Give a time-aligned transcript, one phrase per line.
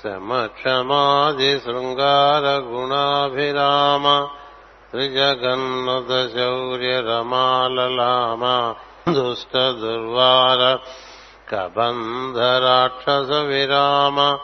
[0.00, 4.26] క్షమాది శృంగార గుణాభిరామ
[4.90, 8.44] త్రిజగన్నుత శౌర్య రమాలలామ
[9.10, 10.78] దుష్ట దుర్వార
[11.50, 14.38] కబంధ రాక్షస విరామ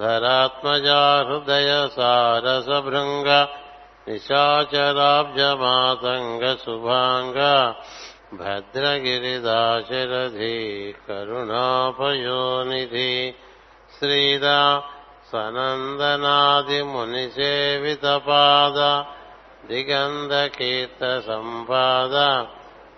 [0.00, 3.28] ధరాత్మజా హృదయ సారసభృంగ
[4.08, 7.38] నిశాచరాబ్జమాతంగ శుభాంగ
[9.20, 10.56] భద్రగిరిదాశరథి
[11.06, 13.12] కరుణాపయోనిధి
[13.92, 14.58] శ్రీదా
[15.30, 18.78] సనందనాది మునిసేవితపాద
[19.68, 22.14] దిగంధకీర్త సంపాద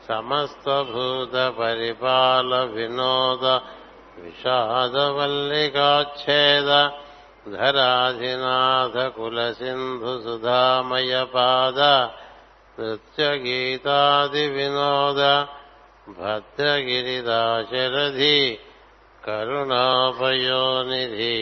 [0.09, 3.45] సమస్తభూత పరిపాల వినోద
[4.23, 6.71] విషాదవల్లికాచ్ఛేద
[7.53, 11.81] ధరాధినాథ కులసింధు సుధామయ పాద
[13.85, 15.21] నృత్యగీతాదివినోద
[17.03, 18.37] భద్రగిరిదాశరథి
[19.23, 21.35] కరుణాపయోనిధి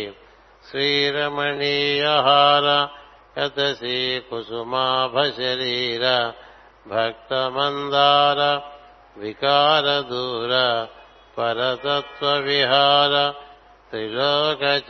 [0.65, 2.67] శ్రీరమణీయహార
[3.39, 6.05] యతసీ కుసుమాభశరీర
[6.91, 8.41] భక్తమందార
[9.17, 10.53] వికారదూర
[11.39, 13.15] పరతత్వవిహార
[13.91, 14.81] త్రిలోకచేతనోదార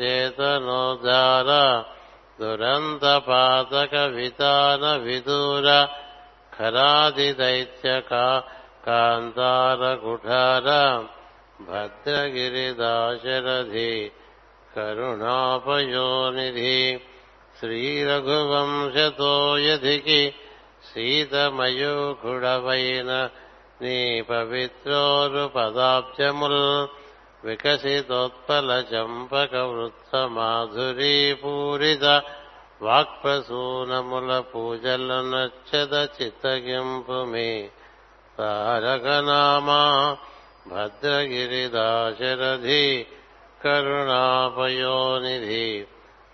[2.41, 5.67] దురంతపాతక వితాన విదూర
[6.61, 8.25] ఖరాదిదైత్యకా
[8.87, 10.69] కాంతారకుఠార
[12.53, 13.93] భద్రగిరిదాశరథి
[14.75, 16.77] కరుణాపయోనిధి
[17.61, 20.21] శ్రీరఘువంశతోయధికి
[20.91, 21.51] సీతమయూఖుడవైన
[23.83, 23.99] నీ
[24.31, 26.63] పవిత్రోరు పదాబ్జముల్
[27.45, 32.07] వికసితోత్పల చంపక వృత్త మాధురీ పూరిత
[32.81, 37.51] వాక్ప్రసూనముల పూజలు నచ్చద చిత్తగింపు మీ
[38.39, 39.83] తారకనామా
[41.53, 42.85] భద్రగిరిదాశరథి
[43.61, 45.67] కరుణాపయోనిధి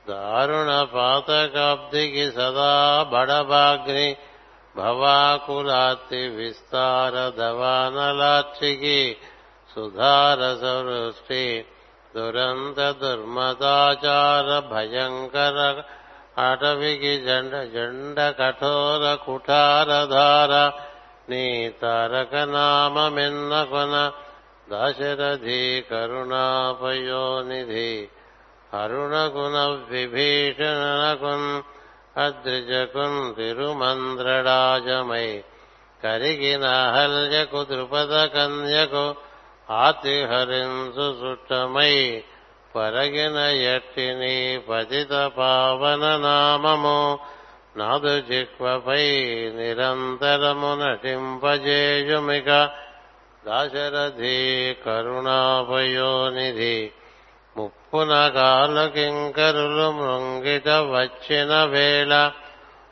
[0.06, 4.08] దారుణ పాతకాబ్దికి సదా బడబాగ్ని
[4.74, 9.00] భవాకులాతి విస్తార దవానలాక్షికి
[9.70, 11.44] సుధారసవృష్టి
[12.14, 15.58] దురంత దుర్మదాచార భయంకర
[16.36, 20.52] అటవికి జండ జండ కఠోర కుఠారధార
[21.30, 21.44] నీ
[21.80, 23.94] తారక నామమెన్న కొన
[24.68, 27.90] దశరథి కరుణాపయోనిధి
[28.72, 29.56] అరుణగుణ
[29.90, 31.50] విభీషణకున్
[32.18, 35.28] అద్రిజకున్ తిరుమంద్రడాజమై
[36.00, 39.04] కరిగిన అహల్యకు ద్రుపద కన్యకు
[39.78, 41.94] ఆతిహరించు సుట్టమై
[42.76, 44.36] పరగిన ఎట్టిని
[44.68, 46.98] పతిత పావన నామము
[47.78, 49.04] నాదు జిక్వపై
[49.56, 52.50] నిరంతరము నటింపజేయుమిక
[53.44, 54.38] దాశరథి
[54.86, 56.76] కరుణాపయోనిధి
[57.56, 62.12] ముప్పున కాలకింకరులు మృంగిట వచ్చిన వేళ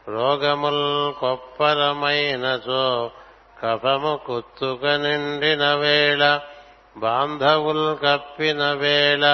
[0.09, 0.87] రోగముల్
[1.21, 2.85] కొప్పరమైనచో
[3.61, 6.23] కఫము కుత్తుక నిండిన వేళ
[6.97, 9.25] బాంధవుల్ కప్పిన వేళ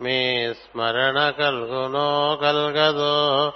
[0.00, 3.52] మీ స్మరణ కల్గునో కల్గదో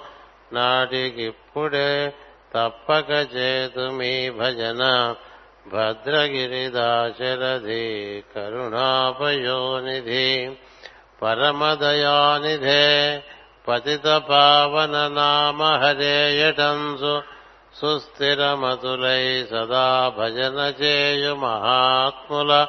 [0.53, 2.13] నాటికిప్పుడే
[2.55, 5.15] తప్పక చేతు మీ భజన.
[5.73, 10.51] భద్రగిరిదాశరథి కరుణాపయోనిధి
[11.21, 13.23] పరమదయానిధే
[13.67, 17.21] పతిత పావన నామ హరేయటంసు
[17.81, 22.67] సుస్థిరమతులై సదా భజన చేయు మహాత్ముల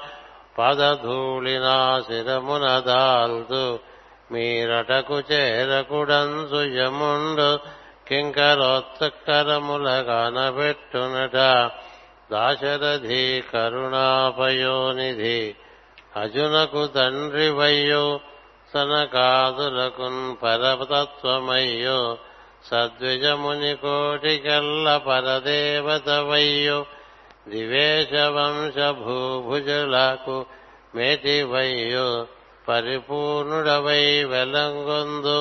[0.59, 1.77] పదధూళినా
[2.09, 3.65] శిరమున దాల్తు
[4.33, 7.49] మీరటకు చేరకుడంసు యముండు
[8.09, 11.37] కింకరోత్కరముల కనబెట్టునట
[12.33, 15.39] దాశరథి కరుణాపయోనిధి
[16.17, 18.05] అజునకు తండ్రి వయ్యో
[18.73, 22.01] సనకాదులకున్ పరతత్వమయ్యో
[22.69, 26.79] సద్విజముని కోటికల్ల పరదేవత వయ్యో
[27.47, 28.77] దివేశ వంశ
[30.97, 32.09] మేటివయ్యో
[32.69, 35.39] పరిపూర్ణుడవై వెలంగొందు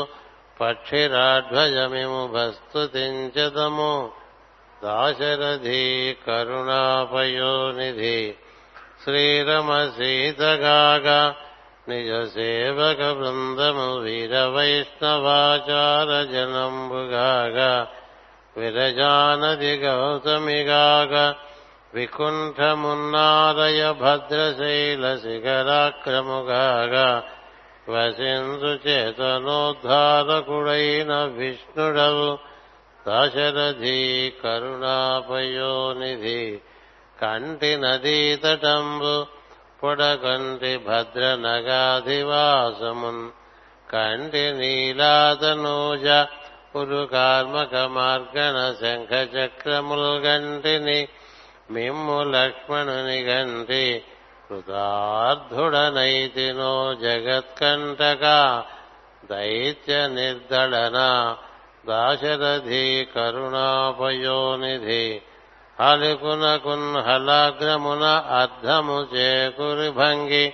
[0.62, 3.94] పక్షిరాధ్వజమిము భస్తుతించదము
[4.82, 5.84] దాశరథి
[6.28, 8.18] కరుణాపయోనిధి
[9.04, 11.22] శ్రీరమ సీతగాగా
[11.90, 17.72] నిజ సేవక బృందము వీర వైష్ణవాచార జనంబుగాగా
[18.56, 21.26] విరజానది గౌతమిగాగా
[21.94, 26.64] వికుంఠమున్నారయ భద్రశైల శిఖరాక్రముగా
[27.90, 29.94] వసిందు చేతనోద్ధారకుడైన
[31.38, 32.30] విష్ణుడవు
[33.06, 33.98] దశరథి
[34.44, 36.42] కరుణాపయోనిధి
[37.16, 39.16] కంటి నదీ తటంబు
[39.82, 43.24] పొడకంటి భద్ర నగాధివాసమున్
[43.92, 46.08] కంటి నీలాతనూజ
[46.76, 51.00] ఉరు కార్మక మార్గణ శంఖ చక్రముల్ గంటిని
[51.70, 53.84] మిమ్ము లక్ష్మణుని గంటి
[55.46, 56.74] కృతార్థుడనైతినో
[57.04, 58.24] జగత్కంటక
[59.30, 60.98] దైత్య నిర్దళన
[61.88, 62.84] దాశరథి
[63.16, 65.06] కరుణాపయోనిధి
[65.78, 70.46] హలుకునకున్ హలాగ్రమున అర్ధము చేకురి భంగి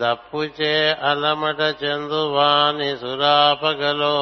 [0.00, 4.16] దప్పుచే అలమట చందువాని సురాపగలో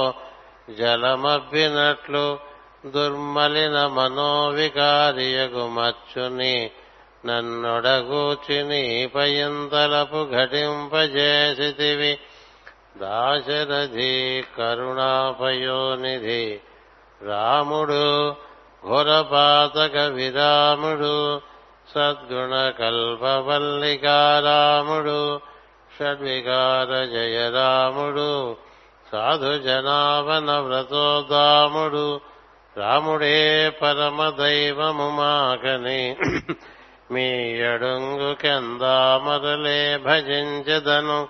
[0.79, 2.27] జలమబ్బినట్లు
[2.91, 6.71] దుర్మలిన మనోవికారియగు మచ్చుని
[7.27, 12.19] నన్నొడగూచి నీపయంతలపు ఘటింపజేసితివి.
[12.97, 16.61] దాశరథి కరుణాపయోనిధి.
[17.23, 18.35] రాముడు
[18.89, 21.41] ఘోరపాతక విరాముడు
[21.95, 25.41] సద్గుణ కల్పవల్లికారాముడు
[25.99, 28.57] షడ్వికార జయరాముడు
[29.13, 32.34] సాధు జనావన వ్రతోదాముడు
[32.77, 36.17] రాముడే పరమ దైవము మాకని
[37.11, 41.29] మీ అడుంగు కెందామరలే భజించదను.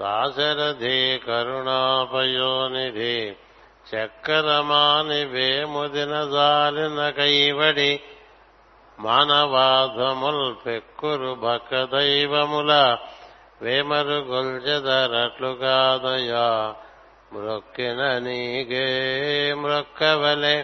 [0.00, 3.36] దాశరథి కరుణాపయోనిధి
[3.90, 8.00] చక్కరమాని వేముదిన జాలిన కైవడి
[8.98, 12.96] మానవాధముల్ పెక్కురు భక దైవముల
[13.62, 15.56] వేమరు గొల్చెదరట్లు
[17.34, 18.86] కాదయా మ్రొక్కిన నీగే
[19.62, 20.56] మ్రొక్కవలె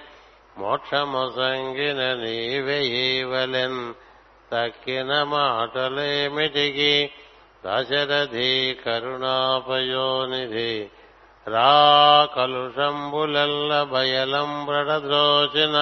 [0.59, 2.01] మోక్షము సంగిన
[4.51, 6.95] తక్కిన మాటలేమిటికి
[7.65, 8.53] దశరథి
[8.85, 10.73] కరుణాపయోనిధి
[11.47, 11.73] రా
[12.35, 15.77] కలుషంబులెల్ల బయలంబ్రడద్రోచిన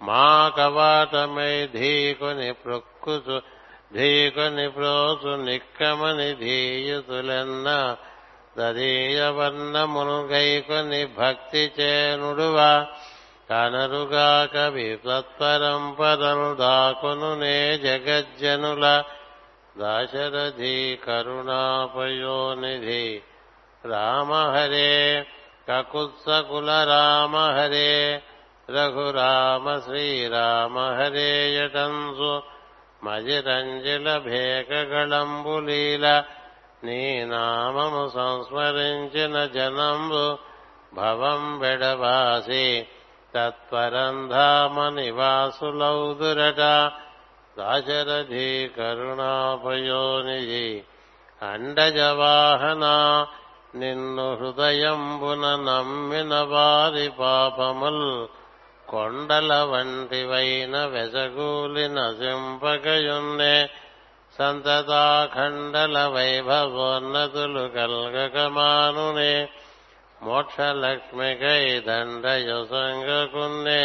[0.00, 0.24] మా
[0.56, 3.36] కవాటమై ధీకొని ప్రొక్కుసు
[3.92, 7.68] ధీకొని ప్రోసు నిక్కమని ధీయుతులెన్న
[8.58, 9.30] దదీయ
[10.32, 12.86] గైకొని భక్తి చేనుడువా
[13.50, 19.02] కనరుగాక విపత్పరంపరలు దాకును నే జగజ్జనుల
[19.78, 23.22] దాశరథి కరుణాపయోనిధి.
[23.84, 25.26] రామహరే
[25.68, 28.22] కకుత్సకుల రామహరే
[28.70, 32.42] రఘురామ శ్రీరామహరే యటన్సు యటంసు.
[33.02, 36.24] మజిరంజిల భేకగళంబులీల
[36.84, 40.38] నీ నామము సంస్మరించిన జనంబు
[40.94, 42.86] భవం బెడవాసి
[43.34, 46.92] తత్పరంధామ నివాసులౌదురట.
[47.58, 50.82] దాశరథి కరుణాపయోనిధి
[51.42, 52.84] అండజవాహన
[53.74, 58.26] నిన్ను హృదయంబున నమ్మిన వారి పాపముల్
[58.90, 63.68] కొండల వంటివైన వెసగూలి నశింపకయున్నే.
[64.38, 69.32] సంతతాఖండల వైభవోన్నతులు కల్గకమానునే
[70.20, 73.82] మోక్షలక్ష్మికై దండయొసంగకున్నే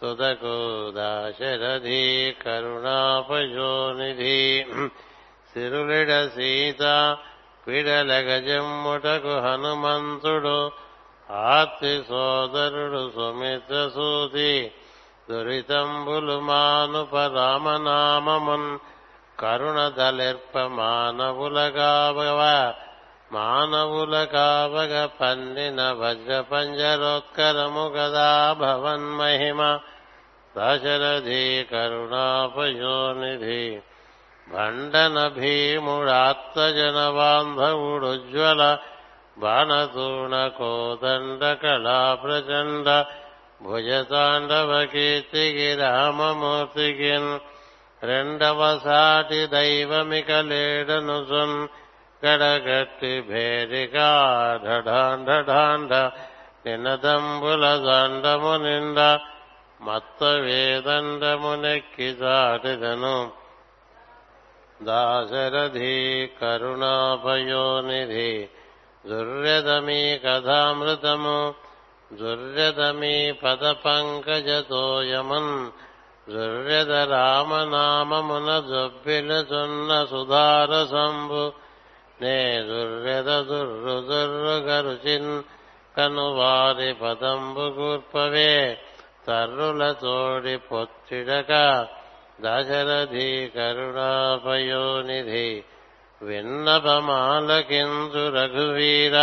[0.00, 0.56] తుదకు
[0.96, 2.02] దాశరథి
[2.44, 4.38] కరుణాపయోనిధి
[5.50, 6.82] సిరులిడ సీత
[7.66, 10.58] పిడలగజమ్ముటకు హనుమంతుడు
[11.50, 14.50] ఆర్తి సోదరుడు సుమిత్ర సూతి
[15.28, 18.68] దురితంబులు మానుప రామనామమున్
[19.40, 22.64] కరుణ దలిర్ప మానవులగావ
[23.32, 29.78] మానవులకావగ పన్నిన వజ్ర పంజరోత్కరము గదా భవన్మహిమ.
[30.58, 33.80] దశరథి కరుణాపయోనిధి
[34.52, 38.78] భండన భీముడాత్మజన బాంధవుడుజ్వల
[39.38, 43.04] బాణతూణ కోదండ కళా ప్రచండ
[43.62, 47.38] భుజతాండవ కీర్తికి రామమూర్తికి
[48.04, 51.58] రెండవ సాటి దైవమిక లేడను సున్
[52.22, 54.10] గడగట్టి భేరిగా
[54.64, 55.92] ఢడాండ
[56.66, 58.98] నినదంబుల దండము నిండ
[59.80, 63.16] మత్త వేదండము నెక్కి చాటిదను
[64.80, 65.94] దాశరథి
[66.40, 68.30] కరుణాభయోనిధి
[69.04, 71.38] దుర్యదమీ కథామృతము
[72.10, 75.54] దుర్యదమీ పద పంకజతోయమున్
[76.26, 81.52] దుర్యద రామనామమున జొబ్బిలుచున్న సుధారసంబు
[82.20, 85.42] నే దుర్యద దుర్రు దుర్రు
[85.94, 88.78] కను వారి పదంబు కూర్పవే
[89.26, 91.52] తర్రుల తోడి పొత్తిడక
[92.40, 95.48] దశరథి కరుణాపయోనిధి
[96.20, 99.16] విన్నపమాలకిందు రఘువీర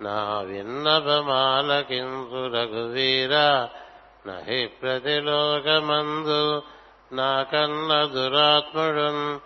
[0.00, 0.18] నా
[0.50, 3.68] విన్నపమాలకిందు రఘువీరా
[4.26, 6.62] నహి ప్రతిలోకమందు
[7.12, 9.38] నాకన్న దురాత్ముడున్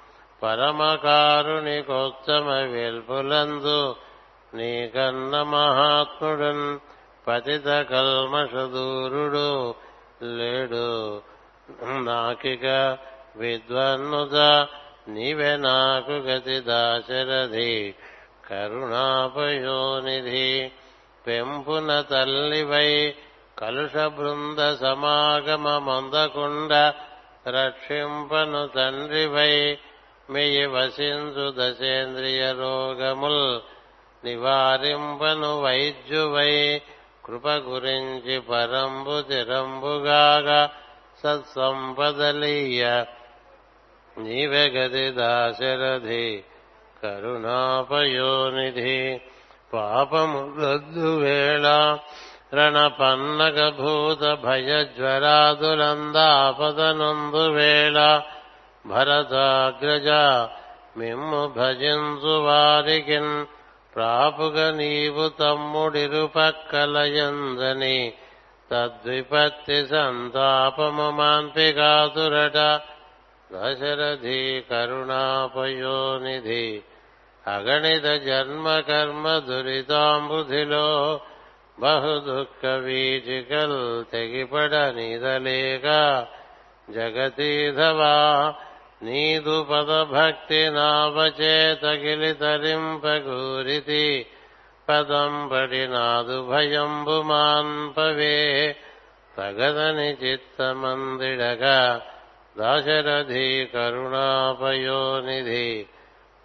[0.42, 3.96] పరమకారుణికోత్తమ వెల్పులందు
[4.54, 6.78] నీకన్న మహాత్ముడున్
[7.28, 9.74] పతిత కల్మషదూరుడు
[10.22, 11.22] లేడు.
[11.82, 12.98] నాకిక
[13.36, 14.66] విద్వన్నుద
[15.08, 17.94] నీవే నాకు గతి దాశరథి.
[18.50, 20.72] కరుణాపయోనిధి
[21.26, 23.14] పెంపున తల్లివై
[23.58, 26.92] కలుష బృంద సమాగమ మందకుండ
[27.48, 29.78] రక్షింపను తండ్రివై
[30.30, 33.60] మెయ్యి వసించు దశేంద్రియ రోగముల్
[34.26, 36.80] నివారింపను వైద్యువై
[37.24, 40.70] కృప గురించి పరంబు తిరంబుగాగా
[41.22, 43.04] సత్సంపదలీయ.
[44.18, 46.44] నీవే గది దాశరథి
[47.02, 49.20] కరుణాపయోనిధి
[49.72, 51.98] పాపము రద్దు వేళ
[52.54, 56.24] రణపన్నగ భూత భయ జ్వరాదులందాపదనందు
[57.56, 57.98] వేళ
[58.84, 60.08] భరతాగ్రజ
[60.98, 63.34] మిమ్ము భజించు వారికిన్
[63.96, 65.26] ప్రాపుగ నీవు
[66.66, 67.98] తమ్ముడిరుపక్కలయందని
[68.70, 72.58] తద్విపత్తి సంతాపము మాన్పిగాతురట
[73.50, 76.64] దశరథి కరుణాపయోనిధి
[77.44, 80.88] అగణిత జన్మ కర్మ దురితాంబుధిలో
[81.78, 85.86] బహు దుఃఖ వీచికల్ తెగిపడ నీదలేక
[86.88, 88.14] జగతీధవా
[89.02, 94.26] నీదు పద భక్తి నావచే తగిలి తరింపగూరితి
[94.88, 98.76] పదం పడి నాదు భయంబు మాన్పవే
[99.34, 102.02] తగదని చిత్తమందిడగా
[102.56, 105.86] దాశరథి కరుణాపయోనిధి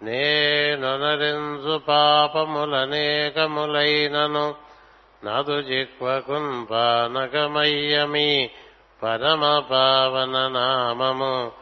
[0.00, 4.46] నేనొనరించు పాపములనేకములైనను
[5.24, 8.50] నదు జిక్వకున్ పానకమయ్యమి
[9.02, 11.52] పరమ పావన నామము.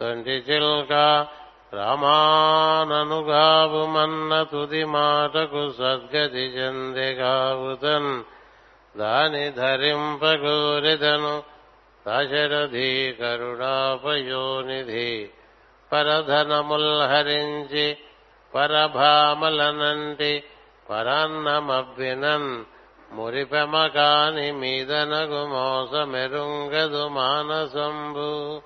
[0.00, 1.26] తొంటి చిల్క
[1.72, 8.22] రామాననుగావు మన్న తుది మాటకు సద్గతి చెందెగావుతన్
[8.98, 11.42] దాని ధరింపగోరిదను
[12.08, 15.30] దశరథి కరుణాపయోనిధి.
[15.92, 17.96] పరధనముల్హరించి
[18.54, 20.44] పరభామలనంటి
[20.90, 22.64] పరాన్నమభ్యునన్
[23.14, 28.62] మురిపెమ కాని మీదనగు మోసమెరుంగదు మానసంబు.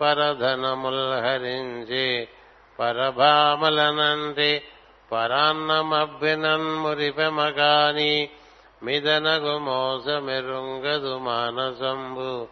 [0.00, 2.28] పరధనముల్హరించి
[2.78, 4.62] పరభామలనంటి
[5.12, 8.28] పరాన్నమభ్యనన్ మురిపెమ కాని
[8.82, 12.48] మిదనగు మోసమెరుంగదు మానసంబు.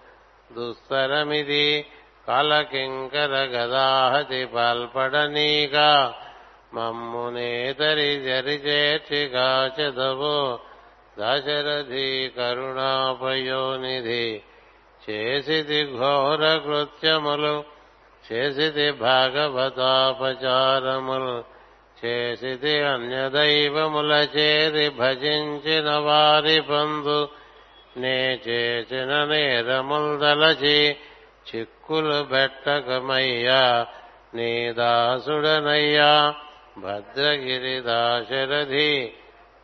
[0.55, 1.87] దుస్తరమిది
[2.29, 6.15] కలకింకర గదాహతి పాల్పడనీగా.
[6.75, 10.59] మమ్మునేతరి జరిచేర్చి కాచెదవో
[11.21, 14.41] దశరథి కరుణాపయోనిధి
[15.11, 17.65] చేసిది ఘోర కృత్యములు
[18.33, 21.45] చేసిది భాగవతాపచారములు
[22.05, 27.29] చేసిది అన్యదైవముల చేరి భజించిన వారి పందు
[27.97, 30.97] నే చేసిన నేరముల్దలచి
[31.57, 33.87] చిక్కులు బెట్టకమయ్యా.
[34.35, 36.35] నీ దాసుడనయ్యా
[36.79, 39.13] భద్రగిరి దాశరథి.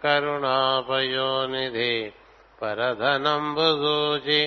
[0.06, 1.92] కరుణాపయోనిధి
[2.62, 4.40] పరధనంబుజూచి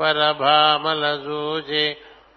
[0.00, 1.84] పరభామల చూచి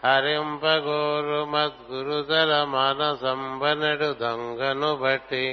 [0.05, 5.45] హరింపగోరు మద్గురుతల మానసంబనడు దొంగను బట్టి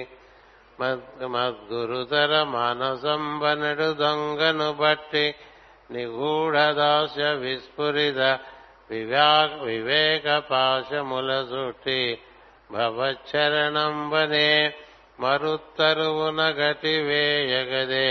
[1.32, 5.26] మద్గురుతర మానసంబనడు దొంగను బట్టి
[5.90, 8.20] నిగూఢదాస్య విస్ఫురిత
[9.64, 12.00] వివేక పాశముల చుట్టి
[12.70, 14.49] భవచ్చరణంబనే
[15.18, 18.08] మరుత్తరువున గతి వేయగదే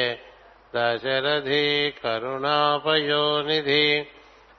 [0.73, 1.65] దశరథి
[2.03, 3.85] కరుణాపయోనిధి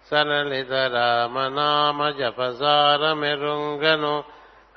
[0.06, 4.14] సనలిత రామనామ జపసార మెరుంగను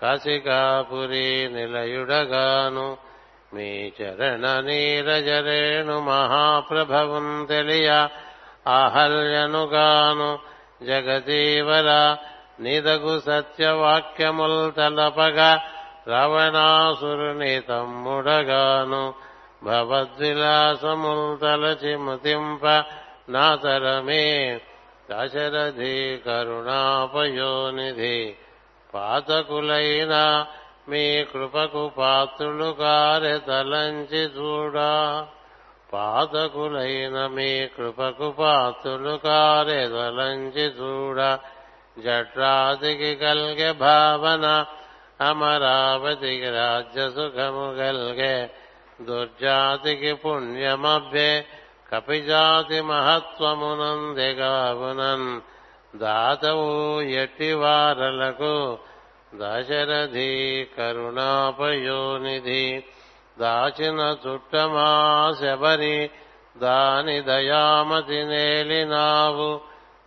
[0.03, 2.87] కసికాపురి నిలయుడగాను
[3.53, 7.89] మీ చరణ నీరజరేణు మహాప్రభవం తెలియ
[8.79, 10.29] ఆహల్యనుగాను
[10.87, 11.89] జగదీవర
[12.61, 15.51] నిదగు సత్యవాక్యముల్ తలపగా
[16.07, 19.13] రవణాసురుని తమ్ముడగాను
[19.63, 22.85] భవద్విలాసముల్ తలచి ముతింప
[23.29, 24.59] నాతరమే
[25.11, 28.35] దశరథి కరుణాపయోనిధి
[28.95, 30.45] పాతకులైన
[30.89, 35.27] మీ కృపకు పాత్రులు కారె తలంచి చూడా.
[35.93, 41.37] పాతకులైన మీ కృపకు పాత్రులు కారె తలంచి చూడ.
[41.99, 44.65] జట్రాదికి కలిగే భావన
[45.19, 48.49] అమరావతికి రాజ్య సుఖము గల్గే
[49.01, 51.45] దుర్జాతికి పుణ్యమభ్యే
[51.93, 55.41] కపిజాతి మహత్వమునందెగావునన్
[55.99, 58.79] దాతవు ఎట్టివారలకు
[59.35, 62.83] దశరథి కరుణాపయోనిధి
[63.39, 66.09] దాచిన చుట్టమా శబరి
[66.61, 69.61] దాని దయామతి నేలినావు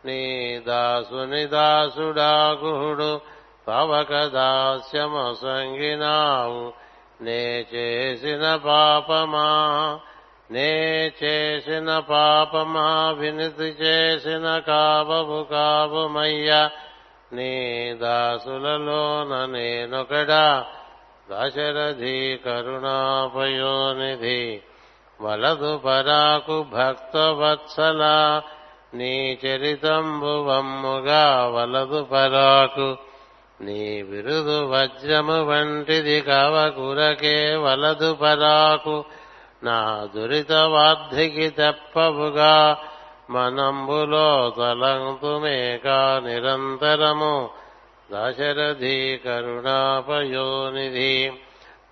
[0.05, 1.47] నీ దాసుని
[3.67, 6.73] దాసుడాగుడు పవక దాస్యమసంగినావు
[7.21, 10.01] నే చేసిన పాపమా
[10.51, 16.71] నే చేసిన పాపమా వినితి చేసిన కావవు కాబుమయ్యా
[17.33, 20.65] నీ దాసులలోన నేనొకడా
[21.31, 24.61] దశరథి కరుణాపయోనిధి
[25.23, 28.03] వలదు పరాకు భక్తవత్సల
[28.95, 33.12] నీ చరితంబు వమ్ముగా వలదు పరాకు
[33.63, 39.05] నీ విరుదు వజ్రము వంటిది కవకురకే వలదు పరాకు
[39.65, 42.77] నా దురిత వార్ధికి తెప్పవుగా
[43.31, 47.51] మనంబులో తలంతుమేకా నిరంతరము.
[48.13, 51.33] దశరథి కరుణాపయోనిధి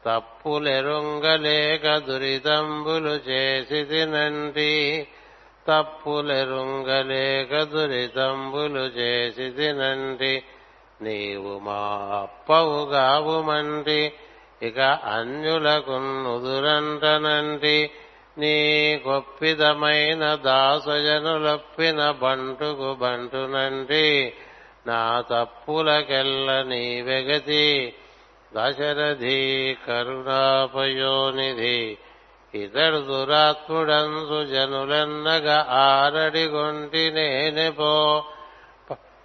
[0.07, 5.07] తప్పులెరుంగలేక దురితంబులు చేసి తినంటి
[5.69, 10.43] తప్పులెరుంగలేక దురితంబులు చేసి తినంటి
[11.01, 11.81] నీవు మా
[12.21, 14.01] అప్పవుగావుమంటి
[14.63, 14.79] ఇక
[15.11, 17.77] అన్యులకు నుదురంటనంటి
[18.37, 18.57] నీ
[19.07, 24.05] గొప్పిదమైన దాసజనులొప్పిన బంటుకు బంటునంటి
[24.87, 27.65] నా తప్పులకెల్ల నీ వెగతి
[28.53, 29.41] దశరథి
[29.87, 31.79] కరుణాపయోనిధి
[32.55, 37.93] ఇతడు దురాత్ముడందు జనులన్నగా ఆరడిగొంటి నేనెపో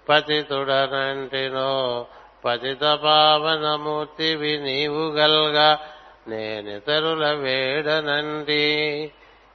[0.08, 2.06] పతితుడనంటినో
[2.44, 5.78] పతిత పావనమూర్తి నీవు గల్గా
[6.28, 9.12] నేనితరుల వేడనంటి.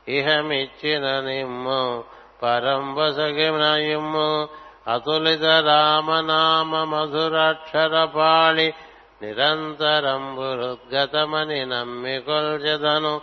[0.07, 2.03] ఇహమిచ్చిన నిమ్ము
[2.43, 4.47] పరంబసగినయుము
[4.87, 8.73] అతులిత రామనామ మధురాక్షర పాళి
[9.21, 13.21] నిరంతరంబురుద్గతమని నమ్మికొల్చెదను.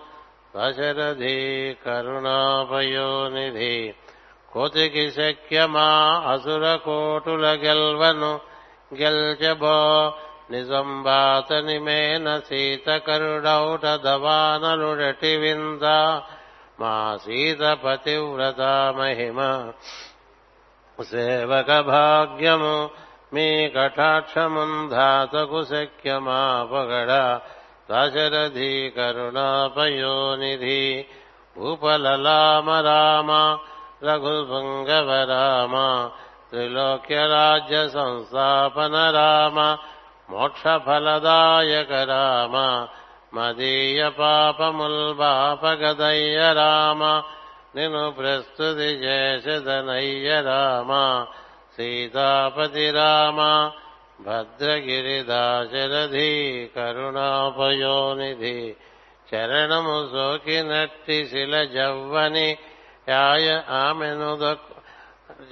[0.57, 3.95] దశరథి కరుణాపయోనిధి
[4.59, 5.89] కోతికి శక్యమా
[6.27, 8.31] అసుర కోటుల గెల్వను
[8.93, 9.75] గెల్చబో
[10.51, 15.85] నిజంబాతని మేన సీతకరుడౌట దవానలుడటి వింద
[16.81, 18.63] మా సీత పతివ్రత
[18.99, 19.39] మహిమ
[20.99, 22.75] సేవక భాగ్యము
[23.35, 26.43] మీ కటాక్షమున్ ధాతకు శక్యమా
[26.73, 27.13] పగడ
[27.91, 30.83] దశరథి కరుణాపయోనిధి
[31.57, 33.31] భూపలలామ రామ
[34.03, 35.75] రఘుభంగవ రామ
[36.51, 39.59] త్రిలోక్య రాజ్య సంస్థాపన రామ
[40.33, 42.55] మోక్షఫలదాయక రామ
[43.35, 44.01] మదీయ
[45.11, 47.03] పాపముల్బాపగదయ్య రామ
[47.77, 50.93] నిను ప్రస్తుతి చేసదనయ్య రామ
[51.77, 53.41] సీతాపతి రామ
[54.27, 56.31] భద్రగిరి దాశరథి
[56.77, 58.59] కరుణాపయోనిధి
[59.29, 62.49] చరణము సోకినట్టి శిల జవ్వని
[63.09, 64.31] యాయ ఆమెను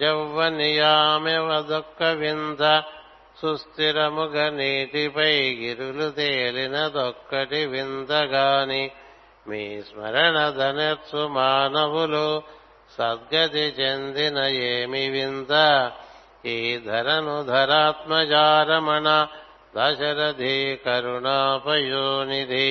[0.01, 2.62] జవ్వనియామె వదొక్క వింత
[3.40, 8.85] సుస్థిరముగ నీటిపై గిరులు తేలినదొక్కటి విందగాని
[9.47, 12.29] మీ స్మరణ ధనర్సు మానవులు
[12.90, 14.38] సద్గతి చెందిన
[14.69, 15.53] ఏమి వింత
[16.47, 19.09] ఈ ధరను ధరాత్మజారమణ
[19.77, 22.69] దశరథి కరుణాపయోనిధి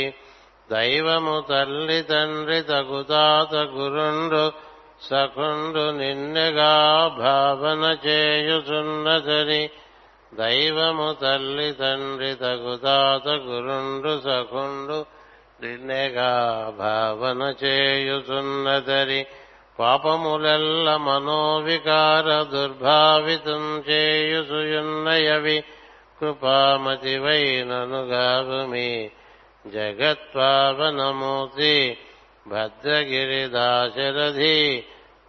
[0.70, 4.46] దైవము తల్లి తండ్రి తగుతాత గురుండు
[5.02, 6.74] సకుండు నిన్నెగా
[7.20, 9.70] భావన చేయుచున్నదని
[10.32, 14.98] దైవము తల్లి తండ్రి తగుతాత గురుండు సకుండు
[15.62, 16.32] నిన్నెగా
[16.80, 19.26] భావన చేయుచున్నదరి
[19.80, 25.58] పాపములెల్ల మనోవికార దుర్భావితం చేయుచుయున్నయవి
[26.20, 28.90] కృపామతివైననుగావుమి
[29.76, 31.74] జగత్పావనమూర్తి
[32.48, 34.84] భద్రగిరిదాశరథి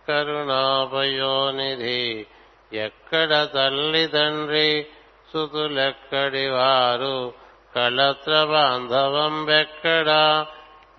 [0.09, 2.27] కరుణాపయోనిధి
[2.73, 4.87] ఎక్కడ తల్లి తండ్రి
[5.33, 7.33] సుతులెక్కడి వారు?
[7.77, 10.47] కళత్ర బాంధవం వెక్కడా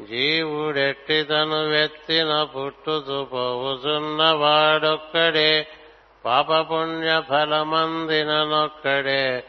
[0.01, 5.67] జీవుడెట్టి తను వెత్తిన పుట్టుతూ పోవుచున్నవాడొక్కడే
[6.25, 9.43] పాపపుణ్య ఫలమందిననొక్కడే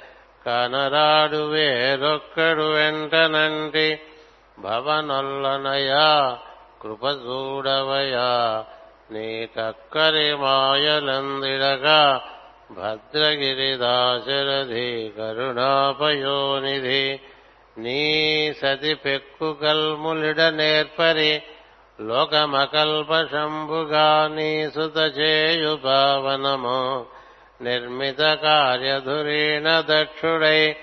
[0.47, 4.01] కనరాడు వేరొక్కడు వెంటనంటి
[4.59, 6.39] భవనొల్లనయా?
[6.83, 8.55] కృప నీకక్కరి
[9.11, 12.21] నీటక్కరి మాయలందిడగా
[12.71, 17.21] భద్రగిరిదాశరథి కరుణాపయోనిధి.
[17.79, 21.43] నీ సతి పెక్కు కల్ములిడ నేర్పరి
[22.01, 27.07] లోకమకల్ప శంభుగా నీ సుత చేయు భావనము
[27.61, 30.77] నిర్మిత కార్యధురీణ దక్షుడై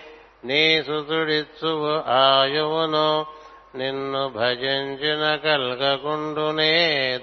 [0.45, 3.25] నీ సుతుడిచ్చువు ఆయువును
[3.77, 6.73] నిన్ను భజించిన కల్గకుండునే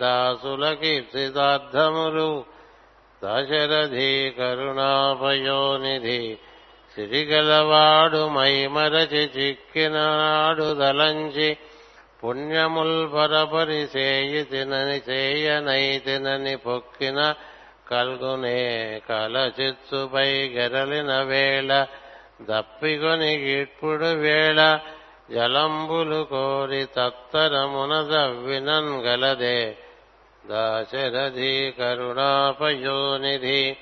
[0.02, 2.30] దాసుల కీర్తిదార్థములు
[3.22, 6.22] దశరథి కరుణాపయోనిధి
[6.92, 11.48] సిరిగలవాడు మైమరచి చిక్కినాడు దలంచి
[12.22, 17.20] పుణ్యముల్ పరపరి సేయి తినని చేయనై తినని పొక్కిన
[17.90, 18.58] కల్గునే
[19.08, 21.70] కలచిత్సుపై గెరలిన వేళ
[22.50, 24.60] దప్పికొని గిప్పుడు వేళ
[25.30, 29.78] జలంబులు కోరి తత్తరమున దవ్వినన్ గలదే.
[30.50, 33.76] దాశరథి కరుణాపయోనిధి.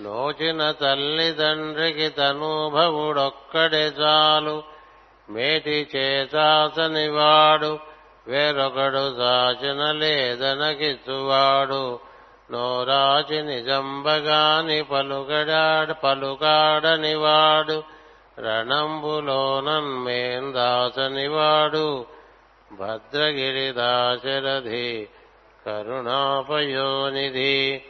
[0.00, 4.62] నోచిన తల్లిదండ్రికి తనూభవుడొక్కడే చాలు.
[5.30, 12.00] మేటి చేచాచని వేరొకడు దాచిన లేదనకిచ్చువాడు.
[12.50, 17.72] నోరాచి నిజంబగాని పలుకడా పలుకాడనివాడు.
[17.72, 17.93] వాడు
[18.38, 22.06] రణంబులోనన్మేందాసని దాసనివాడు
[22.70, 25.08] భద్రగిరి దాశరథి
[25.66, 27.82] కరుణాపయోనిధి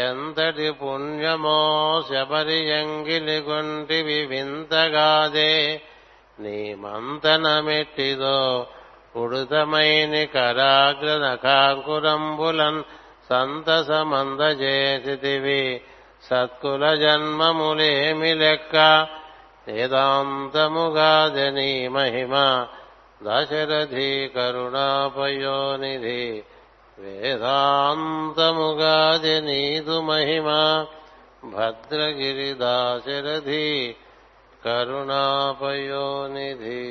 [0.00, 5.78] ఎంతటి పుణ్యమో శబరి ఎంగిలి గుంటివి వింతగాదే
[6.38, 8.68] నీ మంతనమెట్టిదో
[9.16, 12.82] ఉడుతమైని కరాగ్ర నఖాంకురంబులన్
[13.30, 15.80] సంతసమందజేసితివి
[16.22, 19.10] సత్కుల జన్మములేమి లెక్క
[19.70, 20.28] వేదాంతముగాదని
[21.88, 22.66] మహిమ
[23.22, 26.42] దశరథి కరుణాపయోనిధి
[26.98, 27.80] వేదాంతముగాది
[29.40, 30.76] నీదు మహిమ
[31.50, 33.96] భద్రగిరి దాశరథి
[34.64, 36.82] కరుణాపయోనిధి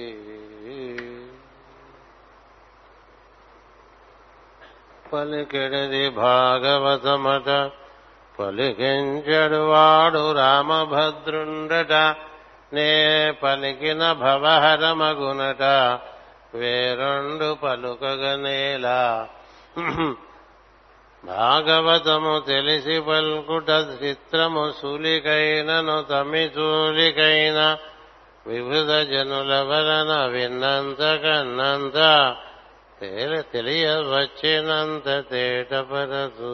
[5.11, 7.71] పలికెడది భాగవతమట
[8.39, 11.93] పలికించడు వాడు రామభద్రుండట
[12.73, 15.63] నే పలికిన భవహరమగునట
[16.53, 19.27] వేరొండు పలుకగనేలా.
[21.25, 23.69] భాగవతము తెలిసి పల్కుట
[24.03, 27.77] చిత్రము సూలికైనను తమి చూలికైన
[28.47, 31.99] వివిధ జనుల వలన విన్నంత కన్నంత
[33.53, 36.53] తెలియవచ్చినంత తేటపరచు.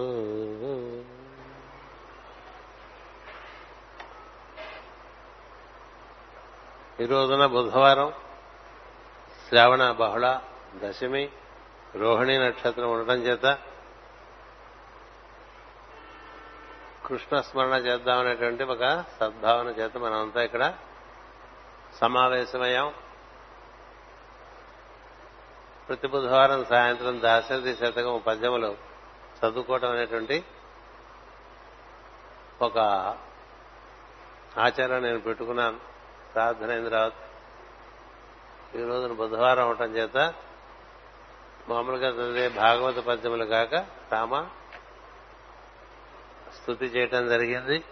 [7.02, 8.14] ఈ రోజున బుధవారం
[9.50, 10.40] శ్రావణ బహుళ
[10.84, 11.30] దశమి
[11.96, 13.60] రోహిణి నక్షత్రం ఉండటం చేత
[17.06, 20.74] కృష్ణ స్మరణ చేద్దామనేటువంటి ఒక సద్భావన చేత మనమంతా ఇక్కడ
[21.96, 22.94] సమావేశమయ్యాం.
[25.88, 28.76] ప్రతి బుధవారం సాయంత్రం దాశరథి శతకం పద్యములు
[29.40, 30.44] చదువుకోవటం అనేటువంటి
[32.62, 32.78] ఒక
[34.58, 35.95] ఆచారం నేను పెట్టుకున్నాను.
[36.36, 37.14] ప్రార్థన అయిన తర్వాత
[38.76, 40.34] ఈ రోజున బుధవారం అవటం చేత
[41.70, 43.76] మామూలుగా చదివే భాగవత పద్యములు కాక
[44.12, 44.48] రామ
[46.62, 47.84] స్థుతి చేయటం జరిగింది.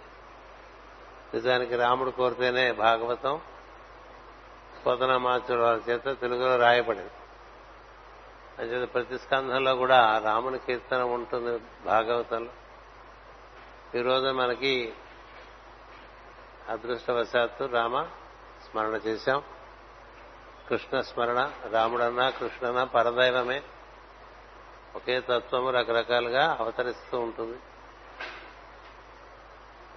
[1.33, 3.41] నిజానికి రాముడు కోరితేనే భాగవతం.
[4.81, 7.11] స్వతనమాచుల వారి చేత తెలుగులో రాయబడింది.
[8.59, 12.51] అంచేత ప్రతి స్కంధంలో కూడా రాముని కీర్తన ఉంటుంది భాగవతంలో.
[13.99, 14.93] ఈరోజు మనకి
[16.69, 18.07] అదృష్టవశాత్తు రామ
[18.73, 19.43] స్మరణ చేశాం.
[20.69, 23.63] కృష్ణ స్మరణ రాముడన్నా కృష్ణన పరదైవమే.
[24.95, 27.59] ఒకే తత్వము రకరకాలుగా అవతరిస్తూ ఉంటుంది.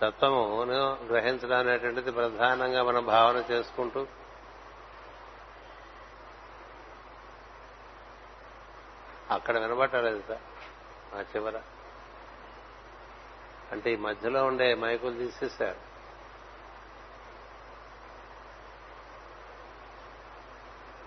[0.03, 4.07] తత్వమును గ్రహించడం అనేటువంటిది ప్రధానంగా మనం భావన చేసుకుంటూ
[9.31, 10.41] అక్కడ వినబట్టలేదు సార్
[11.15, 11.61] మా చివర.
[13.73, 15.96] అంటే ఈ మధ్యలో ఉండే మైకులు తీసేశారు.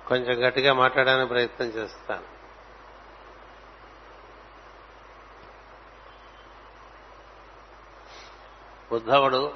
[0.10, 2.40] కొంచెం గట్టిగా మాట్లాడడానికి ప్రయత్నం చేస్తాను.
[8.94, 9.52] ఉద్ధవుడు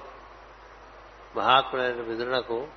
[1.36, 2.68] మహాత్ముడైన విదురునకు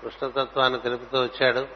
[0.00, 1.66] కృష్ణతత్వాన్ని తెలుపుతూ వచ్చాడు.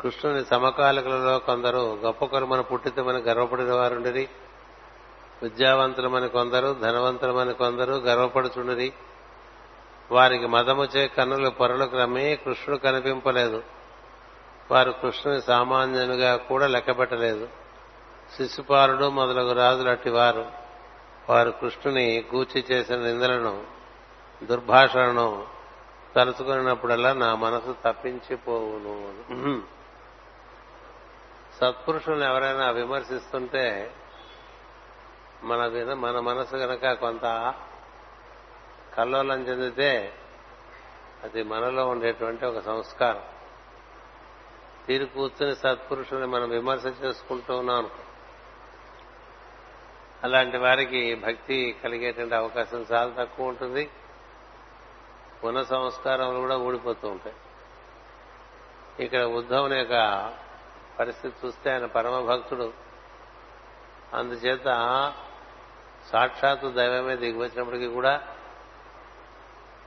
[0.00, 4.28] కృష్ణుని సమకాలికలలో కొందరు గొప్ప కొరమని పుట్టితమని గర్వపడిన వారుండిరి
[5.42, 8.92] విద్యావంతులమని కొందరు ధనవంతులమని కొందరు గర్వపడుచుండిరి.
[10.10, 13.62] వారికి మదముచే కన్నులు పొరలకు రమ్మి కృష్ణుడు కనిపింపలేదు.
[14.70, 17.48] వారు కృష్ణుని సామాన్యునిగా కూడా లెక్కపెట్టలేదు.
[18.36, 20.46] శిశుపాలుడు మొదలగు రాజులు అట్టి వారు
[21.30, 23.64] వారు కృష్ణుని గూచి చేసిన నిందలను
[24.42, 25.46] దుర్భాషలను
[26.16, 29.76] తలుచుకున్నప్పుడల్లా నా మనసు తప్పించిపోవును.
[31.60, 33.90] సత్పురుషులను ఎవరైనా విమర్శిస్తుంటే
[35.42, 37.54] మన మన మనసు గనక కొంత
[38.96, 40.14] కల్లోలం చెందితే
[41.22, 43.22] అది మనలో ఉండేటువంటి ఒక సంస్కారం.
[44.86, 47.90] తీరు కూర్చుని సత్పురుషుని మనం విమర్శ చేసుకుంటూ ఉన్నాం
[50.24, 53.90] అలాంటి వారికి భక్తి కలిగేటువంటి అవకాశం చాలా తక్కువ ఉంటుంది.
[55.44, 57.36] పునః సంస్కారములు కూడా ఊడిపోతూ ఉంటాయి.
[59.04, 60.34] ఇక్కడ ఉద్ధవుని యొక్క
[60.98, 62.72] పరిస్థితి చూస్తే ఆయన పరమభక్తుడు.
[64.14, 64.64] అందుచేత
[66.12, 68.35] సాక్షాత్తు దైవమే దిగివచ్చినప్పటికీ కూడా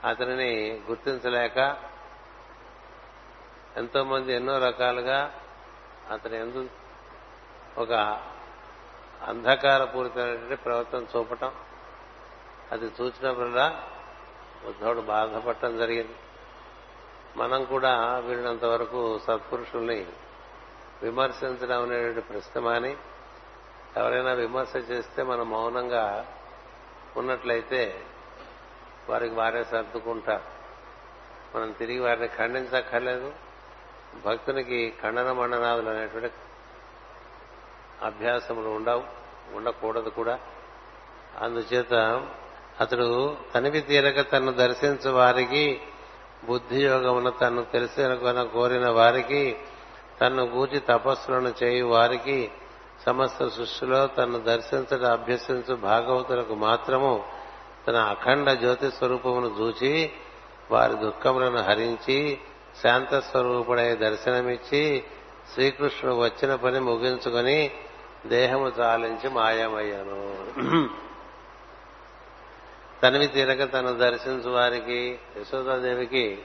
[0.06, 1.78] అతనిని గుర్తించలేక
[3.78, 5.40] ఎంతో మంది ఎన్నో రకాలుగా
[6.12, 6.70] అతని ఎందు
[7.78, 7.92] ఒక
[9.28, 11.52] అంధకారపూరితమైనటువంటి ప్రవర్తన చూపటం
[12.72, 13.88] అది చూసినప్పుడల్లా
[14.66, 16.16] ఉద్ధవుడు బాధపడటం జరిగింది.
[17.38, 20.06] మనం కూడా వీళ్ళంత వరకు సత్పురుషుల్ని
[21.04, 22.98] విమర్శించడం అనేటువంటి ప్రశ్న మాని
[23.98, 26.26] ఎవరైనా విమర్శ చేస్తే మనం మౌనంగా
[27.18, 28.06] ఉన్నట్లయితే
[29.10, 30.60] వారికి వారే సర్దుకుంటారు.
[31.58, 33.32] మనం తిరిగి వారిని ఖండించక్కర్లేదు.
[34.26, 36.36] భక్తునికి ఖండన మండనాదులు అనేటువంటి
[38.06, 39.04] అభ్యాసములు ఉండవు
[39.54, 40.40] ఉండకూడదు కూడా.
[41.42, 41.94] అందుచేత
[42.82, 45.82] అతడు తనివి తీరక తను దర్శించు వారికి
[46.46, 49.58] బుద్ధి యోగమున తను తెలిసిన కోరిన వారికి
[50.22, 52.52] తను గూర్చి తపస్సులను చేయు వారికి
[53.06, 57.39] సమస్త సృష్టిలో తను దర్శించడం అభ్యసించు భాగవతులకు మాత్రము
[57.90, 60.12] తన అఖండ జ్యోతి స్వరూపమును చూచి
[60.72, 62.40] వారి దుఃఖములను హరించి
[62.84, 65.04] శాంత స్వరూపుడై దర్శనమిచ్చి
[65.54, 67.72] శ్రీకృష్ణుడు వచ్చిన పని ముగించుకొని
[68.26, 70.20] దేహము చాలించి మాయమయ్యాను.
[73.04, 76.40] తనివి తీరక తను దర్శించు వారికి యశోదాదేవికి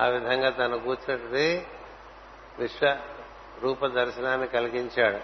[0.00, 1.66] ఆ విధంగా తను కూర్చున్నటువంటి
[2.58, 2.96] విశ్వ
[3.62, 5.20] రూప దర్శనాన్ని కలిగించాడు.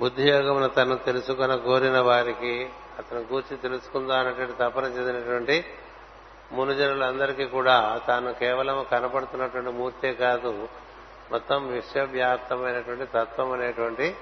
[0.00, 2.68] బుద్ధియోగమును తను తెలుసుకున్న కోరిన వారికి
[2.98, 5.64] అతను కూర్చి తెలుసుకుందా అన్నటువంటి తపన చెందినటువంటి
[6.52, 10.68] మునుజనులందరికీ కూడా తాను కేవలం కనపడుతున్నటువంటి మూర్తే కాదు
[11.30, 14.16] మొత్తం విశ్వవ్యాప్తమైనటువంటి తత్వం అనేటువంటి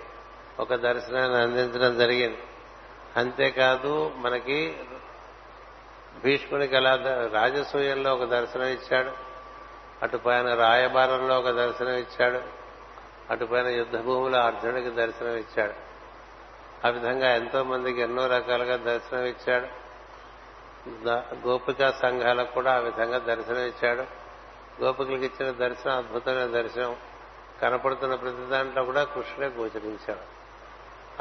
[0.61, 2.39] ఒక దర్శనాన్ని అందించడం జరిగింది.
[3.17, 4.77] అంతేకాదు మనకి
[6.25, 6.95] భీష్మునికి అలా
[7.33, 9.11] రాజసూయంలో ఒక దర్శనం ఇచ్చాడు
[10.03, 12.41] అటుపైన రాయబారంలో ఒక దర్శనం ఇచ్చాడు
[13.31, 15.84] అటు పైన భూమిలో అర్జునుడికి దర్శనం ఇచ్చాడు.
[16.87, 19.85] ఆ విధంగా ఎంతో మందికి ఎన్నో రకాలుగా దర్శనం ఇచ్చాడు
[21.49, 24.25] గోపికా సంఘాలకు కూడా ఆ విధంగా దర్శనం ఇచ్చాడు
[24.83, 26.97] గోపికలకు ఇచ్చిన దర్శనం అద్భుతమైన దర్శనం.
[27.62, 30.35] కనపడుతున్న ప్రతి దాంట్లో కూడా కృష్ణుడే గోచరించాడు.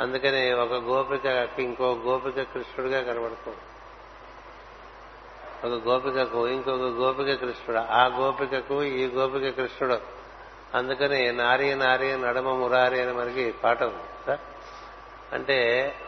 [0.02, 3.58] అందుకని ఒక గోపికకి ఇంకో గోపిక కృష్ణుడిగా కనబడుతుంది.
[5.68, 7.78] ఒక గోపికకు ఇంకొక గోపిక కృష్ణుడు.
[7.78, 10.00] ఆ గోపికకు ఈ గోపిక కృష్ణుడు.
[10.78, 14.04] అందుకని నారీ నారీ నడమ మురారి అని మనకి పాట ఉంది.
[14.28, 14.40] సార్
[15.34, 15.58] అంటే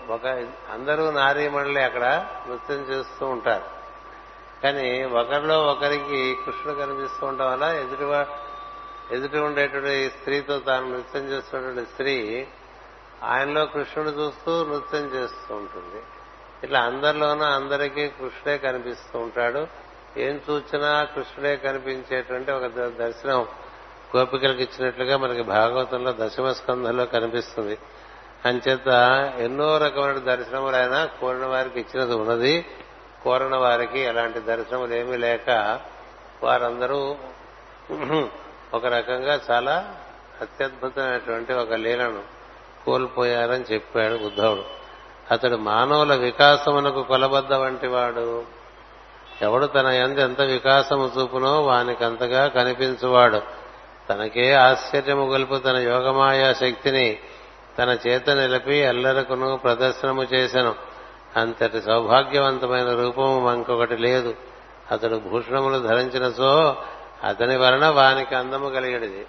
[0.09, 0.27] ఒక
[0.73, 3.63] అందరూ నారీమణులే అక్కడ నృత్యం చేస్తూ ఉంటారు.
[4.63, 8.31] కానీ ఒకరిలో ఒకరికి కృష్ణుడు కనిపిస్తూ ఉండడం వల్ల ఎదుటి
[9.15, 12.47] ఎదుటి ఉండేటువంటి స్త్రీతో తాను నృత్యం చేస్తున్నటువంటి స్త్రీ
[13.23, 16.03] ఆయనలో కృష్ణుడు చూస్తూ నృత్యం చేస్తూ ఉంటుంది.
[16.63, 19.67] ఇట్లా అందరిలోనూ అందరికీ కృష్ణుడే కనిపిస్తూ ఉంటాడు.
[20.17, 23.47] ఏం చూచినా కృష్ణుడే కనిపించేటువంటి ఒక దర్శనం
[24.17, 27.77] గోపికలకు ఇచ్చినట్లుగా మనకి భాగవతంలో దశమ స్కంధంలో కనిపిస్తుంది.
[28.45, 28.87] అంచేత
[29.39, 32.65] ఎన్నో రకమైన దర్శనములు ఆయన కోరిన వారికి ఇచ్చినది ఉన్నది.
[33.23, 35.79] కోరిన వారికి ఎలాంటి దర్శనములు ఏమీ లేక
[36.43, 37.15] వారందరూ
[38.73, 39.95] ఒక రకంగా చాలా
[40.41, 42.21] అత్యద్భుతమైనటువంటి ఒక లీలను
[42.85, 44.63] కోల్పోయారని చెప్పాడు ఉద్ధవుడు
[45.31, 48.43] అతడు మానవుల వికాసమునకు కొలబద్ద వంటి వాడు.
[49.41, 53.41] ఎవడు తన ఎందు ఎంత వికాసము చూపునో వానికంతగా కనిపించువాడు.
[54.09, 57.19] తనకే ఆశ్చర్యము గొలుపు తన యోగమాయా శక్తిని
[57.79, 60.75] తన చేత నిలిపి అల్లరకును ప్రదర్శనము చేశాను
[61.35, 64.35] అంతటి సౌభాగ్యవంతమైన రూపము మనకొకటి లేదు.
[64.91, 66.77] అతడు భూషణములు ధరించినచో
[67.23, 69.27] అతని వలన వానికి అందము కలిగేది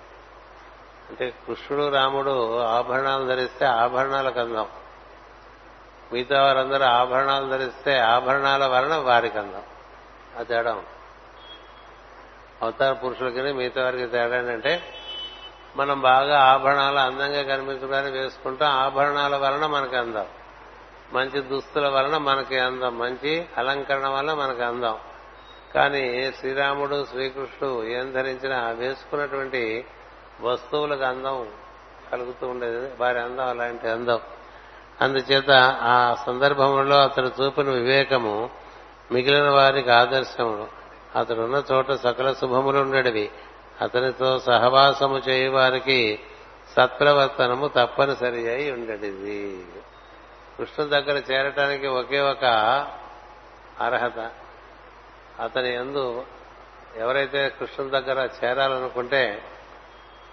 [1.11, 4.67] అంటే కృష్ణుడు రాముడు ఆభరణాలు ధరిస్తే ఆభరణాలకు అందం.
[6.13, 9.63] మిగతా వారందరూ ఆభరణాలు ధరిస్తే ఆభరణాల వలన వారికి అందం.
[10.41, 10.83] ఆ తేడా
[12.63, 14.83] అవతార పురుషులకి మిగతా వారికి తేడా ఏంటంటే
[15.77, 20.25] మనం బాగా ఆభరణాలు అందంగా కనిపించడానికి వేసుకుంటాం ఆభరణాల వలన మనకి అందం.
[21.12, 22.99] మంచి దుస్తుల వలన మనకి అందం.
[22.99, 24.99] మంచి అలంకరణ వలన మనకి అందం.
[25.75, 29.85] కానీ శ్రీరాముడు శ్రీకృష్ణుడు ఏం ధరించినా వేసుకున్నటువంటి
[30.41, 31.49] వస్తువులకు అందం
[32.12, 32.91] కలుగుతూ ఉండేది.
[33.01, 34.19] వారి అందం అలాంటి అందం.
[35.01, 35.51] అందుచేత
[35.83, 38.51] ఆ సందర్భంలో అతడు చూపిన వివేకము
[39.12, 40.67] మిగిలిన వారికి ఆదర్శముడు
[41.19, 43.31] అతడున్న చోట సకల శుభములు ఉండేవి
[43.81, 46.21] అతనితో సహవాసము చేయువారికి
[46.77, 49.67] సత్ప్రవర్తనము తప్పనిసరి అయి ఉండేది
[50.59, 52.45] కృష్ణుని దగ్గర చేరటానికి ఒకే ఒక
[53.81, 54.31] అర్హత.
[55.41, 56.25] అతని ఎందు
[56.97, 59.43] ఎవరైతే కృష్ణుని దగ్గర చేరాలనుకుంటే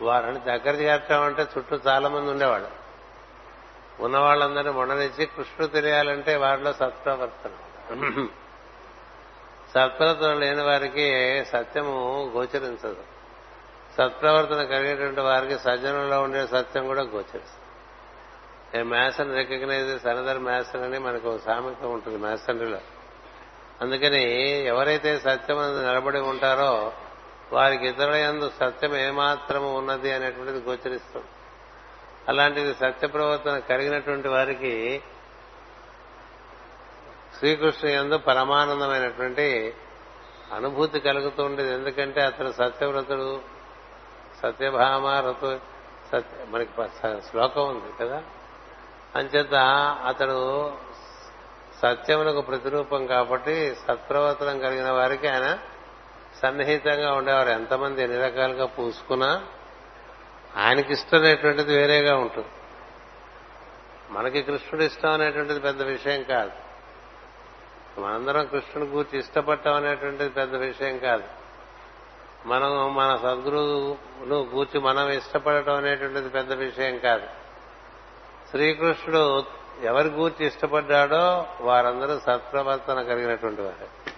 [0.01, 2.83] వారిని దగ్గర చేరటమంటే చుట్టూ చాలా మంది ఉండేవాడు
[4.03, 4.17] ఉన్న
[4.69, 7.51] ఉండనిచ్చి కృష్ణుడు తెలియాలంటే వారిలో సత్ప్రవర్తన.
[9.73, 11.07] సత్ప్రవర్తన లేని వారికి
[11.45, 13.12] సత్యము గోచరించదు.
[13.97, 17.59] సత్ప్రవర్తన కలిగేటువంటి వారికి సజ్జనంలో ఉండే సత్యం కూడా గోచరిస్తుంది.
[18.79, 22.81] A mason recognize another mason అని మనకు సామెత ఉంటుంది మ్యాసనరీలో
[23.81, 24.23] అందుకని
[24.65, 26.93] ఎవరైతే సత్యం నిలబడి ఉంటారో
[27.53, 31.25] వారికి ఇతరుల యందు సత్యం ఏమాత్రము ఉన్నది అనేటువంటిది గోచరిస్తుంది.
[32.27, 35.03] అలాంటిది సత్య ప్రవర్తన కలిగినటువంటి వారికి
[37.37, 39.73] శ్రీకృష్ణు ఎందు పరమానందమైనటువంటి
[40.53, 41.73] అనుభూతి కలుగుతూ ఉండేది.
[41.73, 43.52] ఎందుకంటే అతడు సత్యవ్రతుడు
[44.43, 45.59] సత్యభామ రతు
[46.11, 46.69] సత్య మనకి
[47.29, 48.23] శ్లోకం ఉంది కదా?
[49.15, 49.53] అంచేత
[50.07, 50.73] అతడు
[51.81, 55.59] సత్యమునకు ప్రతిరూపం కాబట్టి సత్ప్రవర్తనం కలిగిన వారికి ఆయన
[56.41, 57.49] సన్నిహితంగా ఉండేవారు.
[57.49, 59.43] ఎంతమంది ఎన్ని రకాలుగా పూసుకున్నా
[60.57, 62.47] ఆయనకి ఇష్టమైనటువంటిది వేరేగా ఉంటుంది.
[64.09, 66.51] మనకి కృష్ణుడు ఇష్టం అనేటువంటిది పెద్ద విషయం కాదు.
[68.01, 71.23] మనందరం కృష్ణుని గూర్చి ఇష్టపడటం అనేటువంటిది పెద్ద విషయం కాదు.
[72.45, 77.25] మనం మన సద్గురువును గూర్చి మనం ఇష్టపడటం అనేటువంటిది పెద్ద విషయం కాదు.
[78.49, 79.43] శ్రీకృష్ణుడు
[79.83, 84.13] ఎవరి గూర్చి ఇష్టపడ్డాడో వారందరూ సత్ప్రవర్తన కలిగినటువంటి వారు.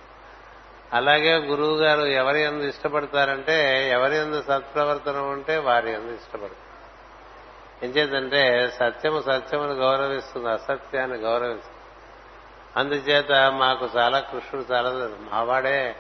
[0.94, 6.66] అలాగే గురువు గారు ఎవరి ఎందు ఇష్టపడతారంటే ఎవరి ఎందు సత్ప్రవర్తన ఉంటే వారి ఎందు ఇష్టపడతారు.
[7.86, 11.76] ఎంచేతంటే సత్యము సత్యమును గౌరవిస్తుంది అసత్యాన్ని గౌరవిస్తుంది.
[12.78, 14.90] అందుచేత మాకు చాలా కృష్ణుడు చాలా
[15.32, 15.96] మావాడే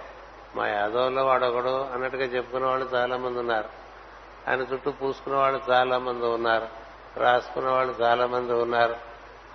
[0.55, 3.69] మా యాదవుల్లో వాడొకడు అన్నట్టుగా చెప్పుకునే వాళ్ళు చాలా మంది ఉన్నారు.
[4.49, 6.67] ఆయన చుట్టూ పూసుకున్న వాళ్ళు చాలా మంది ఉన్నారు.
[7.19, 8.95] రాసుకున్న వాళ్ళు చాలా మంది ఉన్నారు.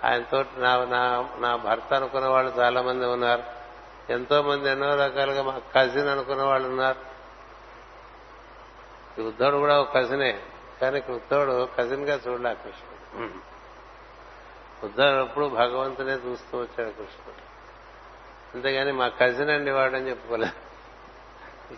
[0.03, 3.43] ఆయనతో నా నా నా భర్త అనుకున్న వాళ్ళు చాలా మంది ఉన్నారు.
[4.09, 7.11] ఎంతో మంది ఎన్నో రకాలుగా మా కజిన్ అనుకున్న వాళ్ళు ఉన్నారు.
[9.21, 10.41] ఈ ఉద్ధవుడు కూడా ఒక కజినే
[10.81, 13.29] కానీ ఉద్ధవుడు కజిన్గా చూడలే కృష్ణుడు.
[14.85, 17.51] ఉద్ధవుడు ఎప్పుడు భగవంతునే చూస్తూ వచ్చాడు కృష్ణుడు.
[18.55, 20.70] అంతేగాని మా కజిన్ అండి వాడని చెప్పుకోలేదు.
[21.71, 21.75] ఈ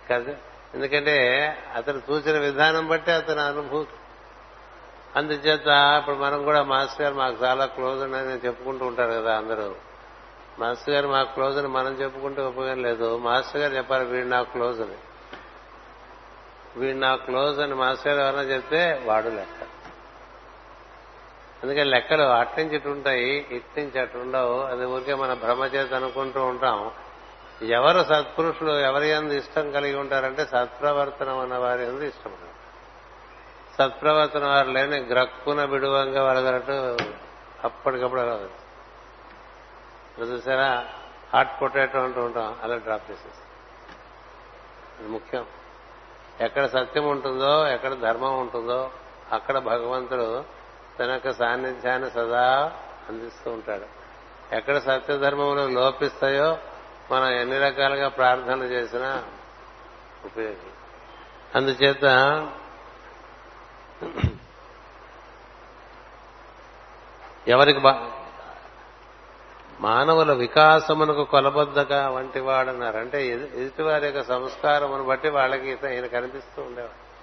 [0.73, 3.91] ఎందుకంటే అతను చూసిన విధానం బట్టి అతని అనుభూతి.
[5.15, 5.67] అందుచేత
[6.01, 9.75] ఇప్పుడు మనం కూడా మాస్టర్ గారు మాకు చాలా క్లోజ్ అని చెప్పుకుంటూ ఉంటారు కదా అందరూ.
[10.59, 13.17] మాస్టర్ గారు మాకు క్లోజ్ అని మనం చెప్పుకుంటే ఉపయోగం లేదు.
[13.17, 14.95] మాస్టర్ గారు చెప్పారు వీడు నాకు క్లోజ్ అని.
[16.79, 19.63] వీడు నాకు క్లోజ్ అని మాస్టర్ గారు ఎవరైనా చెప్తే వాడు లెక్క.
[21.63, 26.91] అందుకని లెక్కలు అట్నుంచి ఇటు ఉంటాయి అటుండవు అటు ఉండవు అది ఊరికే మన భ్రమ చేత అనుకుంటూ ఉంటాం.
[27.63, 32.31] ఎవరు సత్పురుషులు ఎవరి ఎందు ఇష్టం కలిగి ఉంటారంటే సత్ప్రవర్తనం అన్న వారి ఎందు ఇష్టం
[33.77, 36.97] సత్ప్రవర్తన వారు లేని గ్రక్కున బిడువంగా వరదలట్టు
[37.63, 38.39] అప్పటికప్పుడు అలా
[40.21, 40.85] చూసారా
[41.33, 43.47] హాట్ పొటాటో అంటూ ఉంటాం అలా డ్రాప్ చేసేస్తాం.
[44.99, 45.45] అది ముఖ్యం.
[46.39, 48.91] ఎక్కడ సత్యం ఉంటుందో ఎక్కడ ధర్మం ఉంటుందో
[49.31, 50.43] అక్కడ భగవంతుడు
[50.99, 52.73] తన యొక్క సాన్నిధ్యాన్ని సదా
[53.09, 53.85] అందిస్తూ ఉంటాడు.
[54.55, 56.57] ఎక్కడ సత్యధర్మములు లోపిస్తాయో
[57.11, 59.23] మనం ఎన్ని రకాలుగా ప్రార్థన చేసినా
[60.25, 60.71] ఉపయోగం.
[61.55, 62.03] అందుచేత
[67.47, 67.79] ఎవరికి
[69.79, 77.13] మానవుల వికాసమునకు కొలబద్దక వంటి వాడన్నారు అంటే ఎదుటివారి యొక్క సంస్కారమును బట్టి వాళ్ళకి ఈయన కనిపిస్తూ ఉండేవాడు.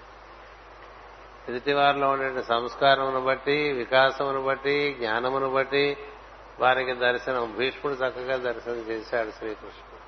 [1.51, 5.97] ఎదుటివారిలో ఉండే సంస్కారమును బట్టి వికాసమును బట్టి జ్ఞానమును బట్టి
[6.59, 10.01] వారికి దర్శనం భీష్ముడు చక్కగా దర్శనం చేశాడు శ్రీకృష్ణుడు.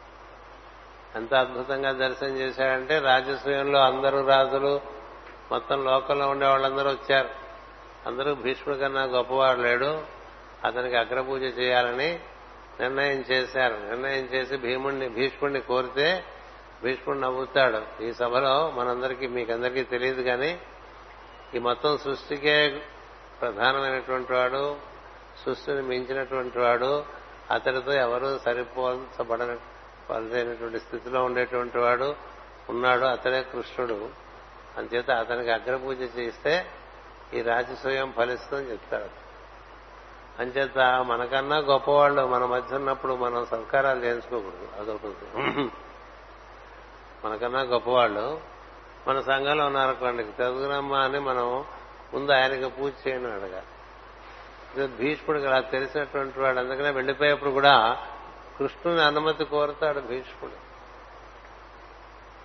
[1.18, 4.82] ఎంత అద్భుతంగా దర్శనం చేశాడంటే రాజస్వయంలో అందరూ రాజులు
[5.52, 7.30] మొత్తం లోకంలో ఉండే వాళ్ళందరూ వచ్చారు.
[8.06, 10.02] అందరూ భీష్ముడి కన్నా గొప్పవాడు లేడు.
[10.64, 12.20] అతనికి అగ్రపూజ చేయాలని
[12.80, 13.74] నిర్ణయం చేశారు.
[13.74, 16.24] నిర్ణయం చేసి భీముడిని భీష్ముడిని కోరితే
[16.84, 18.04] భీష్ముడు నవ్వుతాడు.
[18.04, 20.62] ఈ సభలో మనందరికీ మీకందరికీ తెలియదు కానీ
[21.56, 22.82] ఈ మొత్తం సృష్టికే
[23.42, 24.93] ప్రధానమైనటువంటి వాడు
[25.46, 27.06] సృష్టిని మించినటువంటి వాడు
[27.52, 29.58] అతడితో ఎవరు సరిపోల్చబడన
[30.10, 32.16] పలదైనటువంటి స్థితిలో ఉండేటువంటి వాడు
[32.70, 34.10] ఉన్నాడు అతడే కృష్ణుడు.
[34.78, 36.66] అంచేత అతనికి అగ్రపూజ చేస్తే
[37.34, 39.24] ఈ రాజసూయం ఫలిస్తుందని చెప్తాడు.
[40.42, 44.82] అంచేత మనకన్నా గొప్పవాళ్ళు మన మధ్య ఉన్నప్పుడు మనం సత్కారాలు చేయించుకోకూడదు.
[44.82, 45.72] అదొకటి.
[47.26, 48.42] మనకన్నా గొప్పవాళ్ళు
[49.08, 51.66] మన సంఘంలో ఉన్నారనుకోండి తెలుగునమ్మా అని మనం
[52.14, 53.66] ముందు ఆయనకి పూజ చేయను అడగాలి.
[54.80, 56.60] భీష్ముడికి అలా తెలిసినటువంటి వాడు.
[56.60, 57.98] అందుకనే వెళ్ళిపోయేప్పుడు కూడా
[58.60, 60.74] కృష్ణుని అనుమతి కోరుతాడు భీష్ముడు.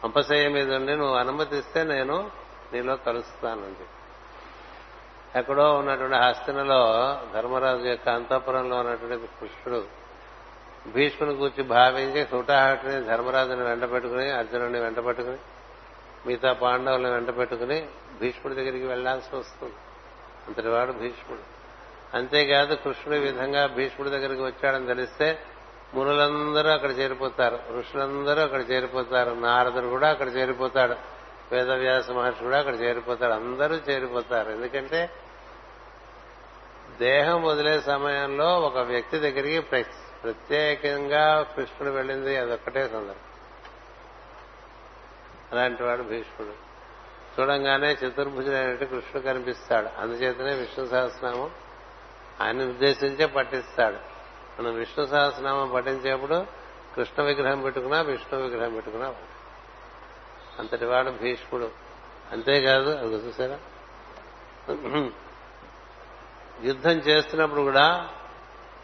[0.05, 2.31] అంపశయ్య మీద ఉండి నువ్వు అనుమతిస్తే నేను
[2.73, 3.85] నీలో కలుస్తానండి
[5.39, 6.93] ఎక్కడో ఉన్నటువంటి హస్తినలో
[7.35, 9.85] ధర్మరాజు యొక్క అంతఃపురంలో ఉన్నటువంటి కృష్ణుడు
[10.89, 15.37] భీష్ముని కూర్చి భావించి సుటాహటిని ధర్మరాజుని వెంట పెట్టుకుని అర్జునుడిని వెంట పెట్టుకుని
[16.27, 17.89] మిగతా పాండవులను వెంట పెట్టుకుని
[18.21, 19.75] భీష్ముడి దగ్గరికి వెళ్ళాల్సి వస్తుంది.
[20.47, 21.58] అంతటివాడు భీష్ముడు.
[22.15, 25.39] అంతేకాదు కృష్ణుడు విధంగా భీష్ముడి దగ్గరికి వచ్చాడని తెలిస్తే
[25.95, 27.59] మునులందరూ అక్కడ చేరిపోతారు.
[27.79, 29.31] ఋషులందరూ అక్కడ చేరిపోతారు.
[29.31, 30.95] నారదుడు కూడా అక్కడ చేరిపోతాడు.
[31.53, 33.33] వేదవ్యాస మహర్షి కూడా అక్కడ చేరిపోతాడు.
[33.33, 34.51] అందరూ చేరిపోతారు.
[34.51, 35.11] ఎందుకంటే
[36.99, 39.61] దేహం వదిలే సమయంలో ఒక వ్యక్తి దగ్గరికి
[40.23, 42.37] ప్రత్యేకంగా కృష్ణుడు వెళ్ళింది.
[42.37, 43.15] అదొక్కటే సందర్భం.
[45.53, 46.69] అలాంటి వాడు భీష్ముడు.
[47.41, 50.01] చూడంగానే చతుర్భుజుడైనట్టు కృష్ణుడు కనిపిస్తాడు.
[50.01, 51.51] అందుచేతనే విష్ణు సహస్రనామం
[52.41, 53.97] ఆయన ఉద్దేశించే పఠిస్తాడు.
[54.59, 56.47] మనం విష్ణు సహస్రనామం పఠించేప్పుడు
[56.97, 59.15] కృష్ణ విగ్రహం పెట్టుకున్నా విష్ణు విగ్రహం పెట్టుకున్నా
[60.59, 61.71] అంతటి వాడు భీష్ముడు.
[62.33, 63.59] అంతేకాదు అది చూసారా?
[66.63, 68.09] యుద్ధం చేస్తున్నప్పుడు కూడా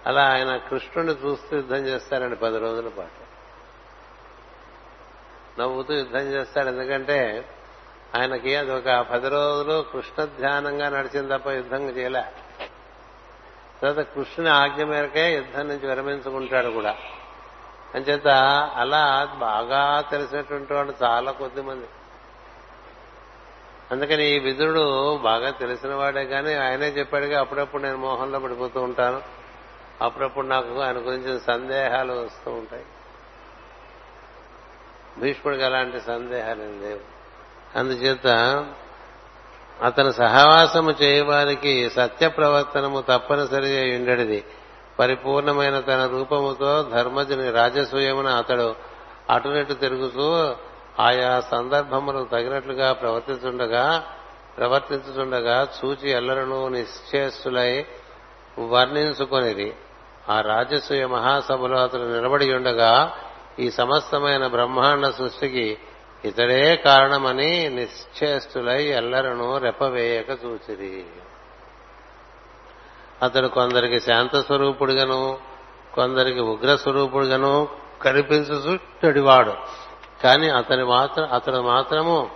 [0.06, 3.24] అలా ఆయన కృష్ణుడిని చూస్తూ యుద్ధం చేస్తారండి పది రోజుల పాటు.
[5.60, 6.68] నవ్వుతూ యుద్ధం చేస్తాడు.
[6.68, 7.48] ఎందుకంటే
[8.18, 12.24] ఆయనకి అది ఒక పది రోజులు కృష్ణ ధ్యానంగా నడిచింది తప్ప యుద్ధం చేయలే.
[13.84, 16.96] తర్వాత కృష్ణుని ఆజ్ఞ మేరకే యుద్ధం నుంచి విరమించుకుంటాడు కూడా.
[17.94, 18.28] అంచేత
[18.74, 21.86] అలా బాగా తెలిసినటువంటి వాడు చాలా కొద్ది మంది.
[23.90, 29.22] అందుకని ఈ విదురుడు బాగా తెలిసిన వాడే కానీ ఆయనే చెప్పాడుగా అప్పుడప్పుడు నేను మోహంలో పడిపోతూ ఉంటాను.
[30.02, 32.84] అప్పుడప్పుడు నాకు ఆయన గురించి సందేహాలు వస్తూ ఉంటాయి.
[35.18, 37.00] భీష్ముడికి అలాంటి సందేహాలు ఏం లేవు.
[37.78, 38.26] అందుచేత
[39.82, 44.44] అతను సహవాసము చేయవారికి సత్య ప్రవర్తనము తప్పనిసరి ఉండడిది.
[44.98, 48.74] పరిపూర్ణమైన తన రూపముతో ధర్మజుని రాజసూయమున అతడు
[49.30, 50.54] అటునట్టు తిరుగుతూ
[51.00, 54.04] ఆయా సందర్భములకు తగినట్లుగా ప్రవర్తిస్తుండగా
[54.58, 57.86] ప్రవర్తించుతుండగా చూచి ఎల్లరను నిశ్చేస్తులై
[58.58, 59.74] వర్ణించుకొనిది
[60.30, 63.12] ఆ రాజసూయ మహాసభలో అతను నిలబడి ఉండగా
[63.58, 65.78] ఈ సమస్తమైన బ్రహ్మాండ సృష్టికి
[66.24, 71.06] ఇతడే కారణమని నిశ్చేష్టులై ఎల్లరను రెప్పవేయక చూచిరి.
[73.22, 75.38] అతడు కొందరికి శాంత స్వరూపుడుగాను
[75.94, 77.68] కొందరికి ఉగ్ర స్వరూపుడుగాను
[78.02, 79.54] కనిపించుటడివాడు
[80.22, 82.30] కానీ అతని మాత్రం అతడు మాత్రము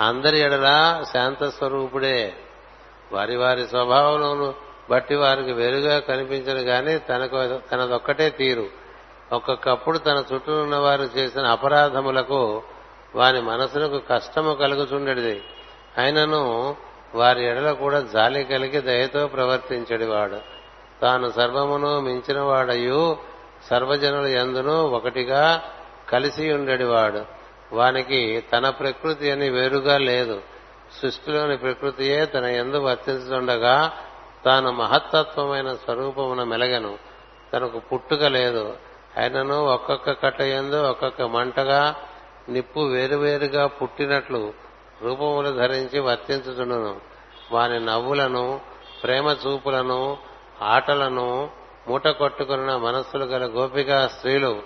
[0.00, 2.32] అందరి ఎడలా శాంత స్వరూపుడే.
[3.12, 4.54] వారి వారి స్వభావంలోను
[4.90, 8.79] బట్టి వారికి వేరుగా కనిపించను గాని తనకు తనదొక్కటే తీరు.
[9.32, 12.62] ఒక్కొక్కప్పుడు తన చుట్టూ ఉన్న వారు చేసిన అపరాధములకు
[13.14, 15.42] వారి మనసులకు కష్టము కలుగుచుండేది
[15.98, 16.76] అయినను
[17.14, 20.36] వారి ఎడల కూడా జాలి కలిగి దయతో ప్రవర్తించడివాడు.
[21.02, 23.16] తాను సర్వమును మించినవాడయు
[23.70, 25.62] సర్వజనులు సర్వజనుల ఎందును ఒకటిగా
[26.10, 27.24] కలిసి ఉండేవాడు
[27.72, 30.40] వానికి తన ప్రకృతి అని వేరుగా లేదు.
[31.02, 33.92] సృష్టిలోని ప్రకృతియే తన ఎందు వర్తించుండగా
[34.44, 36.98] తాను మహత్తత్వమైన స్వరూపమున మెలగను.
[37.52, 38.89] తనకు పుట్టుక లేదు.
[39.18, 41.94] ఆయనను ఒక్కొక్క కట్ట ఎందు ఒక్కొక్క మంటగా
[42.48, 44.52] నిప్పు వేరువేరుగా పుట్టినట్లు
[45.02, 47.00] రూపములు ధరించి వర్తించుచుండును.
[47.52, 48.60] వాని నవ్వులను
[49.02, 50.18] ప్రేమ చూపులను
[50.62, 51.50] ఆటలను
[51.88, 54.62] మూట కొట్టుకున్న మనస్సులు గల గోపికా స్త్రీలు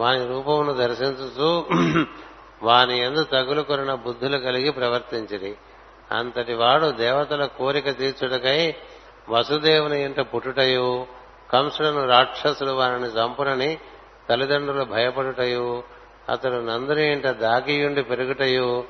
[0.00, 1.66] వాని రూపమును దర్శించుచు
[2.62, 5.56] వాని ఎందు తగులుకొనిన బుద్ధులు కలిగి ప్రవర్తించిరి.
[6.12, 8.74] అంతటి వాడు దేవతల కోరిక తీర్చుటకై
[9.28, 11.06] వసుదేవుని ఇంట పుట్టుటయు.
[11.52, 13.78] కంసులను రాక్షసులు వారిని చంపునని
[14.28, 15.82] తల్లిదండ్రులు భయపడుటయు
[16.28, 18.84] అతడు నందుని ఇంట దాగియుండి పెరుగుటయు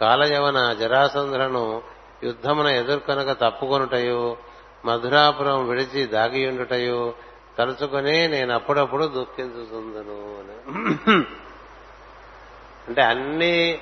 [0.00, 1.82] కాలయవన జరాసంధులను
[2.24, 4.36] యుద్ధమున ఎదుర్కొనక తప్పుకొనుటయు
[4.84, 7.14] మధురాపురం విడిచి దాగియుండుటయు
[7.58, 10.56] తలుచుకొని నేను అప్పుడప్పుడు దుఃఖించుతుందను అని.
[12.88, 13.80] అంటే అన్ని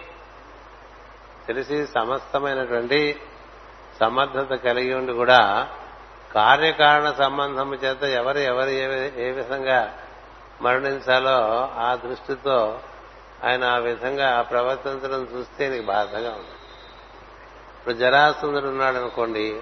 [1.47, 3.20] తెలిసి సమస్తమైనటువంటి
[4.01, 5.41] సమర్థత కలిగి ఉండి కూడా
[6.35, 9.99] కార్యకారణ సంబంధము చేత ఎవరు ఎవరు ఏ- ఏ విధంగా
[10.62, 12.81] మరణించాలో ఆ దృష్టితో
[13.45, 16.55] ఆయన ఆ విధంగా ప్రవర్తించడం చూస్తే నీకు బాధగా ఉంది.
[17.79, 19.61] ఇప్పుడు జరాసుందరుడు ఉన్నాడు అనుకోండి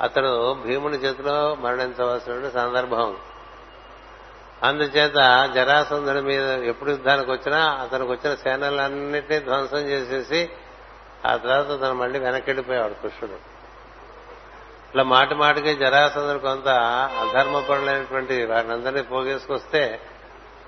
[0.00, 3.16] అతడు భీముని చేతిలో మరణించవలసిన సందర్భం
[4.62, 10.50] అందుచేత జరాసంధుడి మీద ఎప్పుడు యుద్ధానికి వచ్చినా అతనికి వచ్చిన సేనలన్నింటినీ ధ్వంసం చేసేసి
[11.26, 13.51] ఆ తర్వాత అతను మళ్ళీ వెనక్కిడిపోయాడు కృష్ణుడు.
[14.92, 16.68] ఇట్లా మాటి మాటికి జరాసందరు కొంత
[17.22, 20.00] అధర్మపరులైనటువంటి వారినందరినీ పోగేసుకొస్తే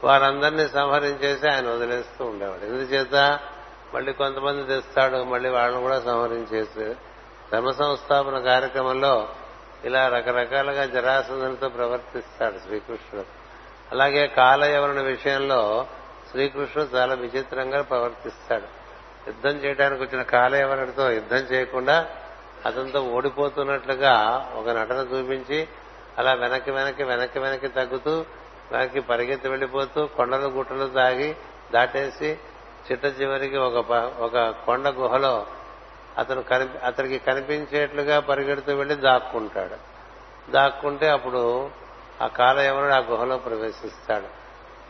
[0.04, 2.64] వారందరినీ సంహరించేసి ఆయన వదిలేస్తూ ఉండేవాడు.
[2.64, 3.40] ఎందుచేత?
[3.94, 6.94] మళ్ళీ కొంతమంది తెస్తాడు మళ్ళీ వాళ్ళని కూడా సంహరించేసి.
[7.52, 9.28] ధర్మ సంస్థాపన కార్యక్రమంలో
[9.84, 13.26] ఇలా రకరకాలుగా జరాసంధునితో ప్రవర్తిస్తాడు శ్రీకృష్ణుడు.
[13.92, 15.86] అలాగే కాలయవరణ విషయంలో
[16.30, 18.84] శ్రీకృష్ణుడు చాలా విచిత్రంగా ప్రవర్తిస్తాడు.
[19.26, 22.10] యుద్ధం చేయడానికి వచ్చిన కాలయవరుడితో యుద్ధం చేయకుండా
[22.66, 24.14] అతనితో ఓడిపోతున్నట్లుగా
[24.56, 25.68] ఒక నటన చూపించి
[26.18, 28.24] అలా వెనక్కి వెనక్కి వెనక్కి వెనక్కి తగ్గుతూ
[28.72, 31.36] వెనక్కి పరిగెత్తి వెళ్ళిపోతూ కొండలు గుట్టలు తాగి
[31.72, 32.38] దాటేసి
[32.90, 35.46] చిట్ట చివరికి ఒక ఒక కొండ గుహలో
[36.18, 39.76] అతను కనిపి అతనికి కనిపించేట్లుగా పరిగెడుతూ వెళ్ళి దాక్కుంటాడు.
[40.50, 41.70] దాక్కుంటే అప్పుడు
[42.22, 44.26] ఆ కాలయవనుడు ఆ గుహలో ప్రవేశిస్తాడు.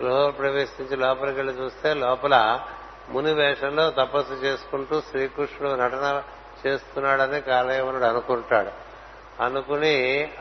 [0.02, 2.60] గుహలో ప్రవేశించి లోపలికి వెళ్ళి చూస్తే లోపల
[3.08, 6.22] ముని వేషంలో తపస్సు చేసుకుంటూ శ్రీకృష్ణుడు నటన
[6.66, 8.70] చేస్తున్నాడని కాలయవనుడు అనుకుంటాడు.
[9.42, 9.94] అనుకుని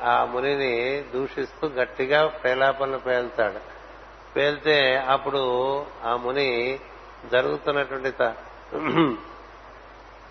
[0.03, 3.59] ఆ మునిని దూషిస్తూ గట్టిగా ప్రేలాపనలు పేల్తాడు.
[4.33, 5.41] పేల్తే అప్పుడు
[6.03, 6.79] ఆ ముని
[7.31, 8.13] జరుగుతున్నటువంటి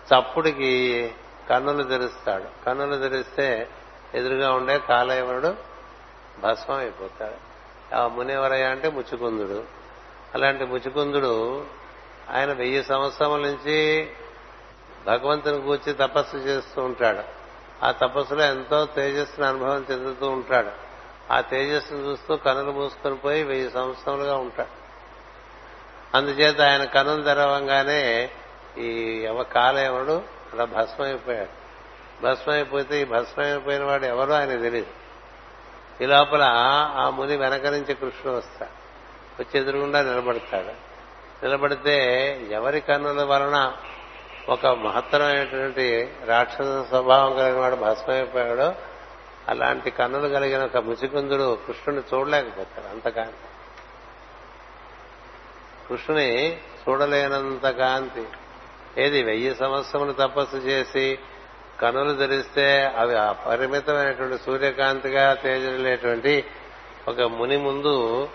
[0.09, 0.71] చప్పుడికి
[1.49, 2.65] కన్నులు తెరుస్తాడు.
[2.65, 3.67] కన్నులు తెరిస్తే
[4.13, 5.55] ఎదురుగా ఉండే కాలయవనుడు
[6.39, 7.39] భస్మం అయిపోతాడు.
[7.95, 9.63] ఆ ముని ఎవరయ్యా అంటే ముచ్చుకుందుడు
[10.33, 11.65] అలాంటి ముచ్చుకుందుడు
[12.31, 14.09] ఆయన వెయ్యి సంవత్సరం నుంచి
[15.07, 17.43] భగవంతుని కూర్చి తపస్సు చేస్తూ ఉంటాడు.
[17.85, 20.71] ఆ తపస్సులో ఎంతో తేజస్సును అనుభవం చెందుతూ ఉంటాడు.
[21.33, 24.83] ఆ తేజస్సును చూస్తూ కనులు మూసుకొని పోయి వెయ్యి సంవత్సరాలుగా ఉంటాడు.
[26.17, 28.29] అందుచేత ఆయన కనులు తెరవంగానే
[28.77, 30.21] ఈ యవ కాలయవనుడు
[30.53, 31.63] అలా భస్మైపోయాడు
[32.25, 35.03] భస్మైపోతే ఈ భస్మైపోయిన వాడు ఎవరో ఆయన తెలియదు
[36.03, 36.43] ఈ లోపల
[36.97, 38.83] ఆ ముని వెనక నుంచి కృష్ణుడు వస్తాడు.
[39.41, 40.93] వచ్చి ఎదురుగుండా నిలబడతాడు.
[41.45, 41.95] నిలబడితే
[42.51, 43.73] ఎవరి కన్నుల వలన
[44.49, 48.75] ఒక మహత్తరమైనటువంటి రాక్షస స్వభావం కలిగిన వాడు భస్మైపోయాడో
[49.47, 53.49] అలాంటి కన్నులు కలిగిన ఒక ముచికుందుడు కృష్ణుని చూడలేకపోతాడు అంత కాంతి
[55.89, 58.23] కృష్ణుని చూడలేనంత కాంతి.
[58.97, 61.19] ఏది వెయ్యి సంవత్సరములు తపస్సు చేసి
[61.81, 66.45] కనులు ధరిస్తే అవి అపరిమితమైనటువంటి సూర్యకాంతిగా తేజలేటువంటి
[67.07, 68.27] ఒక ముని ముందు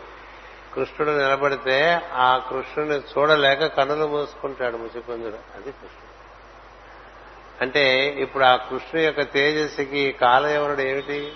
[0.79, 6.09] కృష్ణుడు నిలబడితే ఆ కృష్ణుని చూడలేక కన్నులు మూసుకుంటాడు ముచికుందుడు అది కృష్ణుడు.
[7.63, 11.33] అంటే ఇప్పుడు ఆ కృష్ణు యొక్క తేజస్సుకి కాలయవనుడు ఏమిటి?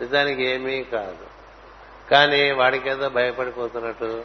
[0.00, 1.26] నిజానికి ఏమీ కాదు.
[2.10, 4.24] కానీ వాడికి ఏదో భయపడిపోతున్నట్టు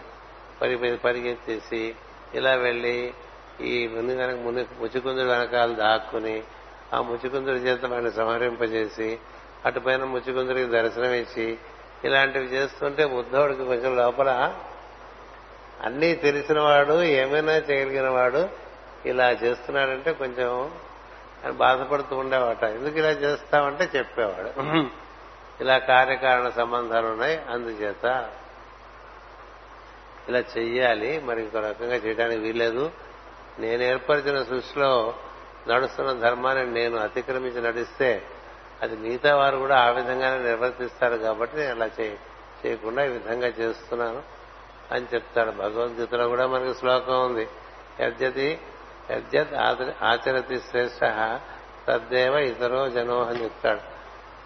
[0.61, 1.95] పరి పరిగెత్తేసి
[2.34, 3.13] ఇలా వెళ్ళి
[3.61, 6.43] ఈ ముందు వెనక ముని ముచికుందుడు వెనకాల దాక్కుని
[6.93, 9.19] ఆ ముచికుందుడి చేత వాడిని సంహరింపజేసి
[9.65, 11.57] అటుపైన ముచికుందుడికి దర్శనం ఇచ్చి
[12.05, 14.55] ఇలాంటివి చేస్తుంటే ఉద్ధవుడికి కొంచెం లోపల
[15.81, 18.49] అన్నీ తెలిసిన వాడు ఏమైనా చేయగలిగిన వాడు
[19.05, 20.71] ఇలా చేస్తున్నాడంటే కొంచెం
[21.43, 22.63] ఆయన బాధపడుతూ ఉండేవాట.
[22.63, 24.61] ఎందుకు ఇలా చేస్తామంటే చెప్పేవాడు.
[25.63, 28.29] ఇలా కార్యకారణ సంబంధాలు ఉన్నాయి అందుచేత
[30.29, 31.21] ఇలా చెయ్యాలి.
[31.21, 32.91] మరి ఇంకో రకంగా చేయడానికి వీలేదు
[33.59, 35.13] నేను ఏర్పరిచిన సృష్టిలో
[35.67, 38.23] నడుస్తున్న ధర్మాన్ని నేను అతిక్రమించి నడిస్తే
[38.82, 42.15] అది మిగతా వారు కూడా ఆ విధంగానే నిర్వర్తిస్తారు కాబట్టి నేను అలా చేయ
[42.65, 44.23] చేయకుండా ఈ విధంగా చేస్తున్నాను
[44.91, 47.47] అని చెప్తాడు భగవద్గీతలో కూడా మనకి శ్లోకం ఉంది.
[48.01, 48.59] యద్యతి
[49.11, 49.53] యద్యత్
[50.03, 50.99] ఆచరతి శ్రేష్ట
[51.88, 53.91] తద్దేవ ఇతరో జనో అని చెప్తాడు.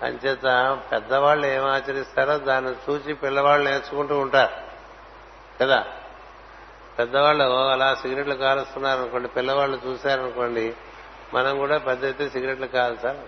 [0.05, 4.53] అంచేత పెద్దవాళ్ళు ఏం ఆచరిస్తారో దాన్ని చూసి పిల్లవాళ్ళు నేర్చుకుంటూ ఉంటారు.
[5.61, 5.85] కదా?
[6.99, 10.75] పెద్దవాళ్ళు అలా సిగరెట్లు కాలుస్తున్నారు అనుకోండి పిల్లవాళ్ళు చూశారనుకోండి
[11.33, 13.19] మనం కూడా పెద్ద ఎత్తున సిగరెట్లు కాల్చాలి.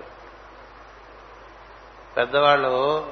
[2.18, 3.08] పెద్దవాళ్ళు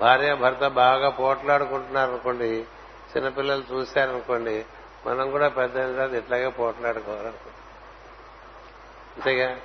[0.00, 2.64] భార్య భర్త బాగా పోట్లాడుకుంటున్నారు అనుకోండి
[3.16, 4.64] చిన్నపిల్లలు చూశారనుకోండి
[5.06, 7.50] మనం కూడా పెద్ద తర్వాత ఇట్లాగే పోట్లాడుకోవాలనుకో
[9.16, 9.56] అంతేగా?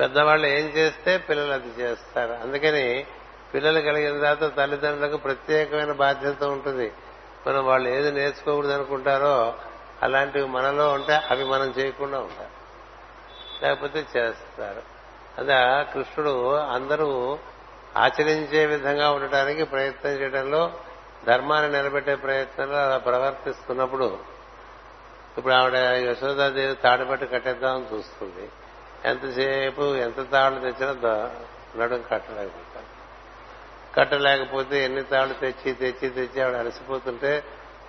[0.00, 2.32] పెద్దవాళ్ళు ఏం చేస్తే పిల్లలు అది చేస్తారు.
[2.32, 3.06] అందుకని
[3.54, 6.92] పిల్లలు కలిగిన తర్వాత తల్లిదండ్రులకు ప్రత్యేకమైన బాధ్యత ఉంటుంది.
[7.46, 9.54] మనం వాళ్ళు ఏది నేర్చుకోకూడదు అనుకుంటారో
[10.02, 12.58] అలాంటివి మనలో ఉంటే అవి మనం చేయకుండా ఉంటారు.
[13.64, 14.82] లేకపోతే చేస్తారు.
[15.38, 17.38] అదా కృష్ణుడు అందరూ
[17.96, 20.72] ఆచరించే విధంగా ఉండటానికి ప్రయత్నం చేయడంలో
[21.26, 24.18] ధర్మాన్ని నిలబెట్టే ప్రయత్నంలో అలా ప్రవర్తిస్తున్నప్పుడు
[25.38, 28.48] ఇప్పుడు ఆవిడ యశోదాదేవి తాడుపట్టి కట్టేద్దామని చూస్తుంది.
[29.04, 31.30] ఎంతసేపు ఎంత తాళ్ళు తెచ్చినా
[31.76, 32.84] నడుం కట్టలేకపోతాం.
[33.96, 37.44] కట్టలేకపోతే ఎన్ని తాళ్ళు తెచ్చి తెచ్చి తెచ్చి ఆవిడ అలసిపోతుంటే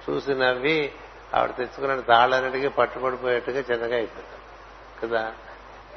[0.10, 0.92] చూసి నవ్వి
[1.36, 4.40] ఆవిడ తెచ్చుకున్న తాళ్ళన్నిటికీ పట్టుబడిపోయేట్టుగా చిన్నగా అయిపోతాం.
[5.04, 5.34] కదా?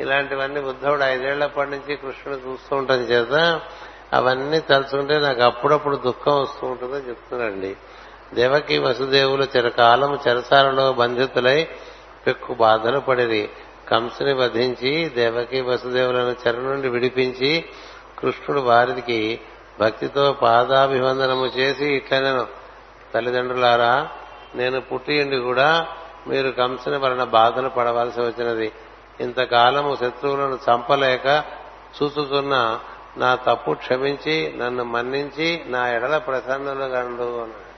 [0.01, 3.61] ఇలాంటివన్నీ ఉద్ధవుడు ఐదేళ్ళప్పటి నుంచి కృష్ణుడు చూస్తూ ఉంటాం చేత
[4.13, 7.77] అవన్నీ తలుచుకుంటే నాకు అప్పుడప్పుడు దుఃఖం వస్తూ ఉంటుందని చెప్తున్నాడండి
[8.35, 11.69] దేవకి వసుదేవులు చిరకాలము చెరసాలలో బంధితులై
[12.27, 13.51] పెక్కు బాధలు పడిరి.
[13.91, 17.65] కంసుని వధించి దేవకి వసుదేవులను చెర నుండి విడిపించి
[18.19, 19.41] కృష్ణుడు వారికి
[19.81, 22.47] భక్తితో పాదాభివందనము చేసి ఇట్లా నేను
[23.15, 24.09] తల్లిదండ్రులారా
[24.55, 25.87] నేను పుట్టిండి కూడా
[26.27, 28.73] మీరు కంసుని వలన బాధలు పడవలసి వచ్చినది.
[29.21, 31.45] ఇంతకాలము శత్రువులను చంపలేక
[32.03, 32.79] చూచుతున్న
[33.17, 37.73] నా తప్పు క్షమించి నన్ను మన్నించి నా ఎడల ప్రసన్నులు గండు అన్నాడు.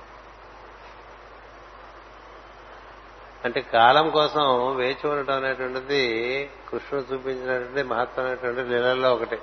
[3.45, 9.39] అంటే కాలం కోసం వేచి ఉండటం అనేటువంటిది కృష్ణుడు చూపించినటువంటి మహత్తమైనటువంటి లీలల్లో ఒకటి.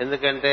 [0.00, 0.52] ఎందుకంటే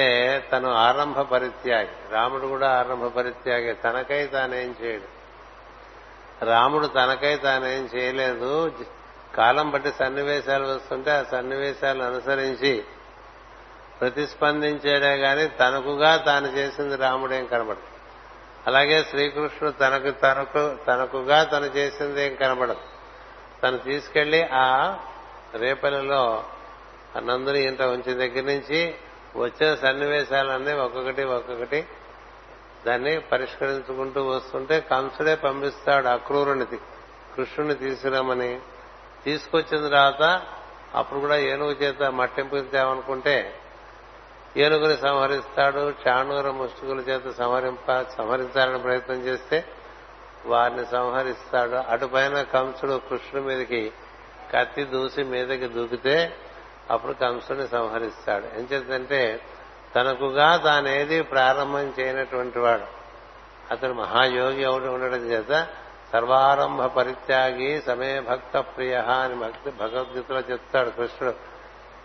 [0.51, 1.89] తను ఆరంభ పరిత్యాగి.
[2.11, 3.73] రాముడు కూడా ఆరంభ పరిత్యాగి.
[3.73, 5.23] తనకై తానేం చేయడు.
[6.45, 8.71] రాముడు తనకై తానేం చేయలేదు.
[9.35, 12.83] కాలం బట్టి సన్నివేశాలు వస్తుంటే ఆ సన్నివేశాలను అనుసరించి
[13.99, 17.81] ప్రతిస్పందించేదే గాని తనకుగా తాను చేసింది రాముడేం కనబడదు.
[18.67, 22.79] అలాగే శ్రీకృష్ణుడు తనకు తనకు తనకుగా తను చేసింది ఏం కనబడదు.
[23.63, 24.97] తను తీసుకెళ్ళి ఆ
[25.53, 26.43] రేపలలో
[27.17, 28.95] నందుని ఇంట ఉంచిన దగ్గర నుంచి
[29.35, 31.85] వచ్చిన సన్నివేశాలన్నీ ఒక్కొక్కటి ఒక్కొక్కటి
[32.85, 36.65] దాన్ని పరిష్కరించుకుంటూ వస్తుంటే కంసుడే పంపిస్తాడు అక్రూరుని
[37.35, 38.59] కృష్ణుని తీసుకురామని
[39.25, 40.41] తీసుకొచ్చిన తర్వాత
[40.93, 43.59] అప్పుడు కూడా ఏనుగు చేత మట్టింపు మట్టింపుతామనుకుంటే
[44.57, 49.65] ఏనుగుని సంహరిస్తాడు చాణూర ముష్టికుల చేత సంహరింప సంహరించాలని ప్రయత్నం చేస్తే
[50.45, 51.75] వారిని సంహరిస్తాడు.
[51.75, 53.91] అటుపైన కంసుడు కృష్ణుడి మీదకి
[54.53, 56.33] కత్తి దూసి మీదకి దూకితే
[56.89, 58.45] అప్పుడు కంసుడిని సంహరిస్తాడు.
[58.45, 59.39] ఏం చేద్దంటే
[59.95, 62.85] తనకుగా తానేది ప్రారంభం చేయనటువంటి వాడు.
[63.71, 65.67] అతడు మహాయోగి అవుడు ఉండడం చేత
[66.13, 71.52] సర్వారంభ పరిత్యాగి సమే భక్త ప్రియ అని భక్తి భగవద్గీతలో చెప్తాడు కృష్ణుడు.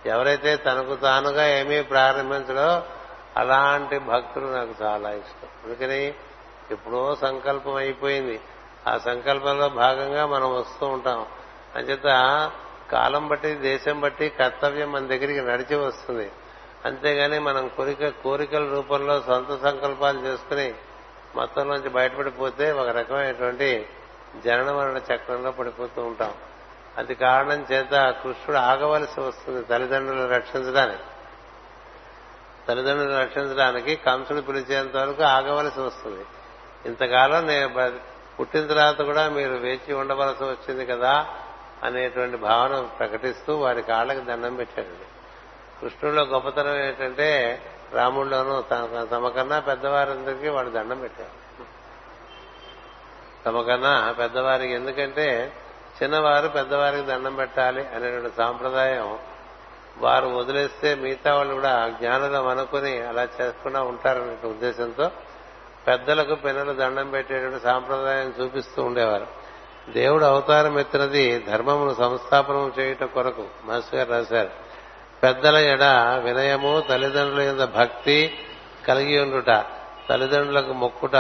[0.09, 2.83] ఎవరైతే తనకు తానుగా ఏమీ ప్రారంభించడో
[3.37, 5.49] అలాంటి భక్తులు నాకు చాలా ఇష్టం.
[5.65, 6.15] అందుకని
[6.71, 8.41] ఎప్పుడో సంకల్పం అయిపోయింది.
[8.89, 11.27] ఆ సంకల్పంలో భాగంగా మనం వస్తూ ఉంటాం.
[11.77, 12.51] అంచేత
[12.93, 16.31] కాలం బట్టి దేశం బట్టి కర్తవ్యం మన దగ్గరికి నడిచి వస్తుంది.
[16.85, 20.75] అంతేగాని మనం కోరిక కోరికల రూపంలో సొంత సంకల్పాలు చేసుకుని
[21.37, 23.87] మొత్తంలోంచి బయటపడిపోతే ఒక రకమైనటువంటి
[24.45, 26.35] జనన మరణ చక్రంలో పడిపోతూ ఉంటాం.
[26.99, 27.91] అది కారణం చేత
[28.23, 31.03] కృష్ణుడు ఆగవలసి వస్తుంది తల్లిదండ్రులను రక్షించడానికి.
[32.69, 36.25] తల్లిదండ్రులను రక్షించడానికి కంసుడు పిలిచేంత వరకు ఆగవలసి వస్తుంది.
[36.87, 37.93] ఇంతకాలం నేను
[38.41, 41.27] పుట్టిన తర్వాత కూడా మీరు వేచి ఉండవలసి వచ్చింది కదా
[41.85, 45.07] అనేటువంటి భావన ప్రకటిస్తూ వారి కాళ్ళకి దండం పెట్టాడండి
[45.81, 47.29] కృష్ణుడిలో గొప్పతనం ఏంటంటే
[47.93, 48.61] రాముడిలోనూ
[49.07, 51.65] తమకన్నా పెద్దవారందరికీ వాడు దండం పెట్టారు
[53.47, 55.53] తమకన్నా పెద్దవారికి ఎందుకంటే
[56.03, 59.19] చిన్నవారు పెద్దవారికి దండం పెట్టాలి అనేటువంటి సాంప్రదాయం
[59.99, 65.11] వారు వదిలేస్తే మిగతా వాళ్ళు కూడా జ్ఞానులం అనుకుని అలా చేసుకుండా ఉంటారనే ఉద్దేశంతో
[65.87, 69.27] పెద్దలకు పిల్లలు దండం పెట్టేటువంటి సాంప్రదాయం చూపిస్తూ ఉండేవారు.
[69.93, 74.51] దేవుడు అవతారం ఎత్తినది ధర్మమును సంస్థాపనం చేయటం కొరకు మాస్టర్ గారు రాశారు.
[75.23, 75.85] పెద్దల ఎడ
[76.25, 78.39] వినయము తల్లిదండ్రుల యొక్క భక్తి
[78.89, 79.65] కలిగి ఉండుట
[80.09, 81.17] తల్లిదండ్రులకు మొక్కుట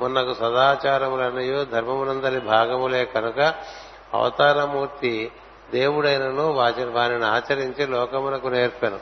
[0.00, 3.54] మున్నకు సదాచారములన్నయు ధర్మమునందరి భాగములే కనుక
[4.14, 5.32] అవతారమూర్తి
[5.70, 8.98] దేవుడైనను వాచి వారిని ఆచరించి లోకమునకు నేర్పాను.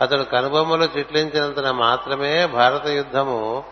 [0.00, 3.64] అతడు కనుబొమ్మలు చిట్లించినంతన మాత్రమే భారత యుద్ధము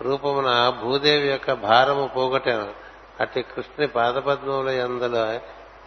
[0.00, 2.72] రూపమున భూదేవి యొక్క భారము పోగొట్టాను.
[3.20, 5.38] అట్టి కృష్ణుని పాదపద్మముల ఎందులో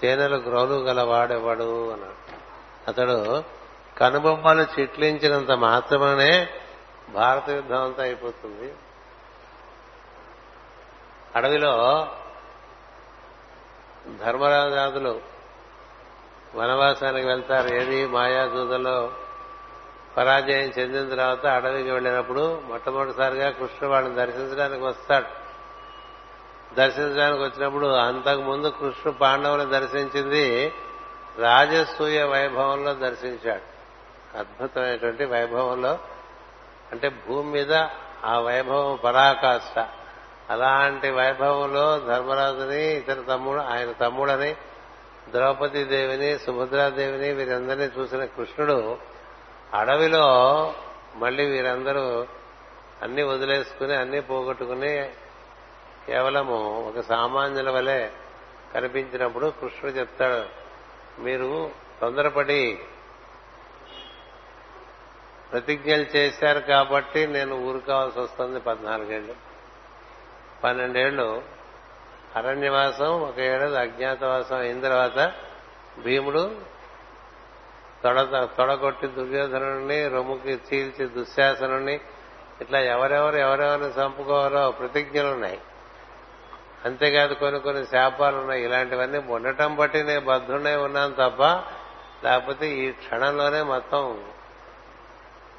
[0.02, 2.36] తేనెలు గ్రౌలు గలవాడెవడు అన్నాడు.
[2.88, 3.44] అతడు
[3.98, 6.48] కనుబొమ్మలు చిట్లించినంత మాత్రమే
[7.14, 8.74] భారత యుద్ధం అంతా అయిపోతుంది.
[11.36, 12.08] అడవిలో
[14.26, 15.22] ధర్మరాజాదులు
[16.56, 17.76] వనవాసానికి వెళ్తారు.
[17.76, 18.08] ఏది?
[18.08, 19.12] మాయాదూదలో
[20.18, 25.46] పరాజయం చెందిన తర్వాత అడవికి వెళ్ళినప్పుడు మొట్టమొదటిసారిగా కృష్ణుడు వాళ్ళని దర్శించడానికి వస్తాడు.
[26.76, 30.74] దర్శించడానికి వచ్చినప్పుడు అంతకు ముందు కృష్ణుడు పాండవుని దర్శించింది
[31.38, 33.76] రాజసూయ వైభవంలో దర్శించాడు.
[34.38, 36.00] అద్భుతమైనటువంటి వైభవంలో
[36.92, 37.74] అంటే భూమి మీద
[38.26, 39.88] ఆ వైభవం పరాకాష్ట.
[40.50, 44.52] అలాంటి వైభవంలో ధర్మరాజుని ఇతర తమ్ముడు ఆయన తమ్ముడని
[45.32, 48.78] ద్రౌపది దేవిని సుభద్రాదేవిని వీరందరినీ చూసిన కృష్ణుడు
[49.74, 50.26] అడవిలో
[51.16, 52.06] మళ్ళీ వీరందరూ
[53.02, 54.94] అన్ని వదిలేసుకుని అన్ని పోగొట్టుకుని
[56.06, 58.00] కేవలము ఒక సామాన్యుల వలె
[58.74, 60.42] కనిపించినప్పుడు కృష్ణుడు చెప్తాడు
[61.24, 61.50] మీరు
[62.00, 62.62] తొందరపడి
[65.52, 69.36] ప్రతిజ్ఞలు చేశారు కాబట్టి నేను ఊరుకోవాల్సి వస్తుంది పద్నాలుగేళ్ళు
[70.64, 71.42] పన్నెండేళ్ళు
[72.36, 75.34] అరణ్యవాసం ఒక ఏడాది అజ్ఞాతవాసం అయిన తర్వాత
[76.00, 76.56] భీముడు
[78.04, 78.22] తొడ
[78.58, 82.00] తొడగొట్టి దుర్యోధనుని రొమ్ముకి చీల్చి దుశ్శాసనుని
[82.62, 85.62] ఇట్లా ఎవరెవరు ఎవరెవరిని చంపుకోవాలో ప్రతిజ్ఞలున్నాయి.
[86.86, 91.44] అంతేకాదు కొన్ని కొన్ని శాపాలు ఉన్నాయి ఇలాంటివన్నీ ఉండటం బట్టి నేను బద్ధుడే ఉన్నాను తప్ప
[92.24, 94.24] లేకపోతే ఈ క్షణంలోనే మొత్తం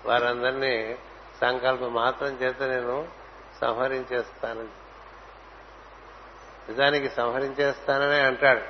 [0.07, 0.97] వారందరినీ
[1.41, 3.09] సంకల్పం మాత్రం చేత నేను
[3.61, 4.86] సంహరించేస్తాను.
[6.69, 8.61] నిజానికి సంహరించేస్తాననే అంటాడు.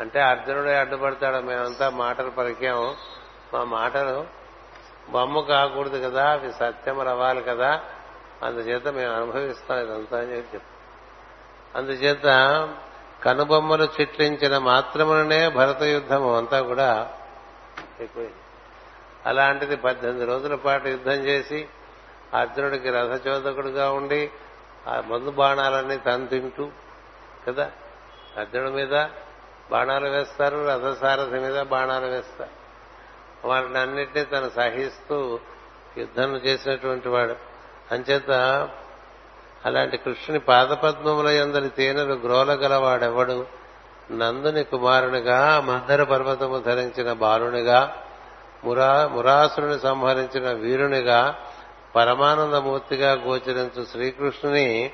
[0.00, 1.36] అంటే అర్జునుడే అడ్డుపడతాడు.
[1.36, 2.94] మేమంతా మాటలు పలికాము
[3.54, 4.26] మా మాటలు
[5.10, 7.80] బొమ్మ కాకూడదు కదా అవి సత్యం రవ్వాలి కదా.
[8.42, 10.58] అందుచేత మేము అనుభవిస్తాం ఇదంతా అని చెప్పి
[11.74, 12.24] అందుచేత
[13.24, 17.12] కనుబొమ్మలు చిట్లించిన మాత్రముననే భరత యుద్ధము అంతా కూడా
[18.00, 18.34] ఎక్కువైంది
[19.26, 21.68] అలాంటిది పద్దెనిమిది రోజుల పాటు యుద్ధం చేసి
[22.34, 24.30] అర్జునుడికి రథచోదకుడుగా ఉండి
[24.88, 26.68] ఆ మందు బాణాలన్నీ తను తింటూ
[27.48, 27.70] కదా?
[28.38, 29.06] అర్జునుడి మీద
[29.70, 32.66] బాణాలు వేస్తారు రథసారథి మీద బాణాలు వేస్తారు.
[33.48, 35.38] వాటిని అన్నిటినీ తను సహిస్తూ
[35.98, 37.36] యుద్ధం చేసినటువంటి వాడు.
[37.90, 38.30] అంచేత
[39.64, 43.46] అలాంటి కృష్ణుని పాదపద్మముల ఎందరి తేనెలు గ్రోలగలవాడెవడు?
[44.10, 48.02] నందుని కుమారునిగా మందర పర్వతము ధరించిన బాలునిగా
[48.64, 51.34] మురా మురాసురుని సంహరించిన వీరునిగా
[51.96, 54.92] పరమానందమూర్తిగా గోచరించు శ్రీకృష్ణుని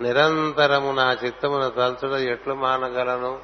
[0.00, 3.38] నిరంతరము నా చిత్తమున తలుచుడ ఎట్లు మానగలను?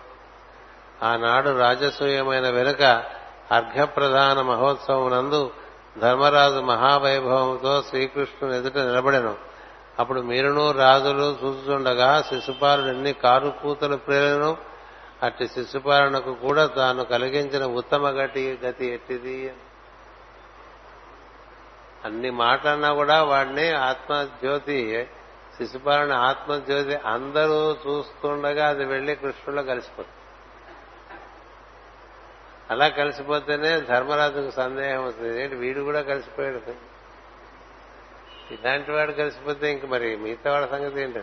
[1.02, 2.82] ఆనాడు రాజసూయమైన వెనుక
[3.52, 5.50] అర్ఘ్యప్రధాన మహోత్సవమునందు
[5.98, 9.34] ధర్మరాజు మహావైభవంతో శ్రీకృష్ణుని ఎదుట నిలబడెను.
[9.98, 14.56] అప్పుడు మీరును రాజులు చూస్తుండగా శిశుపాలుడు ఎన్ని కారు కూతలు ప్రేరణను
[15.22, 19.52] అట్టి శిశుపాలనకు కూడా తాను కలిగించిన ఉత్తమ గతి గతి ఎట్టిది?
[22.04, 25.08] అన్ని మాటలన్నా కూడా వాడిని ఆత్మజ్యోతి
[25.58, 30.12] శిశుపాలన ఆత్మజ్యోతి అందరూ చూస్తుండగా అది వెళ్ళి కృష్ణులో కలిసిపోతుంది.
[32.70, 35.42] అలా కలిసిపోతేనే ధర్మరాజుకు సందేహం వస్తుంది.
[35.42, 35.56] ఏంటి?
[35.56, 36.60] వీడు కూడా కలిసిపోయాడు.
[38.54, 41.18] ఇలాంటి వాడు కలిసిపోతే ఇంక మరి మిగతా వాడి సంగతి ఏంటి?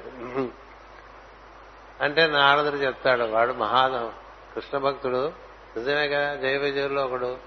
[2.04, 4.12] అంటే నారదుడు చెప్తాడు వాడు మహాదం
[4.56, 5.34] కృష్ణ భక్తుడు
[5.78, 6.36] నిజమే కదా?
[6.36, 7.38] జయ ఒకడు.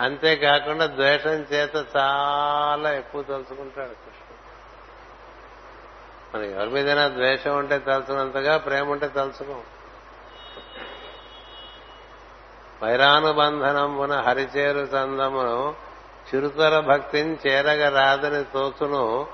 [0.00, 4.07] అంతేకాకుండా ద్వేషం చేత చాలా ఎక్కువ తలుచుకుంటాడు.
[6.32, 9.62] కృష్ణుడు మనకి ఎవరి మీదైనా ద్వేషం ఉంటే తలుచుకున్నంతగా ప్రేమ ఉంటే తలుచుకోం.
[12.82, 15.74] వైరానుబంధనమున హరిచేరు చందమును
[16.28, 19.26] చిరుతర భక్తిని చేరగ రాదని తోచును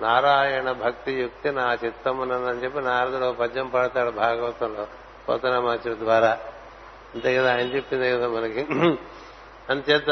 [0.00, 4.86] నారాయణ భక్తి యుక్తి నా చిత్తమునని చెప్పి నారదుడు పద్యం పాడతాడు భాగవతంలో
[5.28, 6.38] పోతనామాచుడి ద్వారా.
[7.14, 8.60] అంతే కదా ఆయన చెప్పింది కదా మనకి.
[9.70, 10.08] అంచేత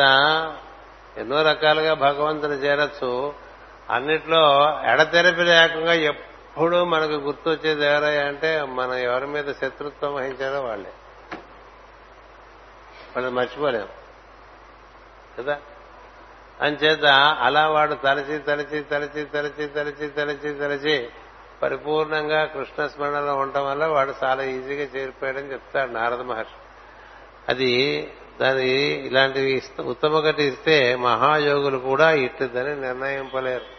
[1.16, 3.34] ఎన్నో రకాలుగా భగవంతుని చేరచ్చు.
[3.91, 4.43] అన్నిట్లో
[4.84, 5.95] ఎడతెరపి లేకుండా
[6.59, 10.90] అప్పుడు మనకు గుర్తొచ్చేది ఎవరయ్యా అంటే మనం ఎవరి మీద శత్రుత్వం వహించారో వాళ్ళే.
[13.16, 13.88] వాళ్ళని మర్చిపోలేం.
[15.38, 15.61] కదా?
[16.61, 17.04] అంచేత
[17.40, 21.11] అలా వాడు తలచి తలచి తలచి తలచి తలచి తలచి తలచి
[21.62, 26.61] పరిపూర్ణంగా కృష్ణ స్మరణలో ఉండటం వల్ల వాడు చాలా ఈజీగా చేరిపోయాడని చెప్తాడు నారద మహర్షి.
[27.48, 33.77] అది దాని ఇలాంటివి ఉత్తమ గతి ఇస్తే మహాయోగులు కూడా ఇట్టిదని నిర్ణయింపలేరు.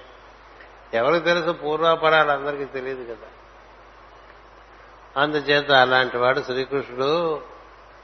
[0.94, 1.52] ఎవరికి తెలుసు?
[1.52, 3.28] పూర్వాపరాలు అందరికీ తెలియదు కదా.
[5.22, 7.42] అందుచేత అలాంటి వాడు శ్రీకృష్ణుడు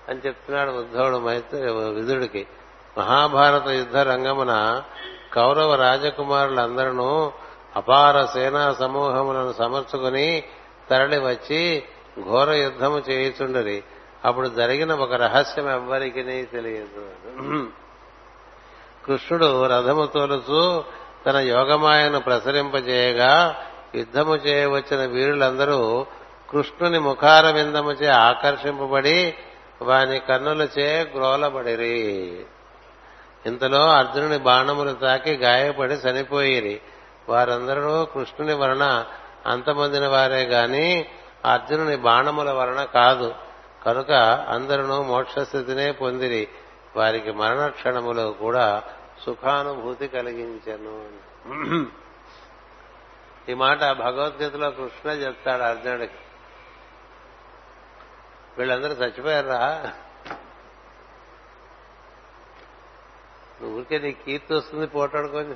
[0.09, 2.47] అని చెప్తున్నాడు ఉద్ధవుడు మైత్రి విధుడికి.
[2.97, 4.83] మహాభారత యుద్ధ రంగమున
[5.33, 7.31] కౌరవ రాజకుమారులందరూ
[7.75, 10.43] అపార సేనా సమూహములను సమర్చుకుని
[10.89, 11.83] తరలి వచ్చి
[12.23, 13.83] ఘోర యుద్ధము చేయుచుండరి.
[14.25, 17.09] అప్పుడు జరిగిన ఒక రహస్యం ఎవ్వరికి తెలియదు.
[19.05, 20.83] కృష్ణుడు రథము తోలుచు
[21.25, 23.55] తన యోగమాయను ప్రసరింపజేయగా
[23.95, 26.05] యుద్ధము చేయవచ్చిన వీరులందరూ
[26.51, 29.35] కృష్ణుని ముఖార విందముచే ఆకర్షింపబడి
[29.81, 32.45] వాని కన్నులచే గ్రోలబడిరి.
[33.45, 36.81] ఇంతలో అర్జునుని బాణములు తాకి గాయపడి చనిపోయిరి.
[37.29, 39.05] వారందరూ కృష్ణుని వలన
[39.45, 41.05] అంతమందిన వారే గాని
[41.45, 43.35] అర్జునుని బాణముల వలన కాదు.
[43.85, 44.11] కనుక
[44.49, 46.47] అందరూ మోక్షస్థితినే పొందిరి.
[46.95, 48.83] వారికి మరణ క్షణములో కూడా
[49.23, 50.95] సుఖానుభూతి కలిగించను
[53.49, 56.19] ఈ మాట భగవద్గీతలో కృష్ణ చెప్తాడు అర్జునుడికి.
[58.57, 59.93] వీళ్ళందరూ చచ్చిపోయారా?
[63.61, 65.49] నువ్వు ఊరికే నీ కీర్తి వస్తుంది పోటాడుకొని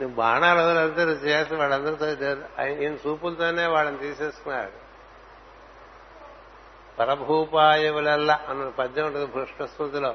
[0.00, 2.06] నువ్వు బాణాలు అందరూ చేసి వాళ్ళందరితో
[2.66, 4.86] ఈయన చూపులతోనే వాళ్ళని తీసేసుకున్నాడు.
[6.98, 10.14] పరభూపాయవులల్లా అన్న పద్యం ఉంటుంది భృష్టస్మృతిలో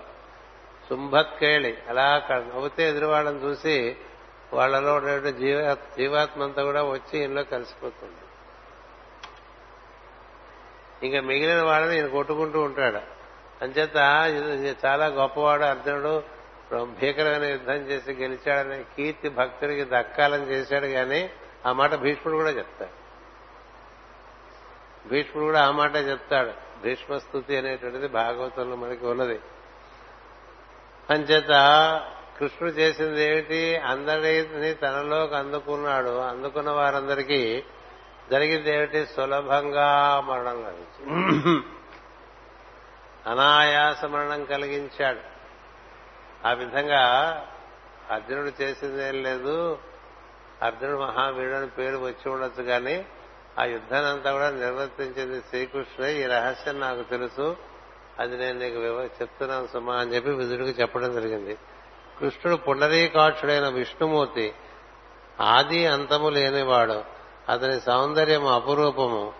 [0.91, 3.97] శుంభత్కేళి అలా నవ్వుతే ఎదురువాళ్ళని చూసి
[4.53, 8.21] వాళ్ళలో ఉండే జీవా జీవాత్మంతా కూడా వచ్చి ఇంట్లో కలిసిపోతుంది.
[11.05, 12.97] ఇంకా మిగిలిన వాళ్ళని ఈయన కొట్టుకుంటూ ఉంటాడు.
[13.61, 13.95] అంచేత
[14.85, 16.23] చాలా గొప్పవాడు అర్జునుడు
[16.99, 21.31] భీకరమైన యుద్ధం చేసి గెలిచాడని కీర్తి భక్తుడికి దక్కాలని చేశాడు కానీ
[21.65, 22.95] ఆ మాట భీష్ముడు కూడా చెప్తాడు.
[25.09, 26.51] భీష్ముడు కూడా ఆ మాట చెప్తాడు.
[26.83, 29.39] భీష్మస్తుతి అనేటువంటిది భాగవతంలో మనకి ఉన్నది.
[31.11, 31.49] అంచేత
[32.39, 33.77] కృష్ణుడు చేసింది ఏమిటి?
[33.77, 36.17] అందరిని తనలోకి అందుకున్నాడు.
[36.19, 37.63] అందుకున్న వారందరికీ
[38.31, 39.05] జరిగింది ఏమిటి?
[39.05, 41.63] సులభంగా మరణం లభించింది
[43.29, 45.19] అనాయాస మరణం కలిగించాడు.
[46.47, 47.03] ఆ విధంగా
[48.09, 49.77] అర్జునుడు చేసిందేం లేదు.
[50.61, 53.05] అర్జునుడు మహావీరుడు అని పేరు వచ్చి ఉండొచ్చు కానీ
[53.59, 56.23] ఆ యుద్ధాన్ని అంతా కూడా నిర్వర్తించింది శ్రీకృష్ణుడే.
[56.23, 57.70] ఈ రహస్యం నాకు తెలుసు.
[58.19, 61.55] అది నేను నీకు చెప్తున్నాను సుమా అని చెప్పి విధుడికి చెప్పడం జరిగింది.
[62.19, 64.53] కృష్ణుడు పుండరీకాక్షుడైన విష్ణుమూర్తి
[65.41, 67.03] ఆది అంతము లేనివాడు.
[67.49, 69.33] అతని సౌందర్యము అపురూపము.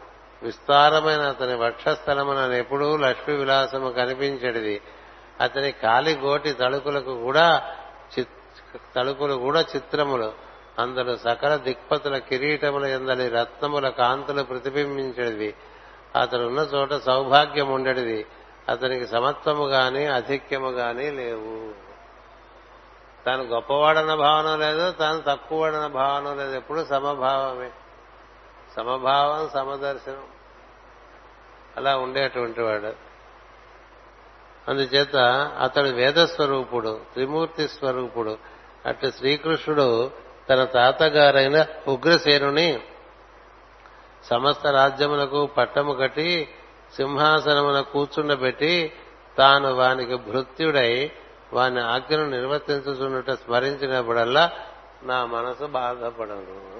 [0.44, 4.82] విస్తారమైన అతని వక్షస్థలమున ఎప్పుడూ లక్ష్మీ విలాసము కనిపించేది
[5.42, 7.76] అతని కాలి గోటి తళుకులకు కూడా
[8.96, 10.34] తళుకులు కూడా చిత్రములు.
[10.80, 15.54] అందులో సకల దిక్పతుల కిరీటముల ఎందలి రత్నముల కాంతులు ప్రతిబింబించేది
[16.16, 18.26] అతడున్న చోట సౌభాగ్యం ఉండేది
[18.72, 21.74] అతనికి సమత్వము గాని అధిక్యము గాని లేవు.
[23.26, 26.56] తాను గొప్పవాడన్న భావన లేదు తాను తక్కువవాడన్న భావన లేదు.
[26.56, 27.72] ఎప్పుడు సమభావమే.
[28.76, 30.24] సమభావం సమదర్శనం.
[31.78, 32.94] అలా ఉండేటువంటి వాడు.
[34.68, 35.16] అందుచేత
[35.62, 38.38] అతడు వేదస్వరూపుడు త్రిమూర్తి స్వరూపుడు.
[38.86, 40.12] అటు శ్రీకృష్ణుడు
[40.50, 42.80] తన తాతగారైన ఉగ్రసేనుని
[44.24, 46.56] సమస్త రాజ్యములకు పట్టము కట్టి
[46.96, 48.94] సింహాసనమున కూర్చుండబెట్టి
[49.38, 51.12] తాను వానికి భృత్యుడై
[51.54, 54.52] వాని ఆజ్ఞను నిర్వర్తించుచున్నట్టు స్మరించినప్పుడల్లా
[55.04, 56.72] నా మనసు బాధపడను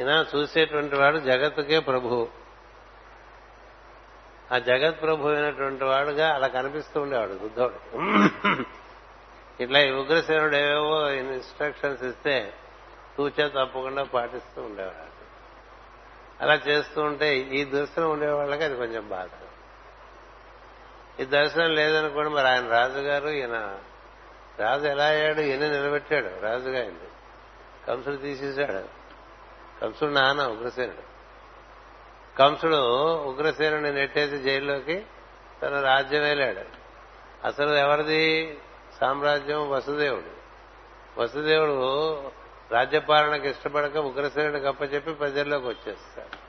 [0.00, 2.28] ఇలా చూసేటువంటి వాడు జగత్తుకే ప్రభు.
[4.52, 7.78] ఆ జగత్ ప్రభు అయినటువంటి వాడుగా అలా కనిపిస్తూ ఉండేవాడు బుద్ధుడు.
[9.62, 12.54] ఇట్లా ఈ ఉగ్రసేనుడు ఏవేవో ఇన్స్ట్రక్షన్స్ ఇస్తే
[13.16, 15.17] తూచా తప్పకుండా పాటిస్తూ ఉండేవాడు.
[16.40, 19.28] అలా చేస్తూ ఉంటే ఈ దర్శనం ఉండేవాళ్ళకి అది కొంచెం బాధ.
[21.20, 23.78] ఈ దర్శనం లేదనుకోండి మరి ఆయన రాజుగారు ఈయన
[24.58, 26.92] రాజు ఎలా అయ్యాడు ఈయన నిలబెట్టాడు రాజుగా ఆయన
[27.88, 28.98] కంసుడు తీసేశాడు.
[29.80, 31.08] కంసుడు నాన్న ఉగ్రసేనుడు.
[32.38, 35.06] కంసుడు ఉగ్రసేనుడిని నెట్టేసి జైల్లోకి
[35.62, 36.78] తన రాజ్యం వెళ్ళాడు.
[37.46, 38.58] అసలు ఎవరిది?
[39.00, 40.38] సామ్రాజ్యం వసుదేవుడు.
[41.20, 41.78] వసుదేవుడు
[42.72, 46.48] రాజ్యపాలనకు ఇష్టపడక ఉగ్రసేనుడికి అప్పచెప్పి ప్రజల్లోకి వచ్చేస్తాడు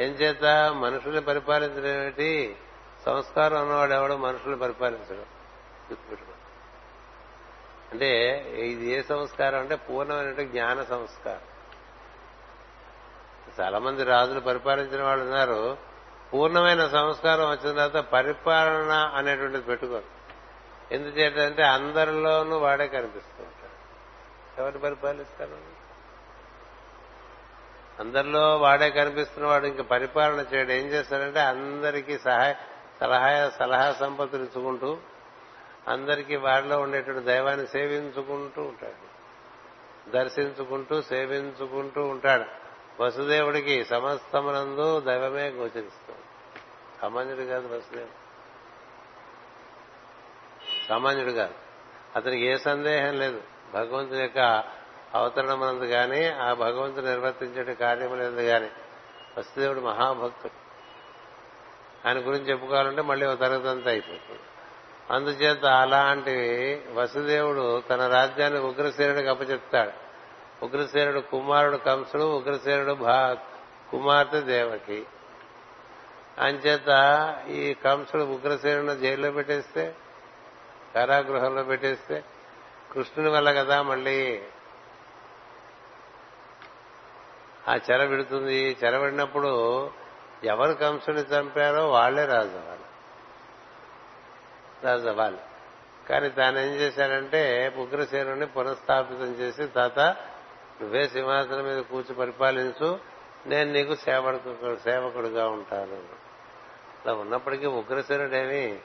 [0.00, 0.44] ఏం చేత?
[0.74, 2.56] మనుషుల్ని పరిపాలించడం ఏమిటి?
[3.06, 4.14] సంస్కారం ఉన్నవాడు ఎవడు?
[4.14, 5.24] మనుషుల్ని పరిపాలించడం.
[7.92, 11.40] అంటే ఇది ఏ సంస్కారం అంటే పూర్ణమైన జ్ఞాన సంస్కారం.
[13.60, 15.76] చాలా మంది రాజులు పరిపాలించిన వాళ్ళు ఉన్నారు.
[16.34, 20.04] పూర్ణమైన సంస్కారం వచ్చిన తర్వాత పరిపాలన అనేటువంటిది పెట్టుకోరు.
[20.94, 23.35] ఎందుచేతంటే అందరిలోనూ వాడే కనిపిస్తుంది.
[24.58, 25.86] ఎవరు పరిపాలిస్తారు
[28.00, 30.70] అందరిలో వాడే కనిపిస్తున్నవాడు ఇంకా పరిపాలన చేయడం.
[30.70, 32.54] ఏం చేస్తాడంటే అందరికీ సహాయ
[33.00, 34.98] సలహా సలహా సంపత్తులు ఇచ్చుకుంటూ
[35.88, 39.16] అందరికీ వాడిలో ఉండేటువంటి దైవాన్ని సేవించుకుంటూ ఉంటాడు.
[40.10, 42.44] దర్శించుకుంటూ సేవించుకుంటూ ఉంటాడు.
[43.02, 46.20] వసుదేవుడికి సమస్తమునందు దైవమే గోచరిస్తుంది
[47.02, 48.26] సామాన్యుడు కాదు వసుదేవుడు.
[50.88, 51.54] సామాన్యుడు కాదు.
[52.16, 53.42] అతనికి ఏ సందేహం లేదు.
[53.74, 54.64] భగవంతుని యొక్క
[55.14, 58.68] అవతరణమునందు గాని ఆ భగవంతుడు నిర్వర్తించే కార్యములందు గాని.
[59.38, 60.66] వసుదేవుడు మహాభక్తుడు.
[62.08, 64.40] ఆయన గురించి చెప్పుకోవాలంటే మళ్ళీ ఒక తరగతి అంతా అయిపోతుంది.
[65.10, 66.34] అందుచేత అలాంటి
[66.92, 70.06] వసుదేవుడు తన రాజ్యాన్ని ఉగ్రసేనుడికి అప్పచెప్తాడు.
[70.64, 73.36] ఉగ్రసేనుడు కుమారుడు కంసుడు ఉగ్రసేనుడు భా
[73.90, 75.06] కుమార్తె దేవకి.
[76.38, 76.88] అంచేత
[77.48, 79.96] ఈ కంసుడు ఉగ్రసేనుడు జైల్లో పెట్టేస్తే
[80.94, 82.24] కారాగృహంలో పెట్టేస్తే
[82.96, 84.42] కృష్ణుని వల్ల కదా మళ్ళీ
[87.68, 88.76] ఆ చెర విడుతుంది.
[88.84, 89.50] చెర విడినప్పుడు
[90.44, 92.86] ఎవరు కంసుని చంపారో వాళ్ళే రాజు అవ్వాలి
[94.84, 95.38] రాజు అవ్వాలి
[96.08, 99.98] కానీ తాను ఏం చేశాడంటే ఉగ్రసేనుని పునఃస్థాపితం చేసి తాత
[100.80, 102.98] నువ్వే సింహాసనం మీద కూర్చు పరిపాలించు
[103.46, 105.98] నేను నీకు సేవకుడు సేవకుడుగా ఉంటాను.
[107.02, 108.78] అలా ఉన్నప్పటికీ ఉగ్రసేనుడేమి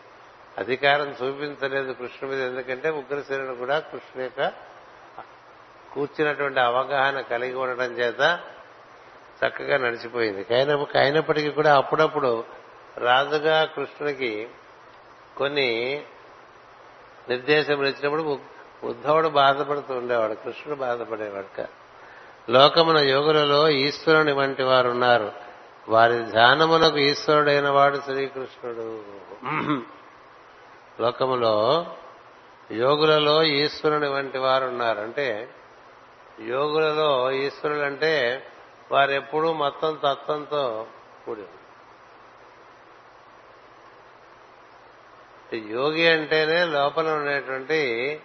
[0.62, 4.42] అధికారం చూపించలేదు కృష్ణు మీద ఎందుకంటే ఉగ్రసేనుడు కూడా కృష్ణ యొక్క
[5.94, 8.22] కూర్చున్నటువంటి అవగాహన కలిగి ఉండటం చేత
[9.42, 10.44] చక్కగా నడిచిపోయింది.
[11.00, 12.32] అయినప్పటికీ కూడా అప్పుడప్పుడు
[12.98, 14.50] రాజుగా కృష్ణునికి
[15.38, 15.70] కొన్ని
[17.30, 18.24] నిర్దేశములు ఇచ్చినప్పుడు
[18.84, 21.66] ఉద్ధవుడు బాధపడుతూ ఉండేవాడు కృష్ణుడు బాధపడేవాడు
[22.52, 25.32] లోకమున యోగులలో ఈశ్వరుని వంటి వారు ఉన్నారు
[25.90, 28.88] వారి ధ్యానమునకు ఈశ్వరుడైన వాడు శ్రీకృష్ణుడు.
[31.02, 31.86] లోకములో
[32.72, 35.50] యోగులలో ఈశ్వరుని వంటి వారు ఉన్నారు అంటే
[36.40, 38.44] యోగులలో ఈశ్వరులు అంటే
[38.92, 40.88] వారెప్పుడూ మొత్తం తత్వంతో
[41.26, 41.42] కూడి
[45.58, 48.22] యోగి అంటేనే లోపల ఉండేటువంటి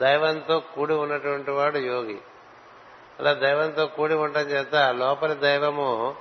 [0.00, 2.18] దైవంతో కూడి ఉన్నటువంటి వాడు యోగి.
[3.20, 6.14] అలా దైవంతో కూడి ఉండటం చేత లోపలి దైవము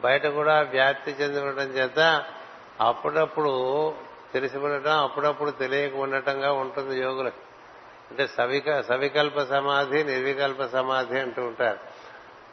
[0.00, 2.24] బయట కూడా వ్యాప్తి చెంది ఉండటం చేత
[2.80, 3.52] అప్పుడప్పుడు
[4.34, 7.54] తెలిసి ఉండటం అప్పుడప్పుడు తెలియక ఉండటంగా ఉంటుంది యోగులకు
[8.10, 11.78] అంటే సవిక సవికల్ప సమాధి నిర్వికల్ప సమాధి అంటూ ఉంటారు.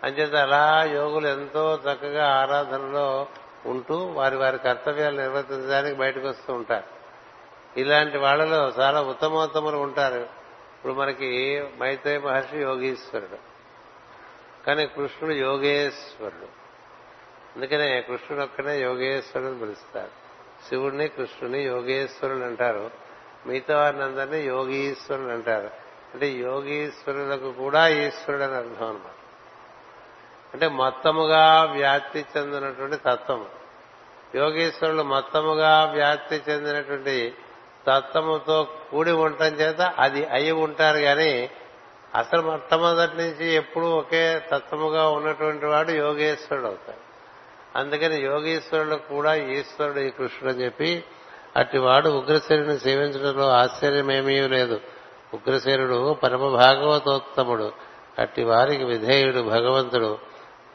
[0.03, 3.27] అంచేత అలా యోగులు ఎంతో చక్కగా ఆరాధనలో
[3.65, 6.87] ఉంటూ వారి వారి కర్తవ్యాలు నిర్వర్తించడానికి బయటకు వస్తూ ఉంటారు.
[7.79, 10.15] ఇలాంటి వాళ్ళలో చాలా ఉత్తమోత్తములు ఉంటారు.
[10.15, 13.37] ఇప్పుడు మనకి మైత్రేయ మహర్షి యోగీశ్వరుడు.
[14.67, 16.47] కానీ కృష్ణుడు యోగేశ్వరుడు.
[17.55, 20.20] అందుకనే కృష్ణుడు ఒక్కనే యోగేశ్వరుడు పిలుస్తారు.
[20.69, 22.91] శివుడిని కృష్ణుని యోగేశ్వరులు అంటారు.
[23.45, 25.69] మిగతా వారిని అందరినీ యోగీశ్వరులు అంటారు.
[26.13, 29.11] అంటే యోగీశ్వరులకు కూడా ఈశ్వరుడు అని అర్థం అనమాట
[30.53, 33.45] అంటే మొత్తముగా వ్యాప్తి చెందినటువంటి తత్వము.
[34.35, 37.33] యోగీశ్వరులు మొత్తముగా వ్యాప్తి చెందినటువంటి
[37.87, 41.49] తత్వముతో కూడి ఉండటం చేత అది అయి ఉంటారు కానీ
[42.15, 47.10] అసలు మొట్టమొదటి నుంచి ఎప్పుడూ ఒకే తత్వముగా ఉన్నటువంటి వాడు యోగేశ్వరుడు అవుతాడు.
[47.75, 51.03] అందుకని యోగీశ్వరుడు కూడా ఈశ్వరుడు ఈ కృష్ణుడు అని చెప్పి
[51.55, 54.79] అట్టివాడు ఉగ్రశరుని సేవించడంలో ఆశ్చర్యమేమీ లేదు.
[55.33, 57.71] ఉగ్రశరుడు పరమ భాగవతోత్తముడు
[58.19, 60.17] అట్టి వారికి విధేయుడు భగవంతుడు.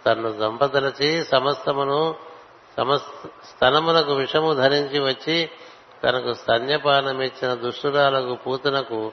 [0.07, 2.15] తన్ను దంపతలచి సమస్తమును
[3.49, 5.51] స్తనమునకు విషము ధరించి వచ్చి
[6.05, 9.13] తనకు స్తన్యపానమిచ్చిన దుష్టురాలకు పూతనకు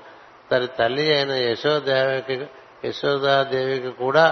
[0.52, 2.46] తన తల్లి అయిన యశోదేవికి
[2.88, 4.26] యశోదాదేవికి కూడా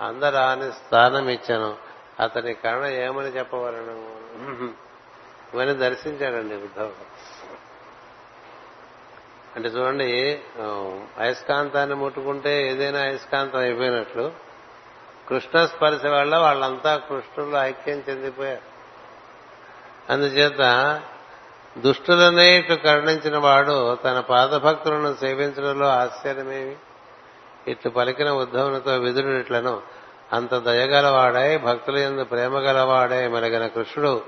[0.00, 1.85] అందరాని స్థానమిచ్చాను.
[2.20, 4.16] అతని కరుణ ఏమని చెప్పవలను
[5.54, 7.04] ఇవన్నీ దర్శించాడండి ఉద్ధవుడు
[9.56, 10.42] అంటే చూడండి
[11.18, 14.32] అయస్కాంతాన్ని ముట్టుకుంటే ఏదైనా అయస్కాంతం అయిపోయినట్లు
[15.28, 18.76] కృష్ణ స్పర్శ వల్ల వాళ్ళంతా కృష్ణులు ఐక్యం చెందిపోయారు.
[20.12, 20.62] అందుచేత
[21.78, 26.76] దుష్టులనే ఇటు కరుణించిన వాడు తన పాదభక్తులను సేవించడంలో ఆశ్చర్యమేమి?
[27.70, 29.82] ఇట్లు పలికిన ఉద్ధవునితో విదురునిట్లను
[30.32, 34.22] అంత దయగలవాడై భక్తుల ఎందు ప్రేమ గలవాడై మెలగిన కృష్ణుడు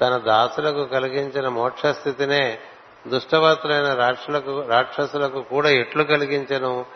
[0.00, 2.58] తన దాసులకు కలిగించిన మోక్షస్థితినే
[3.06, 6.86] దుష్టవత్తులైన రాక్షసులకు రాక్షసులకు కూడా ఎట్లు కలిగించను?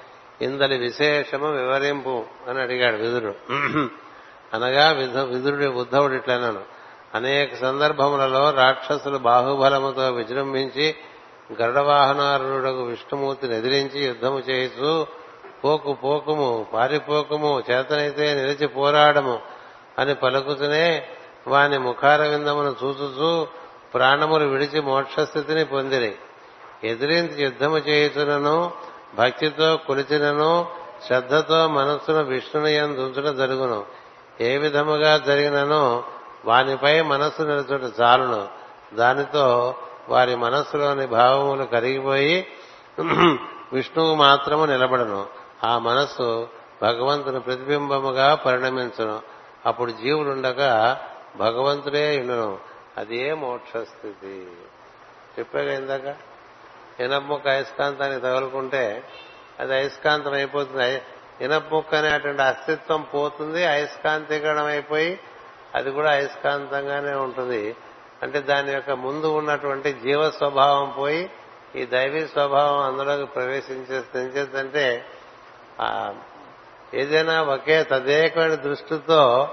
[0.42, 3.34] ఇందలి విశేషము వివరింపు అని అడిగాడు విదురుడు.
[4.54, 4.90] అనగా
[5.22, 6.62] విదురుడి ఉద్ధవుడు ఇట్లనను.
[7.14, 10.94] అనేక సందర్భములలో రాక్షసులు బాహుబలముతో విజృంభించి
[11.62, 15.06] గరుడవాహనారుడకు విష్ణుమూర్తిని ఎదిరించి యుద్ధము చేస్తూ
[15.66, 19.38] పోకు పోకుము పారిపోకుము చేతనైతే నిలిచి పోరాడము
[19.98, 21.06] అని పలుకుతూనే
[21.46, 23.46] వాని ముఖార విందమును చూచుచూ
[23.94, 26.14] ప్రాణములు విడిచి మోక్షస్థితిని పొందిరి.
[26.84, 28.72] ఎదిరించి యుద్ధము చేయుచునను
[29.18, 30.66] భక్తితో కొలిచినను
[31.06, 33.84] శ్రద్ధతో మనస్సును విష్ణుని దుంచడం జరుగును.
[34.40, 36.02] ఏ విధముగా జరిగినను
[36.44, 38.48] వానిపై మనస్సు నిలుచుట చాలును.
[38.94, 39.74] దానితో
[40.08, 42.46] వారి మనస్సులోని భావములు కరిగిపోయి
[43.72, 45.26] విష్ణువు మాత్రము నిలబడను.
[45.64, 46.48] ఆ మనస్సు
[46.82, 49.22] భగవంతుని ప్రతిబింబముగా పరిణమించడం
[49.66, 51.00] అప్పుడు జీవుడుండగా
[51.36, 52.58] భగవంతుడే ఉండును
[52.96, 54.46] అదే మోక్షస్థితి.
[55.38, 56.16] చెప్పాగా ఇందాక?
[57.02, 59.04] ఇనపముక్క అయస్కాంతాన్ని తగులుకుంటే
[59.58, 61.02] అది అయస్కాంతం అయిపోతుంది.
[61.40, 65.20] ఇనపముక్క అనేటువంటి అస్తిత్వం పోతుంది అయస్కాంతీకరణం అయిపోయి
[65.74, 67.76] అది కూడా అయస్కాంతంగానే ఉంటుంది.
[68.22, 71.30] అంటే దాని యొక్క ముందు ఉన్నటువంటి జీవ స్వభావం పోయి
[71.76, 75.04] ఈ దైవీ స్వభావం అందులోకి ప్రవేశించేస్తే
[76.94, 79.48] ఏదైనా ఒకే తదేకమైన దృష్టితో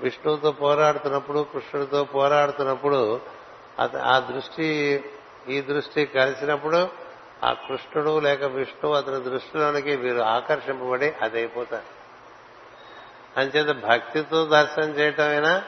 [0.00, 3.20] విష్ణువుతో పోరాడుతున్నప్పుడు కృష్ణుడితో పోరాడుతున్నప్పుడు
[4.02, 4.66] ఆ దృష్టి
[5.48, 6.88] ఈ దృష్టి కలిసినప్పుడు
[7.44, 11.96] ఆ కృష్ణుడు లేక విష్ణువు అతని దృష్టిలోనికి వీరు ఆకర్షింపబడి అది అయిపోతారు
[13.40, 15.64] అంచేత భక్తితో దర్శనం చేయటమైనా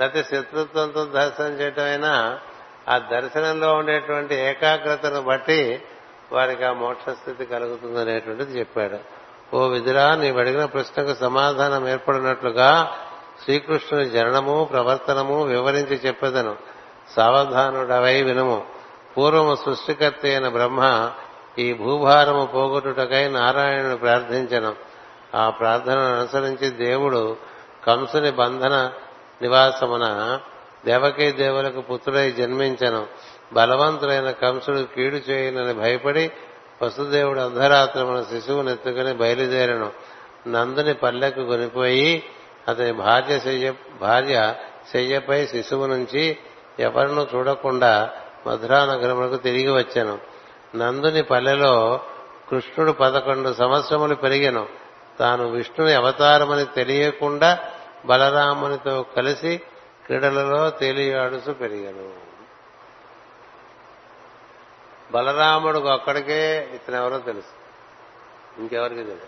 [0.00, 2.40] లేకపోతే శత్రుత్వంతో దర్శనం చేయటమైనా
[2.88, 5.82] ఆ దర్శనంలో ఉండేటువంటి ఏకాగ్రతను బట్టి
[6.32, 9.19] వారికి ఆ మోక్ష స్థితి కలుగుతుంది చెప్పాడు.
[9.54, 12.92] ఓ విదురా నీవు అడిగిన ప్రశ్నకు సమాధానం ఏర్పడినట్లుగా
[13.44, 16.56] శ్రీకృష్ణుని జననము ప్రవర్తనము వివరించి చెప్పదను.
[17.16, 18.66] సావధానుడవై వినుము.
[19.18, 21.10] పూర్వము సృష్టికర్త అయిన బ్రహ్మ
[21.58, 24.74] ఈ భూభారము పోగొట్టుటకై నారాయణుని ప్రార్థించను.
[25.34, 27.36] ఆ ప్రార్థనను అనుసరించి దేవుడు
[27.86, 28.90] కంసుని బంధన
[29.42, 30.38] నివాసమున
[30.86, 33.06] దేవకీ దేవులకు పుత్రుడై జన్మించను.
[33.52, 36.30] బలవంతుడైన కంసుడు కీడు చేయనని భయపడి
[36.82, 39.90] వసుదేవుడు అర్ధరాత్రమున శిశువును ఎత్తుకుని బయలుదేరను.
[40.48, 42.22] నందుని పల్లెకు కొనిపోయి
[42.68, 44.54] అతని భార్య శయ్య భార్య
[44.94, 46.38] శయ్యపై శిశువు నుంచి
[46.78, 48.10] ఎవరినూ చూడకుండా
[48.46, 50.18] మధురానగరములకు తిరిగి వచ్చాను.
[50.76, 52.00] నందుని పల్లెలో
[52.50, 54.66] కృష్ణుడు పదకొండు సంవత్సరములు పెరిగాను.
[55.18, 57.58] తాను విష్ణుని అవతారమని తెలియకుండా
[58.06, 59.60] బలరామునితో కలిసి
[60.06, 62.29] క్రీడలలో తేలియాడుసు పెరిగాను.
[65.10, 67.54] బలరాముడు ఒక్కడికే ఇతను ఎవరో తెలుసు.
[68.60, 69.26] ఇంకెవరికి తెలియదు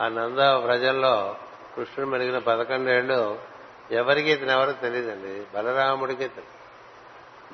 [0.00, 1.36] ఆ నంద ప్రజల్లో
[1.76, 3.38] కృష్ణుడు మెరిగిన పదకొండేళ్ళు
[3.90, 6.60] ఎవరికి ఇతను ఎవరో తెలియదండి బలరాముడికే తెలుసు.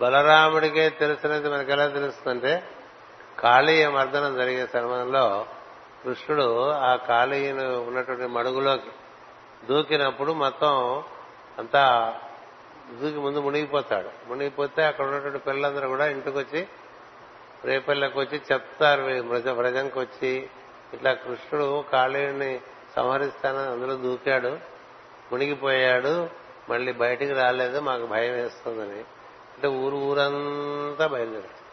[0.00, 2.68] బలరాముడికే తెలిసినది మనకు ఎలా తెలుస్తుందంటే
[3.38, 5.46] కాళీయ మర్దనం జరిగే సమయంలో
[6.04, 8.90] కృష్ణుడు ఆ కాళీయను ఉన్నటువంటి మడుగులోకి
[9.66, 11.02] దూకినప్పుడు మొత్తం
[11.58, 12.14] అంతా
[12.94, 14.28] దూకి ముందు మునిగిపోతాడు.
[14.28, 16.66] మునిగిపోతే అక్కడ ఉన్నటువంటి పిల్లలందరూ కూడా ఇంటికి వచ్చి
[17.64, 20.48] రేపల్లకి వచ్చి చెప్తారు వ్రజ వ్రజంకి వచ్చి
[20.94, 22.60] ఇట్లా కృష్ణుడు కాళీయుడిని
[22.96, 24.58] సంహరిస్తానని అందులో దూకాడు.
[25.32, 26.28] మునిగిపోయాడు.
[26.70, 27.80] మళ్ళీ బయటికి రాలేదు.
[27.80, 29.00] మాకు భయం వేస్తుందని.
[29.54, 31.66] అంటే ఊరు ఊరంతా బయలుదేరారు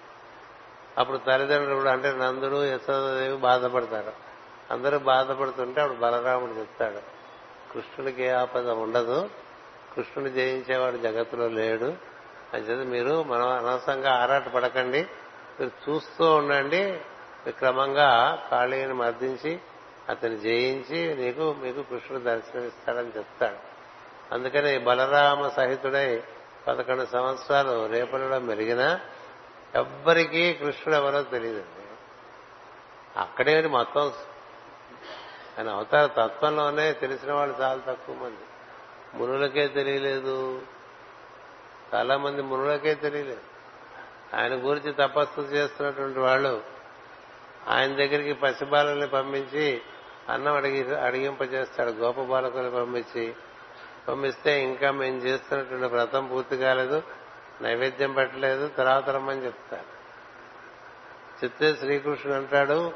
[0.97, 4.11] అప్పుడు తల్లిదండ్రులు కూడా అంటే నందుడు యశోదేవి బాధపడతారు.
[4.71, 6.99] అందరూ బాధపడుతుంటే అప్పుడు బలరాముడు చెప్తాడు
[7.73, 9.29] కృష్ణుడికి ఏ ఆపద ఉండదు.
[9.95, 11.93] కృష్ణుని జయించేవాడు జగత్తులో లేడు.
[12.53, 15.07] అని చెప్పి మీరు మనం అనవసరంగా ఆరాట పడకండి.
[15.59, 17.01] మీరు చూస్తూ ఉండండి.
[17.51, 19.59] క్రమంగా కాళీని మర్దించి
[20.09, 23.73] అతను జయించి నీకు మీకు కృష్ణుడు దర్శనమిస్తాడని చెప్తాడు.
[24.33, 26.23] అందుకని బలరామ సహితుడై
[26.67, 28.99] పదకొండు సంవత్సరాలు రేపటిలో మెరిగినా
[29.75, 31.85] ఎవ్వరికీ కృష్ణుడు ఎవరో తెలియదండి.
[33.19, 34.11] అక్కడే మొత్తం
[35.57, 38.37] ఆయన అవతార తత్వంలోనే తెలిసిన వాళ్ళు చాలా తక్కువ మంది.
[39.13, 40.61] మునులకే తెలియలేదు.
[41.93, 43.41] చాలా మంది మునులకే తెలియలేదు.
[44.35, 46.63] ఆయన గురించి తపస్సు చేస్తున్నటువంటి వాళ్ళు
[47.67, 49.81] ఆయన దగ్గరికి పసిబాలని పంపించి
[50.29, 53.35] అన్నం అడిగి అడిగింపజేస్తాడు గోప బాలకుని పంపించి.
[54.07, 57.03] పంపిస్తే ఇంకా మేము చేస్తున్నటువంటి వ్రతం పూర్తి కాలేదు
[57.61, 59.93] నైవేద్యం పెట్టలేదు తర్వాత రమ్మని చెప్తారు.
[61.43, 62.91] చెప్తే శ్రీకృష్ణుడు అంటాడు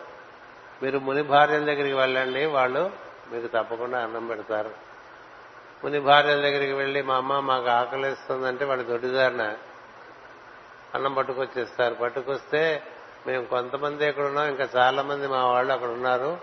[0.84, 2.92] మీరు ముని భార్యల దగ్గరికి వెళ్ళండి వాళ్ళు
[3.32, 4.87] మీకు తప్పకుండా అన్నం పెడతారు.
[5.84, 9.56] ముందు భార్యల దగ్గరికి వెళ్ళి మా అమ్మ మాకు ఆకలిస్తుందంటే వాళ్ళు దొడ్డిదారిన
[10.96, 11.94] అన్నం పట్టుకొచ్చేస్తారు.
[11.94, 12.84] పట్టుకొస్తే
[13.28, 16.38] మేము కొంతమంది ఎక్కడున్నాం ఇంకా చాలా మంది మా వాళ్ళు అక్కడ ఉన్నారు.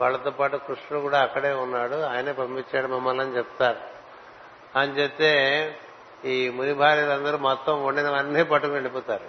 [0.00, 1.94] వాళ్ళతో పాటు కృష్ణుడు కూడా అక్కడే ఉన్నాడు.
[1.94, 3.78] ఆయనే పంపించాడు మమ్మల్ని అని చెప్తారు.
[4.78, 5.76] అని చెప్తే
[6.24, 9.26] ఈ ముని భార్యలందరూ మొత్తం వండినవన్నీ పట్టుకుని వెళ్ళిపోతారు.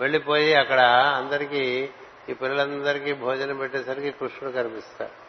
[0.00, 0.80] వెళ్ళిపోయి అక్కడ
[1.16, 1.88] అందరికీ
[2.28, 5.25] ఈ పిల్లలందరికీ భోజనం పెట్టేసరికి కృష్ణుడు కనిపిస్తాడు.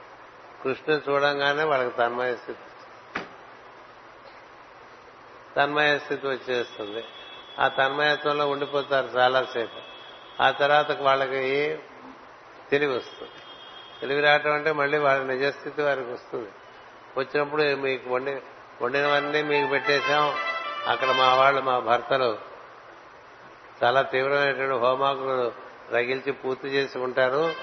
[0.67, 2.59] కృష్ణుని చూడంగానే వాళ్ళకి తన్మయ స్థితి.
[5.57, 7.03] తన్మయ స్థితి వచ్చేస్తుంది.
[7.59, 9.79] ఆ తన్మయత్వంలో ఉండిపోతారు చాలాసేపు.
[10.43, 11.79] ఆ తర్వాత వాళ్ళకి
[12.71, 13.31] తెలివి వస్తుంది.
[14.01, 16.49] తెలివి రావటం అంటే మళ్ళీ వాళ్ళ నిజస్థితి వారికి వస్తుంది.
[17.17, 18.41] వచ్చినప్పుడు మీకు వండి
[18.81, 20.35] వండినవన్నీ మీకు పెట్టేశాం.
[20.87, 22.37] అక్కడ మా వాళ్ళు మా భర్తలు
[23.83, 25.51] చాలా తీవ్రమైనటువంటి హోమాకులు
[25.91, 27.53] రగిల్చి పూర్తి చేసి ఉంటారు.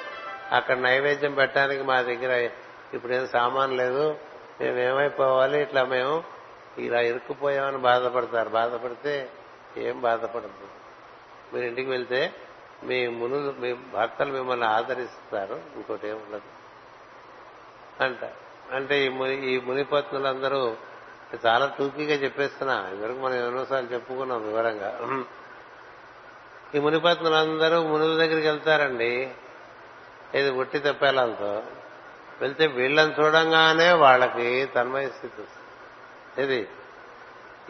[0.53, 2.51] అక్కడ నైవేద్యం పెట్టడానికి మా దగ్గర
[2.95, 4.17] ఇప్పుడేం సామాన్ లేదు
[4.61, 6.25] మేము ఏమైపోవాలి ఇట్లా మేము
[6.79, 8.49] ఇలా ఇరుక్కుపోయామని బాధపడతారు.
[8.49, 9.31] బాధపడితే
[9.77, 10.69] ఏం బాధపడదు
[11.55, 12.35] మీరు ఇంటికి వెళ్తే
[12.85, 16.43] మీ మునులు మీ భర్తలు మిమ్మల్ని ఆదరిస్తారు ఇంకోటి ఏం ఉండదు.
[18.05, 18.19] అంట.
[18.73, 20.77] అంటే ఈ ముని ఈ మునిపత్నులందరూ
[21.47, 22.91] చాలా టూకీగా చెప్పేస్తున్నా.
[22.93, 25.01] ఇవరకు మనం ఎన్నోసార్లు చెప్పుకున్నాం వివరంగా.
[26.75, 29.31] ఈ మునిపత్నులందరూ మునుల దగ్గరికి వెళ్తారండి.
[30.35, 31.63] ఇది ఒట్టి తెప్పేలాలతో
[32.41, 36.43] వెళ్తే వీళ్ళని చూడంగానే వాళ్ళకి తన్మయ స్థితి వస్తుంది.
[36.43, 36.69] ఇది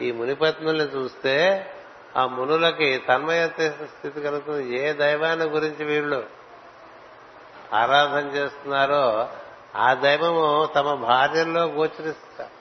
[0.01, 1.35] ఈ మునిపత్నుల్ని చూస్తే
[2.17, 4.79] ఆ మునులకి తన్మయ స్థితి కలుగుతుంది.
[4.79, 6.25] ఏ దైవాన్ని గురించి వీళ్ళు
[7.73, 9.29] ఆరాధన చేస్తున్నారో
[9.77, 12.55] ఆ దైవము తమ భార్యల్లో గోచరిస్తారు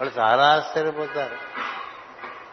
[0.00, 1.36] వాళ్ళు చాలా ఆశ్చర్యపోతారు.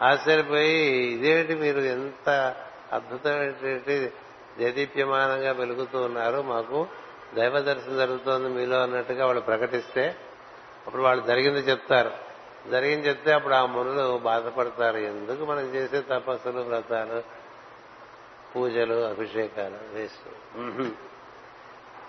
[0.04, 0.76] ఆశ్చర్యపోయి
[1.14, 2.54] ఇదేమిటి మీరు ఎంత
[2.92, 4.12] అద్భుతమైనటువంటి
[4.58, 6.86] దేదీప్యమానంగా వెలుగుతూ ఉన్నారు మాకు?
[7.36, 10.16] దైవ దర్శనం జరుగుతోంది మీలో అన్నట్టుగా వాళ్ళు ప్రకటిస్తే
[10.86, 12.10] అప్పుడు వాళ్ళు జరిగింది చెప్తారు.
[12.70, 14.96] జరిగింది చెప్తే అప్పుడు ఆ మునులు బాధపడతారు.
[14.96, 17.22] ఎందుకు మనం చేసే తపస్సులు వ్రతాలు
[18.52, 20.28] పూజలు అభిషేకాలు వేస్ట్.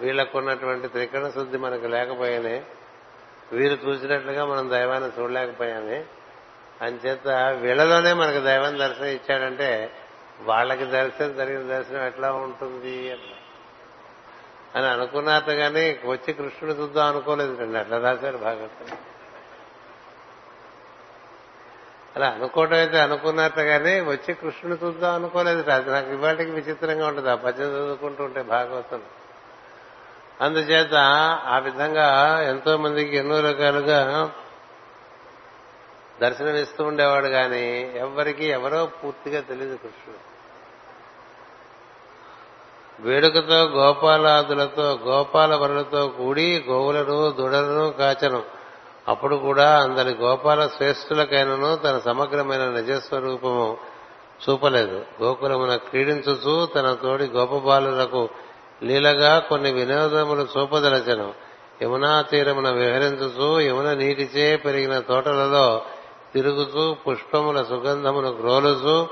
[0.02, 2.64] వీళ్ళకున్నటువంటి త్రికరణ శుద్ధి మనకు లేకపోయానే
[3.52, 6.06] వీరు చూసినట్లుగా మనం దైవాన్ని చూడలేకపోయామే.
[6.82, 7.28] అంచేత
[7.62, 9.92] వీళ్ళలోనే మనకు దైవం దర్శనం ఇచ్చాడంటే
[10.42, 13.38] వాళ్ళకి దర్శనం జరిగిన దర్శనం ఎట్లా ఉంటుంది అట్లా
[14.76, 18.98] అని అనుకున్నారట కానీ వచ్చి కృష్ణుడు చూద్దాం అనుకోలేదు రండి అట్లా రాశారు భాగవతం.
[22.16, 25.72] అలా అనుకోవటం అయితే అనుకున్నట్టు కానీ వచ్చి కృష్ణుడు చూద్దాం అనుకోలేదు.
[25.72, 27.30] అది నాకు ఇవాటికి విచిత్రంగా ఉంటుంది.
[27.30, 29.02] ఆ పద్యం చదువుకుంటూ ఉంటే భాగవతం.
[30.42, 30.94] అందుచేత
[31.46, 34.32] ఆ విధంగా ఎంతో మందికి ఎన్నో రకాలుగా
[36.22, 40.35] దర్శనమిస్తూ ఉండేవాడు కానీ ఎవరికి ఎవరో పూర్తిగా తెలియదు కృష్ణుడు.
[43.00, 48.44] వేడుకతో గోపాలాదులతో గోపాల వరులతో కూడి గోవులను దుడలను కాచను.
[49.08, 53.78] అప్పుడు కూడా అందరి గోపాల శ్రేష్ఠులకైనను తన సమగ్రమైన నిజస్వరూపము
[54.50, 55.06] చూపలేదు.
[55.24, 58.30] గోకులమున క్రీడించుచు తన తోడి గోపబాలులకు
[58.84, 61.34] లీలగా కొన్ని వినోదములు చూపదలచను.
[61.84, 65.82] యమునా తీరమున విహరించుచు యమున నీటిచే పెరిగిన తోటలలో
[66.34, 69.08] తిరుగుతూ పుష్పముల సుగంధమును గ్రోలుచు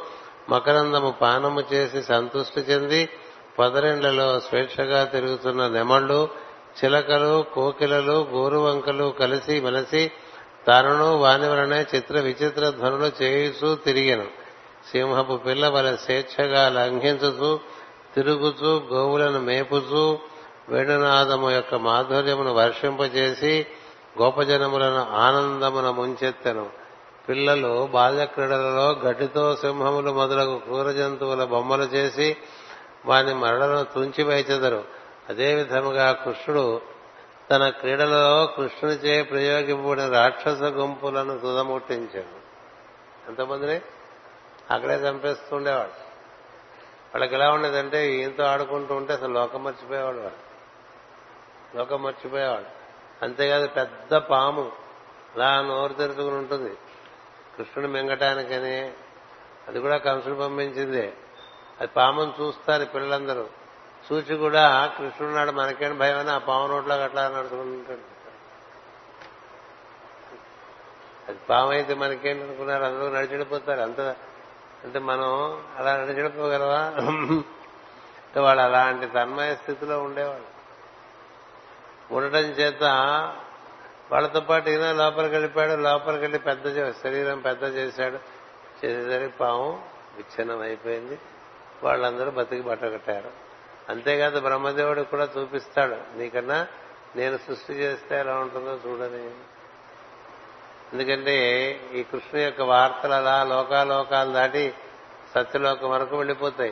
[0.49, 3.09] మకరందము పానము చేసి సంతృష్టి చెంది
[3.59, 6.29] పొదరిండ్లలో స్వేచ్ఛగా తిరుగుతున్న నెమళ్ళు
[6.77, 10.11] చిలకలు కోకిలలు గోరువంకలు కలిసి మెలసి
[10.67, 14.27] తనను వాని వలనే చిత్ర విచిత్ర ధ్వనులు చేయుచూ తిరిగను.
[14.91, 17.59] సింహపు పిల్ల వల స్వేచ్ఛగా లంఘించుతూ
[18.15, 20.17] తిరుగుచూ గోవులను మేపుచూ
[20.69, 23.65] వేణునాదము యొక్క మాధుర్యమును వర్షింపజేసి
[24.21, 26.69] గోపజనములను ఆనందమున ముంచెత్తెను.
[27.29, 32.37] పిల్లలు బాల్యక్రీడలలో గడ్డితో సింహములు మొదలగు క్రూర జంతువుల బొమ్మలు చేసి
[33.05, 34.83] వాని మరలను తుంచి వేచెదరు.
[35.29, 36.81] అదే విధముగా కృష్ణుడు
[37.51, 42.43] తన క్రీడలో కృష్ణునిచే ప్రయోగింపబడిన రాక్షస గుంపులను తుదముట్టించాడు
[43.27, 43.81] ఎంతమందిని?
[44.71, 46.03] అక్కడే చంపేస్తుండేవాడు.
[47.13, 50.53] వాళ్ళకి ఎలా ఉండేదంటే ఈయనతో ఆడుకుంటూ ఉంటే అసలు లోకం మర్చిపోయేవాడు వాడు.
[51.77, 52.83] లోకం మర్చిపోయేవాడు.
[53.25, 54.71] అంతేకాదు పెద్ద పాము
[55.35, 56.77] అలా నోరు తెరుచుకుని ఉంటుంది.
[57.57, 58.93] కృష్ణుడు మింగటానికని
[59.67, 61.13] అది కూడా కంసుడు పంపించిందే.
[61.79, 63.45] అది పామును చూస్తారు పిల్లలందరూ.
[64.07, 64.63] చూచి కూడా
[64.97, 68.05] కృష్ణుడు నాడు మనకేం భయం అని ఆ పాము నోట్లో అట్లా నడుచుకుంటాడు
[71.27, 72.83] అది పాము అయితే మనకేంటి అనుకున్నారు?
[72.83, 74.01] అందరూ నడిచిడిపోతారు అంత
[74.83, 75.29] అంటే మనం
[75.77, 76.81] అలా నడిచిడిపోగలవా
[78.23, 80.49] అంటే వాళ్ళు అలాంటి తన్మయ స్థితిలో ఉండేవాళ్ళు.
[82.13, 82.83] ఉండటం చేత
[84.11, 86.63] వాళ్ళతో పాటు ఈయన లోపలికి వెళ్ళిపోయాడు లోపలికి వెళ్ళి పెద్ద
[87.03, 88.19] శరీరం పెద్ద చేశాడు.
[88.81, 89.69] చేసేసరికి పాము
[90.15, 91.17] విచ్ఛిన్నం అయిపోయింది
[91.83, 93.31] వాళ్ళందరూ బతికి బట్టగట్టారు
[93.89, 96.17] అంతేకాదు బ్రహ్మదేవుడు కూడా చూపిస్తాడు.
[96.17, 96.67] నీకన్నా
[97.15, 99.31] నేను సృష్టి చేస్తే ఎలా ఉంటుందో చూడని.
[100.93, 101.35] ఎందుకంటే
[101.93, 104.73] ఈ కృష్ణు యొక్క వార్తలు అలా లోకాలోకాలు దాటి
[105.35, 106.71] సత్యలోకం వరకు వెళ్ళిపోతాయి.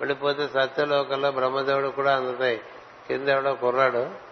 [0.00, 2.60] వెళ్ళిపోతే సత్యలోకంలో బ్రహ్మదేవుడు కూడా అందుతాయి.
[3.06, 4.26] కింద ఎవడో కుర్రాడు.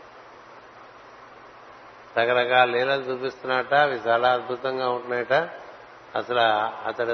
[2.19, 5.33] రకరకాల లీలలు చూపిస్తున్నట అవి చాలా అద్భుతంగా ఉంటున్నాయట.
[6.17, 6.41] అసలు
[6.89, 7.13] అతడు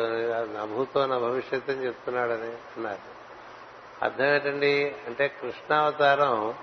[0.59, 3.21] నభూతో నా భవిష్యత్తు అని చెప్తున్నాడని అన్నారు.
[4.05, 4.97] అర్థం ఏంటండి?
[5.07, 6.55] అంటే కృష్ణావతారం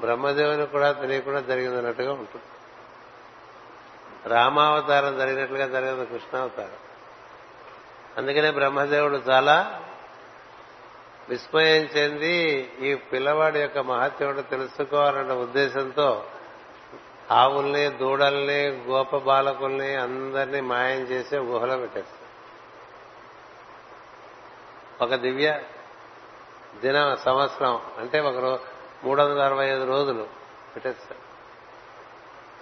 [0.00, 2.44] బ్రహ్మదేవుని కూడా తెలియకుండా జరిగిందన్నట్టుగా ఉంటుంది.
[4.28, 6.76] రామావతారం జరిగినట్లుగా జరిగింది కృష్ణావతారం.
[8.16, 9.82] అందుకనే బ్రహ్మదేవుడు చాలా
[11.28, 16.24] విస్మయం చెంది ఈ పిల్లవాడి యొక్క మహత్యం తెలుసుకోవాలన్న ఉద్దేశంతో
[17.30, 22.20] ఆవుల్ని దూడల్ని గోప బాలకుల్ని అందరినీ మాయం చేసి గుహలో పెట్టేస్తారు
[25.04, 25.60] ఒక దివ్య
[26.80, 28.60] దిన సంవత్సరం అంటే ఒక
[29.04, 30.22] మూడు వందల అరవై ఐదు రోజులు
[30.74, 31.20] పెట్టేస్తారు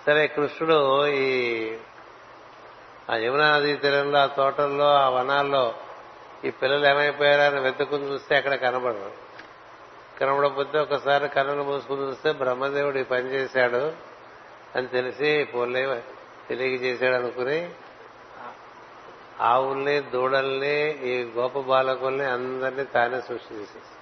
[0.07, 1.77] సరే కృష్ణుడు ఈ
[3.11, 5.75] ఆ యమునా నదీ తీరంలో ఆ తోటల్లో ఆ వనాల్లో
[6.45, 9.13] ఈ పిల్లలు ఏమైపోయారని వెతుకుని చూస్తే అక్కడ కనబడరు.
[10.19, 14.08] కనబడకపోతే ఒకసారి కన్నులు మూసుకుని చూస్తే బ్రహ్మదేవుడు ఈ పని చేశాడు.
[14.77, 16.03] అని తెలిసి పోలే
[16.49, 17.71] తెలియజేశాడు అనుకుని
[19.41, 23.95] ఆవుల్ని దూడల్ని ఈ గోప బాలకుల్ని అందరినీ తానే సృష్టి చేసేసి.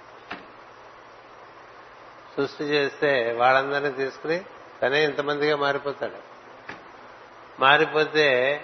[2.37, 4.41] సృష్టి చేస్తే వాళ్ళందరినీ తీసుకుని
[4.81, 6.37] తనే ఇంతమందిగా మారిపోతాడు.
[7.59, 8.61] మారిపోతే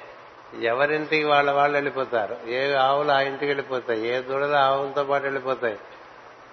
[0.62, 2.38] ఎవరింటికి వాళ్ళ వాళ్ళు వెళ్ళిపోతారు?
[2.48, 4.08] ఏ ఆవులు ఆ ఇంటికి వెళ్ళిపోతాయి?
[4.08, 5.80] ఏ దూడలు ఆవులతో పాటు వెళ్ళిపోతాయి?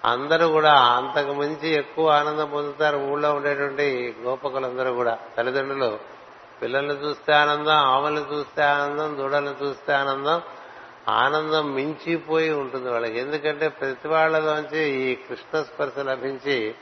[0.05, 5.19] అందరూ కూడా అంతకు మించి ఎక్కువ ఆనందం పొందుతారు ఊళ్ళో ఉండేటువంటి గోపకులందరూ కూడా.
[5.37, 5.99] తల్లిదండ్రులు
[6.61, 10.41] పిల్లల్ని చూస్తే ఆనందం ఆవులను చూస్తే ఆనందం దూడలను చూస్తే ఆనందం.
[11.09, 13.19] ఆనందం మించిపోయి ఉంటుంది వాళ్ళకి.
[13.19, 16.75] ఎందుకంటే ప్రతి వాళ్ళలోంచి ఈ కృష్ణ స్పర్శ లభించి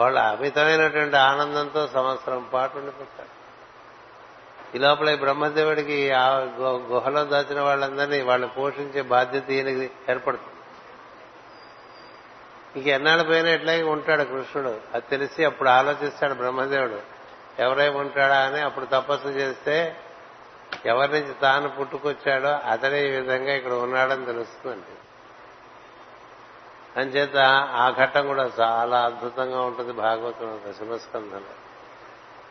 [0.00, 3.38] వాళ్ళు అమితమైనటువంటి ఆనందంతో సంవత్సరం పాటు ఉండిపోతారు.
[4.76, 6.28] ఈ లోపల ఈ బ్రహ్మదేవుడికి ఆ
[6.62, 10.57] గుహలో దాచిన వాళ్ళందరినీ వాళ్ళని పోషించే బాధ్యత ఈయనకి ఏర్పడుతుంది.
[12.76, 14.68] ఇంక ఎన్నాళ్ళు పైన ఎట్లాగే ఉంటాడు కృష్ణుడు?
[14.68, 17.00] అది తెలిసి అప్పుడు ఆలోచిస్తాడు బ్రహ్మదేవుడు.
[17.58, 19.96] ఎవరై ఉంటాడా అని అప్పుడు తపస్సు చేస్తే
[20.86, 24.98] ఎవరి నుంచి తాను పుట్టుకొచ్చాడో అతడే ఈ విధంగా ఇక్కడ ఉన్నాడని తెలుస్తుందండి.
[27.00, 27.36] అంచేత
[27.72, 31.56] ఆ ఘట్టం కూడా చాలా అద్భుతంగా ఉంటుంది భాగవతం దశమస్కంధంలో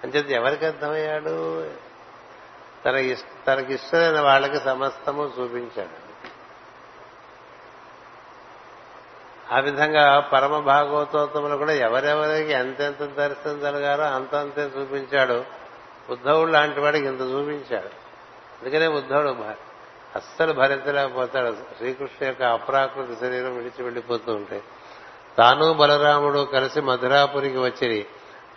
[0.04, 1.72] అంచేత ఎవరికి అర్థమయ్యాడు?
[2.86, 6.07] తన ఇష్ట తనకి ఇష్టమైన వాళ్ళకి సమస్తము చూపించాడు.
[9.52, 15.44] ఆ విధంగా పరమ భాగవతోత్తములు కూడా ఎవరెవరికి ఎంతెంత దర్శనం జరగాలో అంతంతే చూపించాడు.
[16.10, 18.08] ఉద్ధవుడు లాంటి వాడికి ఇంత చూపించాడు.
[18.62, 19.30] అందుకనే ఉద్ధవుడు
[20.16, 21.56] అస్సలు భరించలేకపోతాడు.
[21.78, 24.64] శ్రీకృష్ణ యొక్క అప్రాకృతి శరీరం విడిచి వెళ్ళిపోతూ ఉంటే.
[25.38, 28.06] తాను బలరాముడు కలిసి మధురాపురికి వచ్చిరి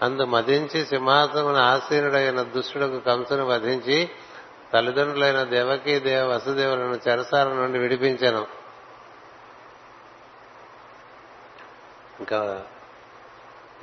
[0.03, 4.11] అందు మదించి సింహాసనం ఆసీనుడైన దుష్టుడుకు కంసును వధించి
[4.73, 8.60] తల్లిదండ్రులైన దేవకీ దేవ వసుదేవులను చెరసాల నుండి విడిపించను.
[12.21, 12.63] ఇంకా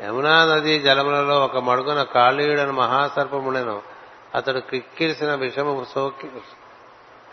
[0.04, 3.82] యమునా నది జలములలో ఒక మడుగున కాళీయుడని మహాసర్పముడెను.
[4.36, 6.28] అతడు కిక్కిరిసిన విషము సోకి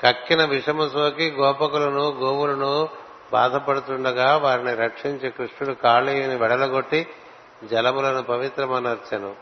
[0.03, 2.89] కక్కిన విషము సోకి గోపకులను గోవులను
[3.33, 7.07] బాధపడుతుండగా వారిని రక్షించి కృష్ణుడు కాళీయుని వెడలగొట్టి
[7.65, 9.35] జలములను పవిత్రమనర్చెను.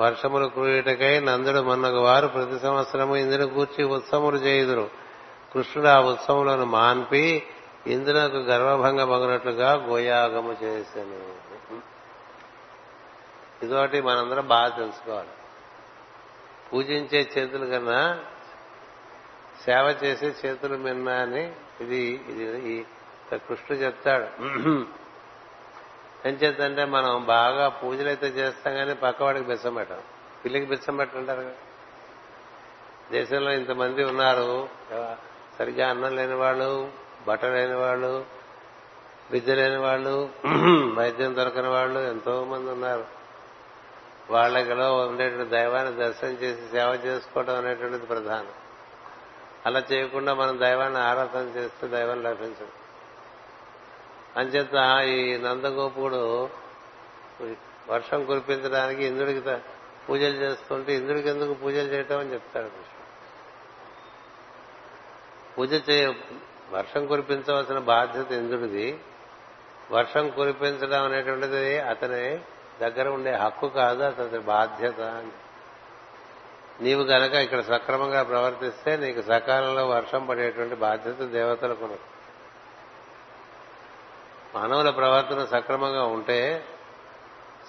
[0.00, 4.90] వర్షములు కురియుటకై నందుడు మన్నగు వారు ప్రతి సంవత్సరము ఇందును కూర్చి ఉత్సవములు చేయుదురు.
[5.54, 7.42] కృష్ణుడు ఆ ఉత్సవములను మాన్పి
[7.86, 11.44] ఇందునకు గర్వభంగమగినట్లుగా గోయాగము చేశాను
[13.64, 15.28] ఇదొకటి మనందరం బాగా తెలుసుకోవాలి.
[16.72, 18.24] పూజించే చేతులు కన్నా
[19.64, 22.86] సేవ చేసే చేతులు మిన్న అని ఇది ఇది
[23.32, 24.26] కృష్ణుడు చెప్తాడు.
[26.28, 30.00] ఏం చేద్దంటే మనం బాగా పూజలు అయితే చేస్తాం కానీ పక్కవాడికి బిచ్చం పెట్టం.
[30.44, 31.52] పిల్లికి బిచ్చం పెట్టంటారు కదా.
[33.12, 34.68] దేశంలో ఇంతమంది ఉన్నారు.
[35.58, 38.24] సరిగ్గా అన్నం లేని వాళ్ళు బట్ట లేని వాళ్ళు
[39.30, 40.30] విద్య లేని వాళ్ళు
[40.94, 43.04] వైద్యం దొరకని వాళ్ళు ఎంతో మంది ఉన్నారు.
[44.30, 48.52] వాళ్ళకిలో ఉండేటువంటి దైవాన్ని దర్శనం చేసి సేవ చేసుకోవడం అనేటువంటిది ప్రధానం.
[49.66, 52.74] అలా చేయకుండా మనం దైవాన్ని ఆరాధన చేస్తే దైవం లభించదు.
[54.36, 54.76] అంచేత
[55.08, 56.48] ఈ నందగోపుడు
[57.88, 59.42] వర్షం కురిపించడానికి ఇంద్రుడికి
[60.08, 62.70] పూజలు చేస్తుంటే ఇంద్రుడికి ఎందుకు పూజలు చేయటం అని చెప్తాడు
[65.58, 66.06] పూజ చేయ
[66.70, 69.00] వర్షం కురిపించవలసిన బాధ్యత ఇంద్రుడిది
[69.90, 72.40] వర్షం కురిపించడం అనేటువంటిది అతని
[72.80, 75.30] దగ్గర ఉండే హక్కు కాదు అతని బాధ్యత అని.
[76.80, 81.96] నీవు గనక ఇక్కడ సక్రమంగా ప్రవర్తిస్తే నీకు సకాలంలో వర్షం పడేటువంటి బాధ్యత దేవతలకు
[84.54, 86.64] మానవుల ప్రవర్తన సక్రమంగా ఉంటే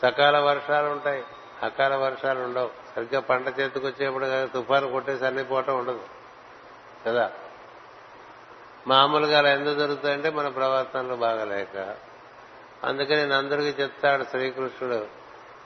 [0.01, 1.23] సకాల వర్షాలు ఉంటాయి
[1.63, 2.69] అకాల వర్షాలు ఉండవు.
[2.95, 5.99] సరిగ్గా పంట చేతికి వచ్చేప్పుడు కదా తుఫాను కొట్టేసి అన్ని పోవటం ఉండదు.
[7.05, 7.31] కదా?
[8.87, 11.95] మామూలుగా అలా ఎందుకు జరుగుతాయంటే మన ప్రవర్తనలు బాగలేక.
[12.83, 15.05] అందుకని అందరికీ చెప్తాడు శ్రీకృష్ణుడు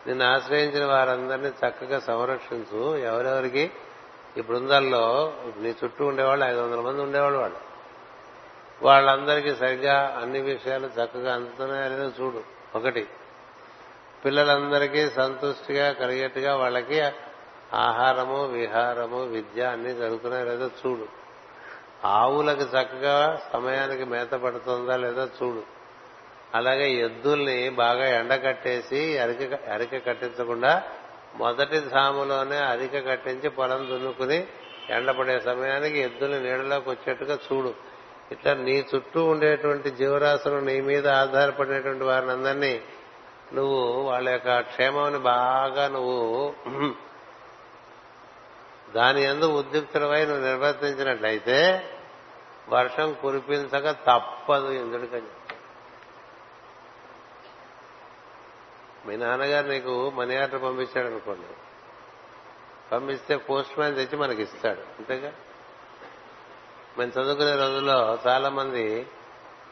[0.07, 2.97] నిన్ను ఆశ్రయించిన వారందరినీ చక్కగా సంరక్షించు.
[2.97, 3.71] ఎవరెవరికి?
[4.37, 7.57] ఈ బృందాల్లో నీ చుట్టూ ఉండేవాళ్ళు ఐదు వందల మంది ఉండేవాళ్ళు వాళ్ళు.
[8.81, 12.43] వాళ్ళందరికీ సరిగ్గా అన్ని విషయాలు చక్కగా అందుతున్నాయో చూడు.
[12.75, 13.07] ఒకటి
[14.25, 17.01] పిల్లలందరికీ సంతృష్టిగా కలిగేట్టుగా వాళ్ళకి
[17.73, 21.18] ఆహారము విహారము విద్య అన్ని జరుగుతున్నాయో లేదో చూడు.
[22.05, 25.63] ఆవులకు చక్కగా సమయానికి మేత పడుతుందా లేదో చూడు.
[26.55, 30.83] అలాగే ఎద్దుల్ని బాగా ఎండ కట్టేసి అరిక అరిక కట్టించకుండా
[31.35, 34.47] మొదటి ధాములోనే అరిక కట్టించి పొలం దున్నుకుని
[34.89, 37.73] ఎండపడే సమయానికి ఎద్దుల్ని నీడలోకి వచ్చేట్టుగా చూడు.
[38.31, 42.81] ఇట్లా నీ చుట్టూ ఉండేటువంటి జీవరాశులు నీ మీద ఆధారపడినటువంటి వారిని అందరినీ
[43.53, 46.49] నువ్వు వాళ్ళ యొక్క క్షేమాన్ని బాగా నువ్వు
[48.95, 51.89] దాని ఎందు ఉద్యుక్తులవై నువ్వు నిర్వర్తించినట్లయితే
[52.69, 55.21] వర్షం కురిపించక తప్పదు ఎందుకని?
[59.07, 61.47] మీ నాన్నగారు నీకు మనీ ఆర్డర్ పంపించాడు అనుకోండి.
[62.91, 64.79] పంపిస్తే పోస్ట్ మ్యాన్ తెచ్చి మనకి ఇస్తాడు.
[64.79, 65.31] అంతేగా?
[66.97, 69.07] మేము చదువుకునే రోజుల్లో చాలా మంది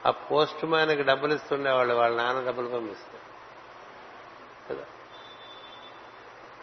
[0.05, 3.27] ఆ పోస్ట్ మ్యాన్కి డబ్బులు ఇస్తుండేవాళ్ళు వాళ్ళ నాన్న డబ్బులు పంపిస్తారు.
[4.69, 4.85] కదా?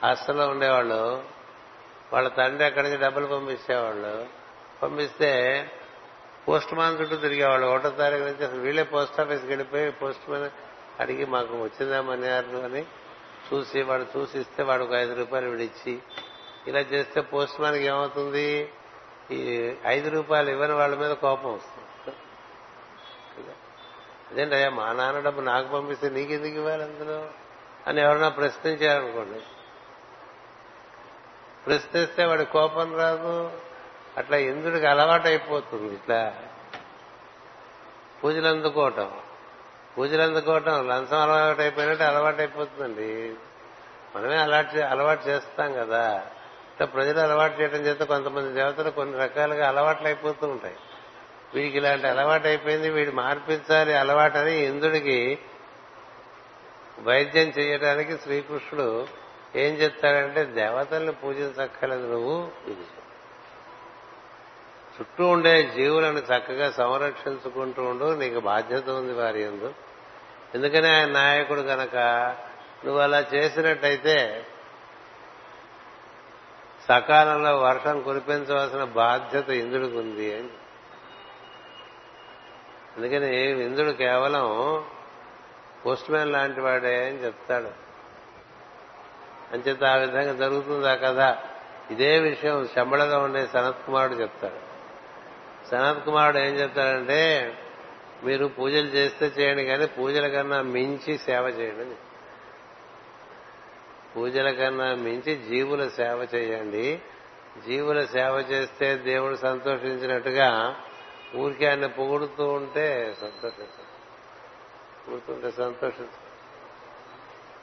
[0.02, 1.33] హాస్టల్లో ఉండేవాళ్ళు
[2.12, 4.26] వాళ్ళ తండ్రి అక్కడి నుంచి డబ్బులు పంపించేవాళ్ళు
[4.82, 5.70] పంపిస్తే
[6.48, 7.66] పోస్ట్ మ్యాన్ చుట్టూ తిరిగేవాళ్ళు.
[7.66, 10.50] ఒకటో తారీఖు నుంచి అసలు వీళ్ళే పోస్ట్ ఆఫీస్కి వెళ్ళిపోయి పోస్ట్ మ్యాన్
[11.00, 12.84] అడిగి మాకు వచ్చిందా మనియారు అని
[13.52, 15.98] చూసి వాడు చూసి ఇస్తే వాడు ఒక ఐదు రూపాయలు విడిచి
[16.66, 18.72] ఇలా చేస్తే పోస్ట్ మ్యాన్కి ఏమవుతుంది?
[19.30, 21.88] ఈ ఐదు రూపాయలు ఇవ్వని వాళ్ళ మీద కోపం వస్తుంది.
[24.30, 27.30] అదేంటయ్యా మా నాన్న డబ్బు నాకు పంపిస్తే నీకెందుకు ఇవ్వాలి అందులో?
[27.86, 29.40] అని ఎవరన్నా ప్రశ్నించారనుకోండి.
[31.66, 33.50] ప్రశ్నిస్తే వాడి కోపం రాదు.
[34.16, 36.34] అట్లా ఇంద్రుడికి అలవాటు అయిపోతుంది ఇట్లా.
[38.24, 39.10] పూజలు అందుకోవటం.
[39.98, 43.34] పూజలు అందుకోవటం లంచం అలవాటు అయిపోయినట్టు అలవాటు అయిపోతుందండి
[44.16, 46.26] మనమే అలవాటు అలవాటు చేస్తాం కదా.
[46.72, 50.76] ఇట్లా ప్రజలు అలవాటు చేయడం చేత కొంతమంది దేవతలు కొన్ని రకాలుగా అలవాట్లు అయిపోతూ ఉంటాయి.
[51.54, 55.38] వీడికి ఇలాంటి అలవాటు అయిపోయింది వీడు మార్పించాలి అలవాటని ఇంద్రుడికి
[57.02, 59.23] వైద్యం చేయడానికి శ్రీకృష్ణుడు
[59.56, 62.82] ఏం చెప్తాడంటే దేవతల్ని పూజించక్కర్లేదు నువ్వు ఇది
[65.00, 69.74] చుట్టూ ఉండే జీవులను చక్కగా సంరక్షించుకుంటూ ఉండు నీకు బాధ్యత ఉంది వారి ఎందు.
[70.54, 71.96] ఎందుకని ఆయన నాయకుడు కనుక
[72.84, 74.46] నువ్వు అలా చేసినట్టయితే
[76.88, 80.48] సకాలంలో వర్షం కురిపించవలసిన బాధ్యత ఇంద్రుడికి ఉంది అని
[82.96, 84.84] అందుకని ఇంద్రుడు కేవలం
[85.86, 87.83] పోస్ట్ మ్యాన్ లాంటి వాడే అని చెప్తాడు.
[89.52, 91.36] అంచేత ఆ విధంగా జరుగుతుంది ఆ కథ.
[91.90, 94.74] ఇదే విషయం శంబళలో ఉండే సనత్ కుమారుడు చెప్తాడు.
[95.68, 97.54] సనత్ కుమారుడు ఏం చెప్తాడంటే
[98.24, 101.96] మీరు పూజలు చేస్తే చేయండి కానీ పూజల కన్నా మించి సేవ చేయండి
[104.16, 107.00] పూజల కన్నా మించి జీవుల సేవ చేయండి.
[107.66, 110.76] జీవుల సేవ చేస్తే దేవుడు సంతోషించినట్టుగా
[111.36, 113.94] ఊరికే ఆయన పొగుడుతూ ఉంటే సంతోషిస్తాడు
[115.06, 116.23] పొగుడుతుంటే సంతోషిస్తాడు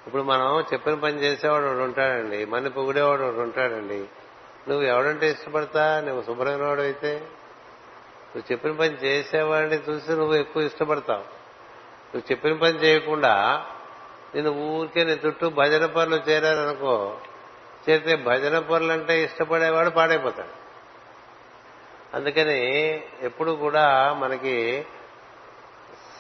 [0.08, 4.06] ఇప్పుడు మనం చెప్పిన పని చేసేవాడు ఒకడు ఉంటాడండి మన పొగిడేవాడు ఒకడు ఉంటాడండి.
[4.70, 6.02] నువ్వు ఎవడంటే ఇష్టపడతా?
[6.02, 7.14] నువ్వు శుభ్రమైనవాడు అయితే?
[8.36, 11.42] నువ్వు చెప్పిన పని చేసేవాడిని చూసి నువ్వు ఎక్కువ ఇష్టపడతావు.
[12.16, 13.66] నువ్వు చెప్పిన పని చేయకుండా
[14.36, 17.18] నేను ఊరికే నీ చుట్టూ భజన పనులు చేరారనుకో
[17.90, 20.62] చేస్తే భజన పనులు అంటే ఇష్టపడేవాడు పాడైపోతాడు.
[22.16, 22.60] అందుకని
[23.22, 24.86] ఎప్పుడు కూడా మనకి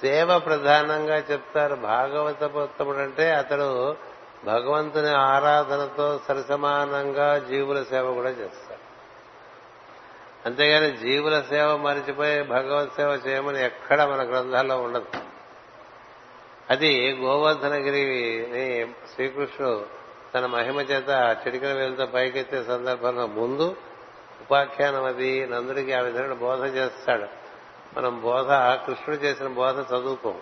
[0.02, 1.76] సేవ ప్రధానంగా చెప్తారు.
[1.76, 3.96] భాగవతోత్తముడు అంటే అతడు
[4.46, 8.92] భగవంతుని ఆరాధనతో సరిసమానంగా జీవుల సేవ కూడా చేస్తాడు.
[10.46, 15.06] అంతేగాని జీవుల సేవ మరిచిపోయి భగవత్ సేవ చేయమని ఎక్కడ మన గ్రంథాల్లో ఉండదు.
[16.70, 19.86] అది గోవర్ధనగిరిని శ్రీకృష్ణుడు
[20.36, 23.76] తన మహిమ చేత చిటికల వేలతో పైకెత్తే సందర్భంలో ముందు
[24.42, 27.41] ఉపాఖ్యానం అది నందుడికి ఆ విధంగా బోధ చేస్తాడు.
[27.98, 28.52] మనం బోధ
[28.86, 30.38] కృష్ణుడు చేసిన బోధ చదువుకోం.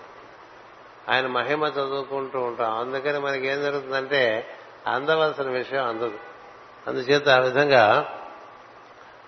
[1.10, 2.78] ఆయన మహిమ చదువుకుంటూ ఉంటాం.
[2.78, 4.48] అందుకని మనకి ఏం జరుగుతుందంటే
[4.88, 6.20] అందవలసిన విషయం అందదు.
[6.88, 8.14] అందుచేత ఆ విధంగా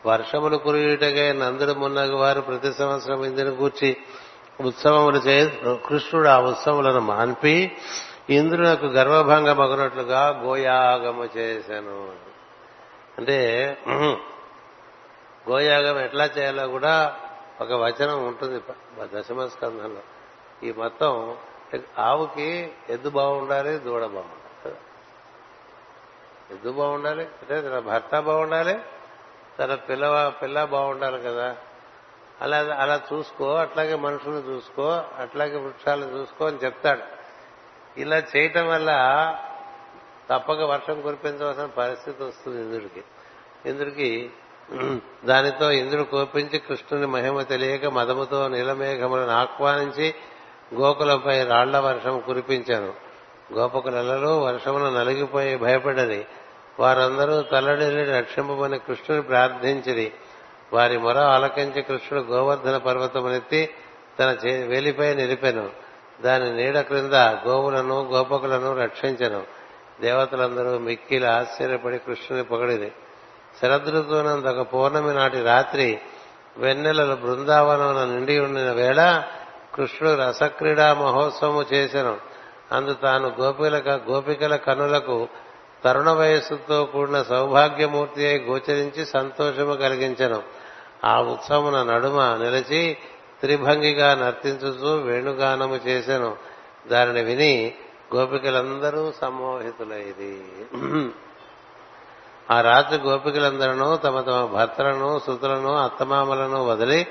[0.05, 3.97] వర్షములు కురియుటగా నందుడు మున్నగు వారు ప్రతి సంవత్సరం ఇందుని కూర్చి
[4.61, 7.77] ఉత్సవములు చే కృష్ణుడు ఆ ఉత్సవములను మాన్పి
[8.29, 12.13] ఇంద్రునకు గర్వభంగమగునట్లుగా గోయాగము చేశాను
[13.17, 13.37] అంటే
[15.49, 17.15] గోయాగం ఎట్లా చేయాలో కూడా
[17.61, 18.61] ఒక వచనం ఉంటుంది
[19.13, 20.01] దశమ స్కంధంలో
[20.63, 21.37] ఈ మొత్తం
[21.97, 24.75] ఆవుకి ఎద్దు బాగుండాలి దూడ బాగుండాలి.
[26.51, 28.79] ఎద్దు బాగుండాలి అంటే తన భర్త బాగుండాలి
[29.59, 31.57] తన పిల్ల పిల్ల బాగుండాలి కదా.
[32.41, 34.83] అలా అలా చూసుకో అట్లాగే మనుషులను చూసుకో
[35.17, 37.01] అట్లాగే వృక్షాలను చూసుకో అని చెప్తాడు.
[37.99, 38.91] ఇలా చేయటం వల్ల
[40.29, 43.03] తప్పక వర్షం కురిపించవలసిన పరిస్థితి వస్తుంది ఇంద్రుడికి.
[43.65, 44.31] ఇంద్రుడికి
[45.25, 50.15] దానితో ఇంద్రుడు కోపించి కృష్ణుని మహిమ తెలియక మదముతో నీలమేఘములను ఆహ్వానించి
[50.75, 52.93] గోకులపై రాళ్ళ వర్షం కురిపించాను.
[53.53, 56.27] గోపకులలో వర్షమును నలిగిపోయి భయపడది
[56.79, 60.11] వారందరూ తల్లడిల్లి రక్షింపమని కృష్ణుని ప్రార్థించిరి.
[60.73, 63.69] వారి మొర ఆలకించి కృష్ణుడు గోవర్ధన పర్వతమునెత్తి
[64.19, 65.69] తన వేలిపై నిలిపెను.
[66.21, 69.43] దాని నీడ క్రింద గోవులను గోపకులను రక్షించను.
[70.01, 72.91] దేవతలందరూ మిక్కిలి ఆశ్చర్యపడి కృష్ణుని పొగడిరి.
[73.61, 75.99] శరదృతువునందు ఒక పౌర్ణమి నాటి రాత్రి
[76.57, 79.23] వెన్నెలలు బృందావనం నిండి ఉండిన వేళ
[79.75, 82.17] కృష్ణుడు రసక్రీడా మహోత్సవము చేసెను.
[82.71, 85.27] అందు తాను గోపికల గోపికల కనులకు
[85.83, 90.43] తరుణ వయస్సుతో కూడిన సౌభాగ్యమూర్తి అయి గోచరించి సంతోషము కలిగించను.
[91.05, 92.97] ఆ ఉత్సవమున నడుమ నిలిచి
[93.41, 96.35] త్రిభంగిగా నర్తించుతూ వేణుగానము చేసెను.
[96.87, 97.73] దానిని విని
[98.15, 100.41] గోపికలందరూ సమ్మోహితులైది.
[102.51, 107.07] ఆ రాత్రి గోపికలందరూ తమ తమ భర్తలను సుతులను అత్తమామలను వదిలి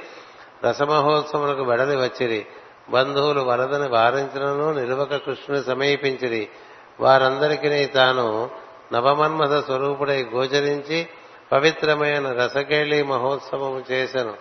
[0.65, 2.47] రసమహోత్సవములకు వెడలి వచ్చిరి.
[2.91, 6.49] బంధువులు వరదని వారించినను నిలువక కృష్ణుని సమీపించిరి.
[7.01, 8.51] వారందరికీ తాను
[8.93, 11.09] నవమన్మథ స్వరూపుడై గోచరించి
[11.53, 14.35] పవిత్రమైన రసకేళి మహోత్సవం చేశాను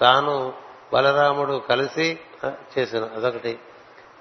[0.00, 0.52] తాను
[0.92, 2.18] బలరాముడు కలిసి
[2.78, 3.58] చేశాను అదొకటి.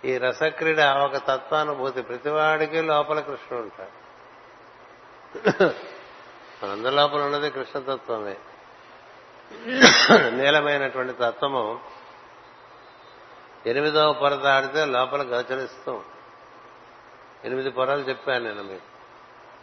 [0.06, 2.02] ఈ రసక్రీడ ఒక తత్వానుభూతి.
[2.02, 3.94] ప్రతివాడికి లోపల కృష్ణుడు ఉంటాడు.
[6.66, 8.38] మనందరి లోపల ఉన్నది కృష్ణతత్వమే.
[10.30, 11.80] నీలమైనటువంటి తత్వము
[13.66, 16.02] ఎనిమిదవ పొర దాడితే లోపల గోచరిస్తూ
[17.46, 18.96] ఎనిమిది పొరలు చెప్పాను నేను మీకు.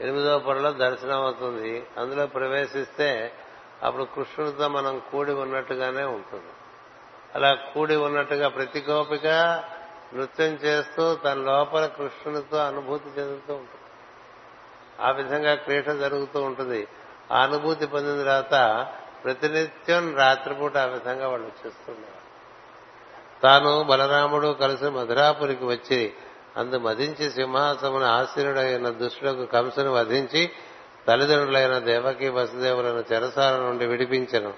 [0.03, 1.87] ఎనిమిదవ పొరలో దర్శనం అవుతుంది.
[1.99, 3.33] అందులో ప్రవేశిస్తే
[3.83, 6.53] అప్పుడు కృష్ణుడితో మనం కూడి ఉన్నట్టుగానే ఉంటుంది.
[7.35, 9.27] అలా కూడి ఉన్నట్టుగా ప్రతి గోపిక
[10.15, 13.82] నృత్యం చేస్తూ తన లోపల కృష్ణునితో అనుభూతి చెందుతూ ఉంటుంది.
[15.03, 16.87] ఆ విధంగా క్రీడ జరుగుతూ ఉంటుంది.
[17.33, 18.87] ఆ అనుభూతి పొందిన తర్వాత
[19.25, 22.23] ప్రతినిత్యం రాత్రిపూట ఆ విధంగా వాళ్ళు చేస్తున్నారు
[23.43, 26.13] తాను బలరాముడు కలిసి మధురాపురికి వచ్చి
[26.57, 30.51] అందు మదించి సింహాసమున ఆశీనుడైన దుష్టులకు కంసును వధించి
[31.09, 34.55] తల్లిదండ్రులైన దేవకి వసుదేవులను చెరసాల నుండి విడిపించను.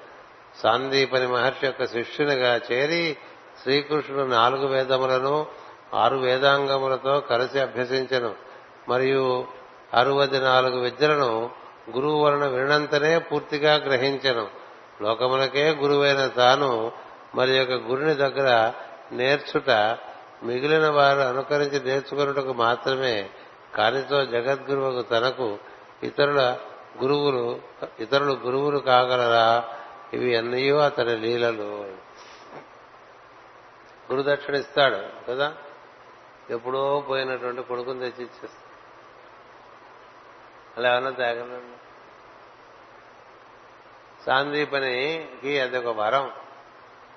[0.62, 3.16] సాందీపని మహర్షి యొక్క శిష్యునిగా చేరి
[3.62, 5.47] శ్రీకృష్ణుడు నాలుగు వేదములను
[5.95, 8.35] ఆరు వేదాంగములతో కలిసి అభ్యసించను.
[8.89, 9.47] మరియు
[9.95, 11.51] అరవది నాలుగు విద్యలను
[11.95, 14.49] గురువు వలన వినంతనే పూర్తిగా గ్రహించను.
[15.03, 16.93] లోకములకే గురువైన తాను
[17.35, 18.73] మరి యొక్క గురుని దగ్గర
[19.12, 19.71] నేర్చుట
[20.43, 23.31] మిగిలిన వారు అనుకరించి నేర్చుకున్నటకు మాత్రమే
[23.75, 25.59] కానితో జగద్గురువుకు తనకు
[26.03, 26.57] ఇతరుల
[27.03, 27.61] గురువులు
[28.01, 29.65] ఇతరులు గురువులు కాగలరా?
[30.15, 31.95] ఇవి ఎన్నయో అతని లీలలు.
[34.12, 35.53] గురుదక్షిణ ఇస్తాడు కదా?
[36.51, 38.64] ఎప్పుడో పోయినటువంటి కొడుకుని తెచ్చి ఇచ్చేస్తాడు
[40.76, 41.76] అలా ఏమన్నా తాగలండి
[44.26, 46.30] సాందీపనికి అదొక వరం.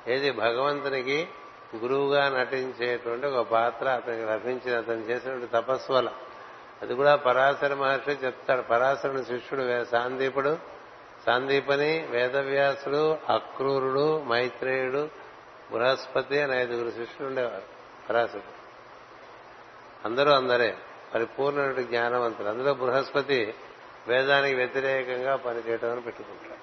[0.07, 1.29] ఏది భగవంతునికి
[1.75, 6.11] గురువుగా నటించేటువంటి ఒక పాత్ర అతనికి లభించిన అతను చేసినటువంటి తపస్సు వల్ల.
[6.81, 8.61] అది కూడా పరాశర మహర్షి చెప్తాడు.
[8.61, 10.57] పరాశరుని శిష్యుడు సాందీపుడు.
[11.25, 15.09] సాందీపని వేదవ్యాసుడు అక్రూరుడు మైత్రేయుడు
[15.71, 17.63] బృహస్పతి అని ఐదుగురు శిష్యులు ఉండేవారు.
[18.09, 18.57] పరాశరుడు.
[20.07, 20.77] అందరూ అందరే.
[21.13, 22.47] పరిపూర్ణ జ్ఞానవంతులు.
[22.47, 23.53] అందులో బృహస్పతి
[24.07, 26.57] వేదానికి వ్యతిరేకంగా పనిచేయటం అని పెట్టుకుంటాడు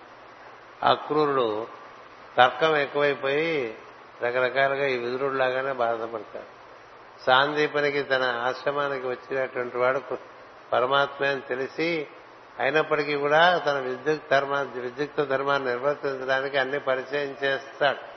[0.86, 1.66] అక్రూరుడు
[2.36, 3.74] తర్కం ఎక్కువైపోయి
[4.22, 6.64] రకరకాలుగా ఈ విదురుడిలాగానే బాధపడతాడు.
[7.26, 10.00] సాందీపనికి తన ఆశ్రమానికి వచ్చినటువంటి వాడు
[10.72, 12.06] పరమాత్మ అని తెలిసి
[12.58, 18.14] అయినప్పటికీ కూడా తన విద్యుత్ ధర్మ విద్యుక్త ధర్మాన్ని నిర్వర్తించడానికి అన్ని పరిచయం చేస్తాడు.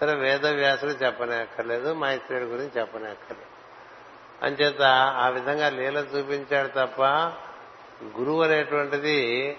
[0.00, 3.47] తన వేదవ్యాసుడు చెప్పనే అక్కర్లేదు మైత్రేయుడి గురించి చెప్పనే అక్కర్లేదు
[4.42, 4.82] అంచేత
[5.16, 7.02] ఆ విధంగా లీల చూపించాడు తప్ప
[8.18, 9.58] గురువు అనేటువంటిది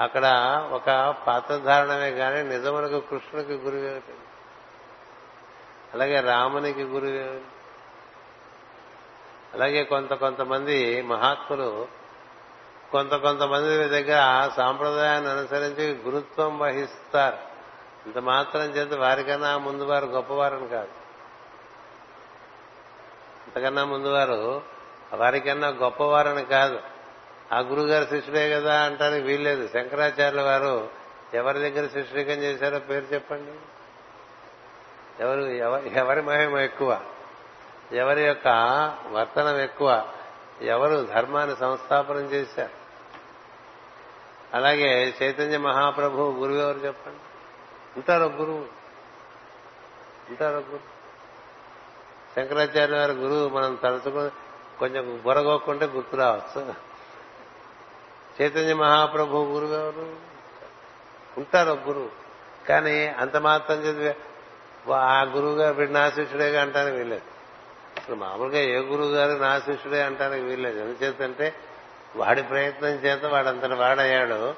[0.00, 0.26] అక్కడ
[0.72, 4.20] ఒక పాత్రధారణమే కానీ నిజమునకు కృష్ణునికి గురువు
[5.94, 7.40] అలాగే రామునికి గురువు.
[9.54, 11.88] అలాగే కొంత కొంతమంది మహాత్ములు
[12.92, 17.36] కొంత కొంతమంది దగ్గర సాంప్రదాయాన్ని అనుసరించి గురుత్వం వహిస్తారు.
[18.06, 20.99] ఇంత మాత్రం చేత వారికన్నా ముందు వారు గొప్పవారని కాదు.
[23.46, 24.62] అంతకన్నా ముందు వారు
[25.12, 26.80] వారికన్నా గొప్పవారని కాదు.
[27.52, 29.68] ఆ గురుగారు శిష్యుడే కదా అంటానికి వీల్లేదు.
[29.68, 30.88] శంకరాచార్యుల వారు
[31.34, 33.52] ఎవరి దగ్గర శిష్యుడికం చేశారో పేరు చెప్పండి.
[35.22, 35.40] ఎవరు
[35.88, 37.00] ఎవరి మహిమ ఎక్కువ?
[37.92, 38.48] ఎవరి యొక్క
[39.10, 40.08] వర్తనం ఎక్కువ?
[40.62, 42.80] ఎవరు ధర్మాన్ని సంస్థాపనం చేశారు?
[44.56, 47.18] అలాగే చైతన్య మహాప్రభు గురువు ఎవరు చెప్పండి?
[47.96, 48.66] ఉంటారు గురువు.
[50.30, 50.99] ఉంటారు గురువు.
[52.36, 54.30] శంకరాచార్య వారి గురువు మనం తలుచుకుని
[54.78, 56.74] కొంచెం బొరగోకుంటే గుర్తు రావచ్చు.
[58.40, 60.16] చైతన్య మహాప్రభు గురు గారు
[61.38, 62.08] ఉంటారు ఒక గురువు.
[62.68, 64.16] కానీ అంత మాత్రం చదివే
[64.94, 67.22] ఆ గురువు గారు వీడు నా శిష్యుడేగా అంటానికి వీల్లేదు.
[67.96, 70.80] ఇప్పుడు మామూలుగా ఏ గురువు గారు నా శిష్యుడే అంటానికి వీల్లేదు.
[70.80, 71.54] ఎందుచేతంటే
[72.16, 74.54] వాడి ప్రయత్నం చేత వాడంతటి వాడయ్యాడు.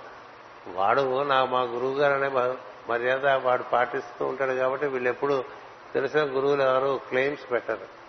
[0.66, 2.57] వాడు నా మా గురువు గారు అనే
[2.89, 5.61] మర్యాద వాడు పాటిస్తూ ఉంటాడు కాబట్టి వీళ్ళెప్పుడు ఎప్పుడు
[5.94, 8.02] తెలిసిన గురువులు ఎవరు క్లెయిమ్స్ పెట్టరు.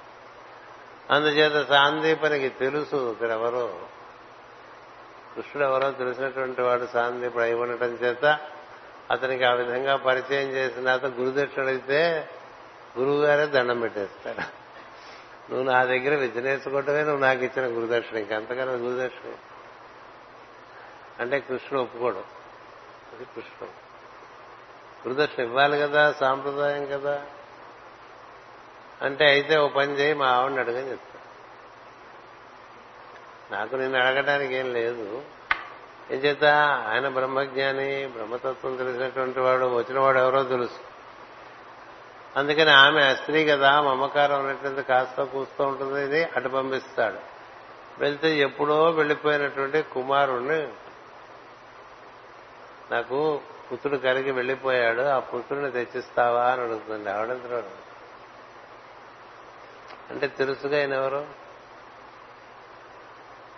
[1.10, 3.80] అందుచేత సాందీపనికి తెలుసు ఇక్కడెవరో
[5.36, 8.40] కృష్ణుడు ఎవరో తెలిసినటువంటి వాడు సాందీపుడు అయి ఉండటం చేత
[9.12, 12.30] అతనికి ఆ విధంగా పరిచయం చేసిన తర్వాత గురుదక్షిణ అడిగితే
[13.00, 14.64] గురువు గారే దండం పెట్టేస్తాడు
[15.52, 18.18] నువ్వు నా దగ్గర విద్య నేర్చుకోవటమే నువ్వు నాకు ఇచ్చిన గురుదక్షిణ.
[18.18, 19.32] ఇంకంతకన్నా గురుదక్షిణ.
[21.20, 22.24] అంటే కృష్ణుడు ఒప్పుకోడు.
[23.16, 23.70] అది కృష్ణుడు.
[25.08, 27.26] గురుదక్షిణ ఇవ్వాలి కదా సాంప్రదాయం కదా.
[29.04, 31.20] అంటే అయితే ఓ పని చేయి మా ఆవిడని అడగని చెప్తా.
[33.58, 35.22] నాకు నిన్ను అడగడానికి ఏం లేదు.
[36.12, 36.46] ఏం చేత
[36.88, 40.94] ఆయన బ్రహ్మజ్ఞాని బ్రహ్మతత్వం తెలిసినటువంటి వాడు వచ్చినవాడు ఎవరో తెలుసు.
[42.40, 47.18] అందుకని ఆమె స్త్రీ కదా మమకారం ఉన్నట్టు కాస్త కూస్తూ ఉంటుంది ఇది అటు పంపిస్తాడు.
[48.00, 50.68] వెళ్తే ఎప్పుడో వెళ్ళిపోయినటువంటి కుమారుణ్ణి
[52.92, 57.12] నాకు పుత్రుడు కలిగి వెళ్ళిపోయాడు ఆ పుత్రుడిని తెచ్చిస్తావా అని అడుగుతుంది.
[57.12, 57.83] ఆవిడంతరాడు
[60.10, 61.26] అంటే తెలుసుగా ఆయన ఎవరు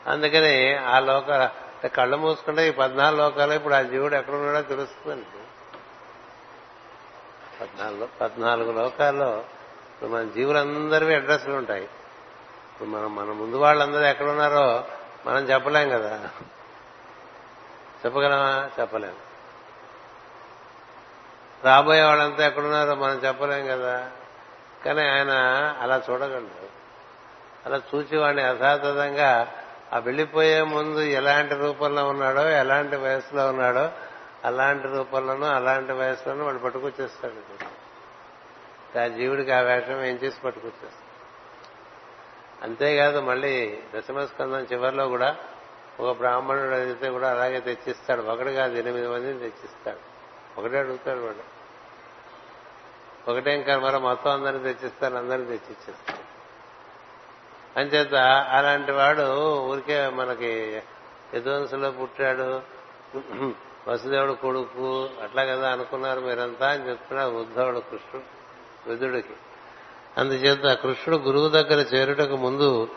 [0.08, 1.52] అందుకని ఆ లోక
[1.88, 5.26] కళ్ళు మూసుకుంటే ఈ పద్నాలుగు లోకాలు ఇప్పుడు ఆ జీవుడు ఎక్కడున్నాడో తెలుస్తుందండి.
[7.62, 9.40] పద్నాలుగు పద్నాలుగు లోకాల్లో
[9.94, 11.84] ఇప్పుడు మన జీవులందరివి అడ్రస్లు ఉంటాయి.
[11.84, 14.88] ఇప్పుడు మనం మన ముందు వాళ్ళందరూ ఎక్కడున్నారో
[15.26, 16.30] మనం చెప్పలేం కదా.
[18.06, 18.70] చెప్పగలమా?
[18.80, 19.16] చెప్పలేం.
[21.64, 24.12] రాబోయే వాళ్ళంతా ఎక్కడున్నారో మనం చెప్పలేం కదా.
[24.86, 25.32] కానీ ఆయన
[25.82, 26.68] అలా చూడగలడు
[27.66, 29.54] అలా చూచేవాడిని యథాతథంగా
[29.94, 33.90] ఆ వెళ్ళిపోయే ముందు ఎలాంటి రూపంలో ఉన్నాడో ఎలాంటి వయసులో ఉన్నాడో
[34.44, 37.86] అలాంటి రూపంలోనూ అలాంటి వయసులోనూ వాడు పట్టుకొచ్చేస్తాడు
[39.00, 41.06] ఆ జీవుడికి ఆ వేషం ఏం చేసి పట్టుకొచ్చేస్తాడు?
[42.64, 45.36] అంతేకాదు మళ్ళీ దశమస్కందం చివరిలో కూడా
[46.00, 48.22] ఒక బ్రాహ్మణుడు అడిగితే కూడా అలాగే తెచ్చిస్తాడు.
[48.22, 50.00] ఒకటి కాదు ఎనిమిది మందిని తెచ్చిస్తాడు.
[50.60, 51.55] ఒకటే అడుగుతాడు వాడు.
[53.28, 56.24] ఒకటేం ఇంకా మొత్తం అందరిని తెచ్చిస్తారు అందరిని తెచ్చిచ్చేస్తారు.
[57.80, 58.16] అంచేత
[58.50, 59.26] అలాంటి వాడు
[59.66, 60.82] ఊరికే మనకి
[61.36, 62.62] యదువంశంలో పుట్టాడు
[63.88, 68.26] వసుదేవుడు కొడుకు అట్లా కదా అనుకున్నారు మీరంతా అని చెప్తున్నారు ఉద్ధవుడు కృష్ణుడు
[68.90, 69.36] విధుడికి
[70.18, 72.88] అందుచేత కృష్ణుడు గురువు దగ్గర చేరుటకు ముందు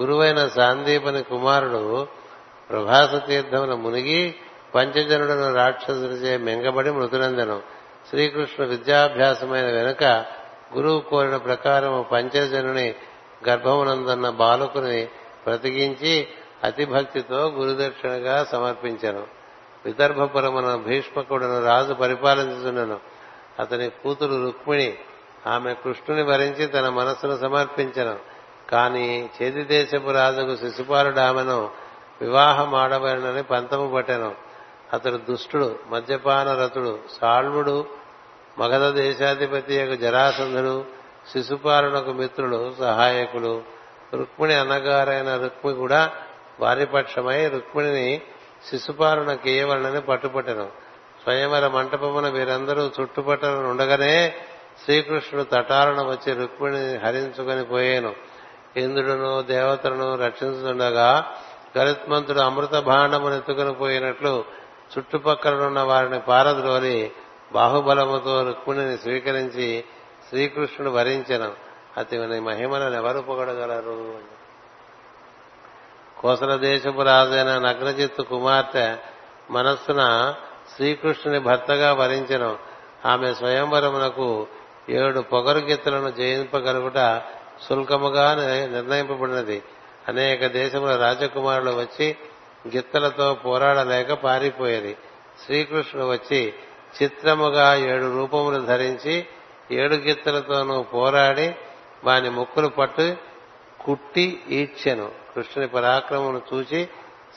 [0.00, 2.08] గురువైన సాందీపని కుమారుడు
[2.70, 4.34] ప్రభాస తీర్థమున మునిగి
[4.74, 7.62] పంచజనుడను రాక్షసుడిచే మింగబడి మృతునందనం.
[8.10, 10.04] శ్రీకృష్ణ విద్యాభ్యాసమైన వెనుక
[10.74, 12.94] గురువు కోరిన ప్రకారం పంచజనుని
[13.48, 15.04] గర్భమునందన్న బాలకుని
[15.44, 16.28] బ్రతికించి
[16.64, 19.26] అతిభక్తితో గురుదక్షిణగా సమర్పించను.
[19.84, 23.00] విదర్భపురమున భీష్మకుడును రాజు పరిపాలించుతున్నను
[23.60, 24.98] అతని కూతురు రుక్మిణి
[25.46, 28.16] ఆమె కృష్ణుని భరించి తన మనస్సును సమర్పించను.
[28.70, 31.70] కాని చేతి దేశపు రాజుకు శిశుపాలుడు ఆమెను
[32.20, 34.34] వివాహమాడబడినని పంతము పట్టెను.
[34.92, 37.86] అతడు దుష్టుడు మద్యపాన రతుడు సాళ్వుడు
[38.58, 40.84] మగధ దేశాధిపతి యొక్క జరాసంధుడు
[41.32, 43.62] శిశుపాలనకు మిత్రుడు సహాయకుడు.
[44.14, 46.12] రుక్మిణి అన్నగారైన రుక్మి కూడా
[46.60, 48.22] వారి పక్షమై రుక్మిణిని
[48.70, 50.68] శిశుపాలన కేయవలనని పట్టుపట్టెను.
[51.22, 54.34] స్వయంవర మంటపమున వీరందరూ చుట్టుపట్టలను ఉండగానే
[54.84, 58.14] శ్రీకృష్ణుడు తటాలను వచ్చి రుక్మిణిని హరించుకొని పోయాను.
[58.76, 61.32] ఇంద్రుడును దేవతలను రక్షించుండగా
[61.78, 64.44] గరుత్మంతుడు అమృత భాండమును ఎత్తుకుని పోయినట్లు
[64.98, 67.12] చుట్టుపక్కలనున్న వారిని పారద్రోలి
[67.52, 69.84] బాహుబలముతో రుక్మిణిని స్వీకరించి
[70.28, 71.52] శ్రీకృష్ణుడు వరించను.
[71.96, 74.18] అతని మహిమలను ఎవరు పొగడగలరు?
[76.20, 78.96] కోసల దేశపు రాజైన నగ్నజిత్తు కుమార్తె
[79.50, 80.34] మనస్సున
[80.76, 82.58] శ్రీకృష్ణుని భర్తగా వరించను.
[83.06, 84.46] ఆమె స్వయంవరమునకు
[84.90, 87.22] ఏడు పొగరు గిత్తలను జయింపగలుగుట
[87.68, 88.34] శుల్కముగా
[88.66, 89.62] నిర్ణయింపబడినది.
[90.08, 92.16] అనేక దేశముల రాజకుమారులు వచ్చి
[92.66, 94.96] గిత్తలతో పోరాడలేక పారిపోయేది.
[95.46, 96.54] శ్రీకృష్ణుడు వచ్చి
[97.02, 99.26] చిత్రముగా ఏడు రూపములు ధరించి
[99.72, 101.56] ఏడు గిత్తలతోనూ పోరాడి
[102.04, 103.16] వాని ముక్కులు పట్టు
[103.80, 105.12] కుట్టి ఈడ్చెను.
[105.34, 106.88] కృష్ణుని పరాక్రమను చూచి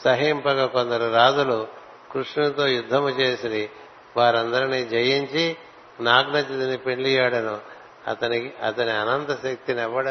[0.04, 1.68] సహింపగా కొందరు రాజులు
[2.12, 3.70] కృష్ణునితో యుద్ధము చేసి
[4.18, 5.58] వారందరినీ జయించి
[6.00, 7.58] నాగ్నతిని పెళ్ళియాడను
[8.08, 10.10] అతనికి అతని అనంత శక్తిని ఎవడు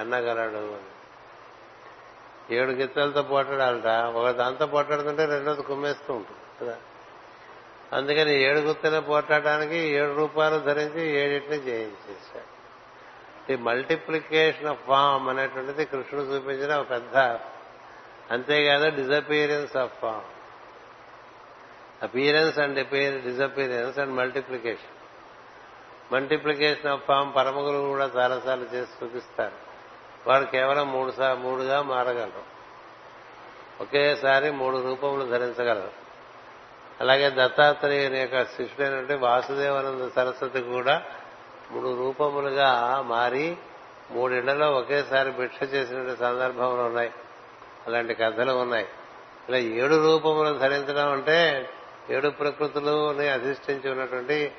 [0.00, 0.93] అన్నగలడు
[2.50, 6.78] ఏడు గిత్తలతో పోటాడాలట ఒక దాంతో పోటాడుతుంటే రెండోది కుమ్మేస్తూ ఉంటుంది కదా?
[7.92, 12.54] అందుకని ఏడు గుత్తలు పోటాడడానికి ఏడు రూపాయలు ధరించి ఏడింటిని జయించేశాడు.
[13.52, 17.16] ఈ మల్టిప్లికేషన్ ఆఫ్ ఫామ్ అనేటువంటిది కృష్ణుడు చూపించిన ఒక పెద్ద
[18.30, 20.22] అంతేకాదు disappearance of form.
[22.04, 22.74] Appearance and
[23.24, 24.94] disappearance and multiplication.
[26.14, 29.73] Multiplication of form పరమ గురువు కూడా చాలాసార్లు చేసి చూపిస్తారు.
[30.26, 32.54] వారు కేవలం మూడు మూడుగా మారగలరు.
[33.80, 35.90] ఒకేసారి మూడు రూపములు ధరించగలరు.
[37.00, 41.02] అలాగే దత్తాత్రేయుని యొక్క శిష్యుడైనటువంటి వాసుదేవానంద సరస్వతి కూడా
[41.70, 43.56] మూడు రూపములుగా మారి
[44.10, 47.12] మూడిళ్ళలో ఒకేసారి భిక్ష చేసినటువంటి సందర్భంలో ఉన్నాయి.
[47.86, 48.88] అలాంటి కథలు ఉన్నాయి.
[49.48, 51.68] ఇలా ఏడు రూపములు ధరించడం అంటే
[52.10, 54.52] ఏడు ప్రకృతులని అధిష్ఠించి ఉన్నటువంటి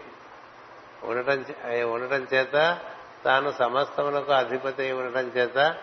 [1.04, 1.46] ఉండటం
[1.84, 2.80] ఉండటం చేత
[3.26, 5.76] తాను సమస్తములకు అధిపతి అయి ఉండటం చేత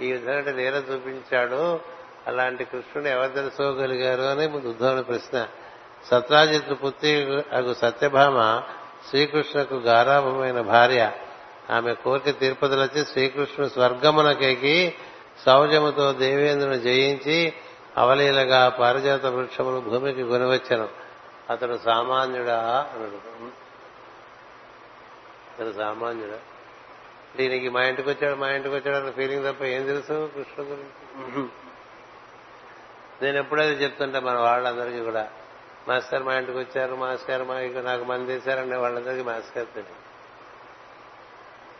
[0.00, 1.80] ఈ విధంగా నేల చూపించాడు.
[2.26, 5.48] అలాంటి కృష్ణుడు ఎవరు తెలుసుకోగలిగారు అని ఉద్ధవుని ప్రశ్న.
[6.10, 8.62] సత్రాజిత్ పుత్రి అగు సత్యభామ
[9.08, 11.12] శ్రీకృష్ణకు గారాభమైన భార్య.
[11.70, 14.94] ఆమె కోరిక తీర్పదలొచ్చి శ్రీకృష్ణుడు స్వర్గమునకెక్కి
[15.46, 17.52] సౌజముతో దేవేంద్రుని జయించి
[17.96, 20.88] అవలీలగా పారిజాత వృక్షమును భూమికి గునివచ్చను
[21.50, 22.88] అతడు సామాన్యుడా
[25.54, 26.38] అతడు సామాన్యుడా?
[27.36, 31.48] దీనికి మా ఇంటికి వచ్చాడు మా ఇంటికి వచ్చాడు అన్న ఫీలింగ్ తప్ప ఏం తెలుసు కృష్ణ గురించి?
[33.22, 35.30] నేను ఎప్పుడైతే చెప్తుంటా మన వాళ్ళందరికీ కూడా.
[35.88, 40.08] మాస్టర్ మా ఇంటికి వచ్చారు మాస్టర్ మా ఇక నాకు మంది తీశారంటే వాళ్ళందరికీ మాస్టర్ తెలియదు.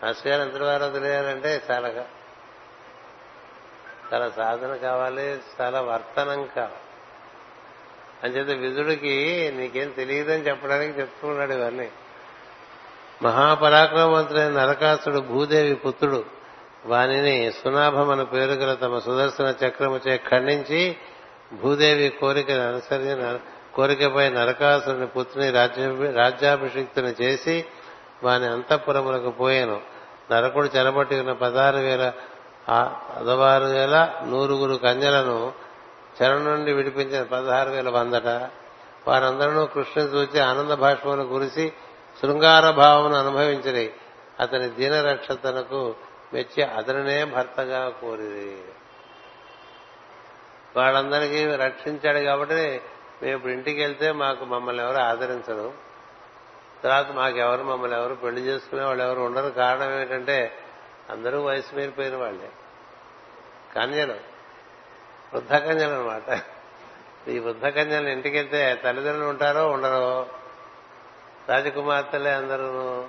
[0.06, 2.06] మాస్టర్ గారు ఎంత వారో తెలియాలంటే చాలా
[4.14, 6.88] చాలా సాధన కావాలి చాలా వర్తనం కావాలి.
[8.22, 11.90] అంచేత విధుడికి నీకేం తెలియదని చెప్పడానికి చెప్తున్నాడు ఇవన్నీ.
[13.22, 16.24] మహాపరాక్రమవంతుడైన నరకాసుడు భూదేవి పుత్రుడు
[16.86, 20.96] వానిని సునాభమన పేరు గల తమ సుదర్శన చక్రముచే ఖండించి
[21.52, 23.38] భూదేవి కోరిక అనుసరి
[23.74, 25.50] కోరికపై నరకాసుని పుత్రుని
[26.12, 27.64] రాజ్యాభిషిక్తుని చేసి
[28.22, 29.80] వాని అంతఃపురములకు పోయాను.
[30.30, 32.12] నరకుడు చెరబట్టి ఉన్న పదహారు వేల
[32.68, 35.52] పదహారు వేల నూరుగురు కన్యలను
[36.22, 38.28] చెర నుండి విడిపించిన పదహారు వేల వందట.
[39.08, 41.72] వారందరూ కృష్ణుని చూచి ఆనంద భాష్మను కురిసి
[42.20, 43.92] శృంగార భావమును అనుభవించిరి.
[44.40, 45.94] అతని దీనరక్షతనకు
[46.32, 48.64] మెచ్చి అతనినే భర్తగా కోరిది
[50.76, 52.80] వాళ్ళందరికీ రక్షించాడు కాబట్టి
[53.22, 55.72] మేము ఇప్పుడు ఇంటికి వెళ్తే మాకు మమ్మల్ని ఎవరు ఆదరించరు.
[56.84, 59.48] తర్వాత మాకెవరు మమ్మల్ని ఎవరు పెళ్ళి చేసుకునే వాళ్ళు ఎవరు ఉండరు.
[59.48, 60.52] కారణం ఏంటంటే
[61.10, 62.50] అందరూ వయసు మీరిపోయిన వాళ్ళే.
[63.76, 64.12] కన్యలు.
[65.32, 66.42] వృద్ధ కన్యలు అనమాట
[67.28, 70.26] ఈ వృద్ధ కన్యలు ఇంటికి వెళ్తే తల్లిదండ్రులు ఉంటారో ఉండరో
[71.48, 73.06] రాజకుమార్తెలే అందరూ.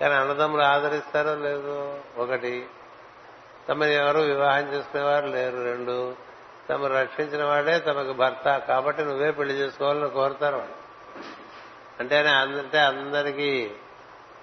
[0.00, 2.66] కానీ అన్నదమ్ములు ఆదరిస్తారో లేదు ఒకటి.
[3.68, 5.64] తమని ఎవరు వివాహం చేసుకునేవారు లేరు.
[5.64, 6.14] రెండు
[6.68, 8.58] తమ రక్షించిన వాడే తమకు భర్త.
[8.58, 10.74] కాబట్టి నువ్వే పెళ్ళి చేసుకోవాలని కోరుతారు వాళ్ళు.
[12.00, 13.70] అంటేనే అంటే అందరికీ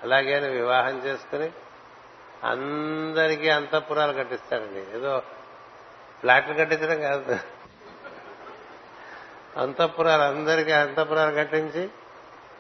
[0.04, 1.52] అలాగే వివాహం చేసుకుని
[2.44, 4.98] అందరికీ అంతఃపురాలు కట్టిస్తారండి.
[4.98, 5.20] ఏదో
[6.20, 7.40] ఫ్లాట్లు కట్టించడం కాదు.
[9.58, 11.90] అంతఃపురాలు అందరికీ అంతఃపురాలు కట్టించి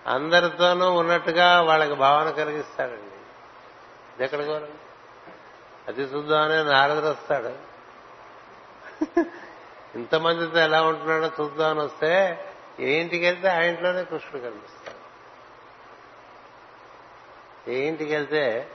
[0.07, 4.23] అందరితోనూ ఉన్నట్టుగా వాళ్ళకి భావన కలిగిస్తాడండి.
[4.23, 4.71] ఎక్కడ కోరండి
[5.87, 7.75] అతి శుద్ధమనే నారదుడు వస్తాడు.
[9.95, 12.43] ఇంతమందితో ఎలా ఉంటున్నాడో చూద్దామని వస్తే
[12.79, 15.05] ఏ ఇంటికి వెళ్తే ఆ ఇంట్లోనే కృష్ణుడు కనిపిస్తాడు.
[17.69, 18.69] ఏ ఇంటికి వెళ్తే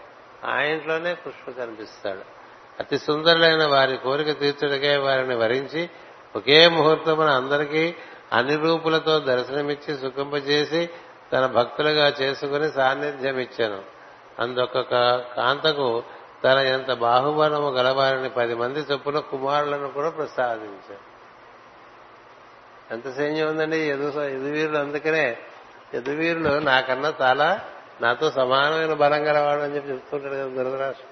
[0.44, 2.40] ఆ ఇంట్లోనే కృష్ణుడు కనిపిస్తాడు.
[2.80, 5.90] అతి సుందరులైన వారి కోరిక తీర్చడకే వారిని వరించి
[6.36, 7.94] ఒకే ముహూర్తమున అందరికీ
[8.32, 10.90] అన్ని రూపులతో దర్శనమిచ్చి సుఖింపజేసి
[11.32, 13.82] తన భక్తులుగా చేసుకుని సాన్నిధ్యం ఇచ్చాను.
[14.38, 14.80] అందొక్క
[15.36, 16.02] కాంతకు
[16.44, 21.10] తన ఎంత బాహుబలము గలవారిని పది మంది చొప్పున కుమారులను కూడా ప్రసాదించారు
[22.90, 25.36] ఎంత సైన్యం ఉందండి ఎదు ఎదువీరులు అందుకనే
[25.94, 27.60] యదువీరులు నాకన్నా చాలా
[28.00, 31.10] నాతో సమానమైన బలం గలవాడు అని చెప్పి చెప్తుంటాడు కదా దురదరాష్ట్రం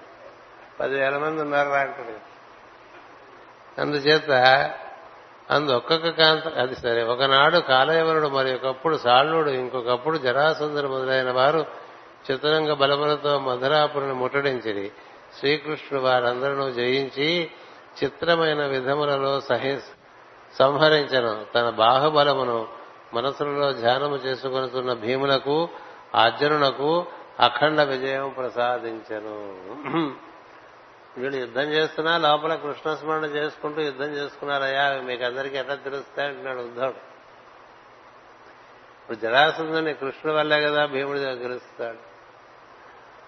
[0.80, 2.16] పదివేల మంది ఉన్నారు అంటాడు.
[3.80, 4.30] అందుచేత
[5.50, 7.02] అందు ఒక్కొక్క కాంత అది సరే.
[7.02, 11.66] ఒకనాడు కాలయవనుడు మరి ఒకప్పుడు సాళ్ళుడు ఇంకొకప్పుడు జరాసుందరు మొదలైన వారు
[12.26, 14.90] చతురంగ బలములతో మధురాపురిని ముట్టడించిరి.
[15.38, 17.50] శ్రీకృష్ణుడు వారందరూ జయించి
[18.04, 19.78] చిత్రమైన విధములలో సహి
[20.58, 21.46] సంహరించను.
[21.54, 22.68] తన బాహుబలమును
[23.14, 25.68] మనసులలో ధ్యానము చేసుకొనుతున్న భీములకు
[26.14, 27.06] అర్జునునకు
[27.40, 29.54] అఖండ విజయం ప్రసాదించను.
[31.18, 37.08] వీళ్ళు యుద్ధం చేస్తున్నా లోపల కృష్ణస్మరణ చేసుకుంటూ యుద్ధం చేసుకున్నారయ్యా మీకు అందరికీ ఎట్లా తెలుస్తాయంటున్నాడు ఉద్ధవుడు.
[39.00, 41.98] ఇప్పుడు జరాసుందని కృష్ణుడి వల్లే కదా భీముడు గెలుస్తాడు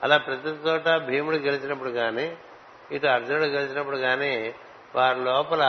[0.03, 2.37] అలా ప్రతి చోట భీముడు గెలిచినప్పుడు కానీ
[2.93, 4.55] ఇటు అర్జునుడు గెలిచినప్పుడు కానీ
[4.95, 5.65] వారి లోపల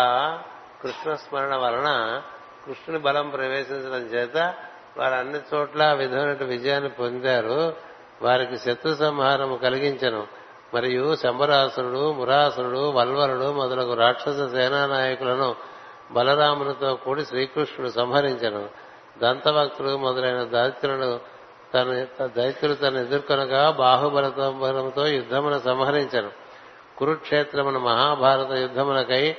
[0.82, 2.22] కృష్ణ స్మరణ వలన
[2.66, 4.54] కృష్ణుని బలం ప్రవేశించడం చేత
[4.98, 7.76] వారు అన్ని చోట్ల విధమైన విజయాన్ని పొందారు.
[8.22, 10.41] వారికి శత్రు సంహారము కలిగించను.
[10.74, 15.56] మరియు శంబరాసురుడు మురాసురుడు వల్వరుడు మొదలగు రాక్షస సేనానాయకులను
[16.12, 18.70] బలరామునితో కూడి శ్రీకృష్ణుడు సంహరించను.
[19.22, 21.20] దంతభక్తుడు మొదలైన దైత్యులను
[21.74, 26.32] తన దైత్యులు తన ఎదుర్కొనగా బాహుబలతో యుద్ధమును సంహరించను.
[26.98, 29.36] కురుక్షేత్రమున మహాభారత యుద్ధములకై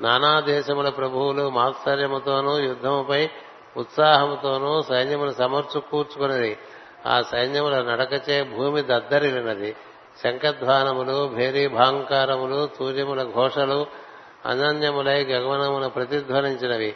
[0.00, 3.28] నానా దేశముల ప్రభువులు మాత్సర్యముతోనూ యుద్ధముపై
[3.76, 6.58] ఉత్సాహముతోనూ సైన్యమును సమర్చు కూర్చుకున్నది
[7.06, 9.76] ఆ సైన్యముల నడకచే భూమి దద్దరిలినది
[10.22, 13.86] శంఖధ్వానములు భేరీభాంకారములు తూర్యముల ఘోషలు
[14.46, 16.94] అనన్యములై గగవనమున ప్రతిధ్వనించినవి.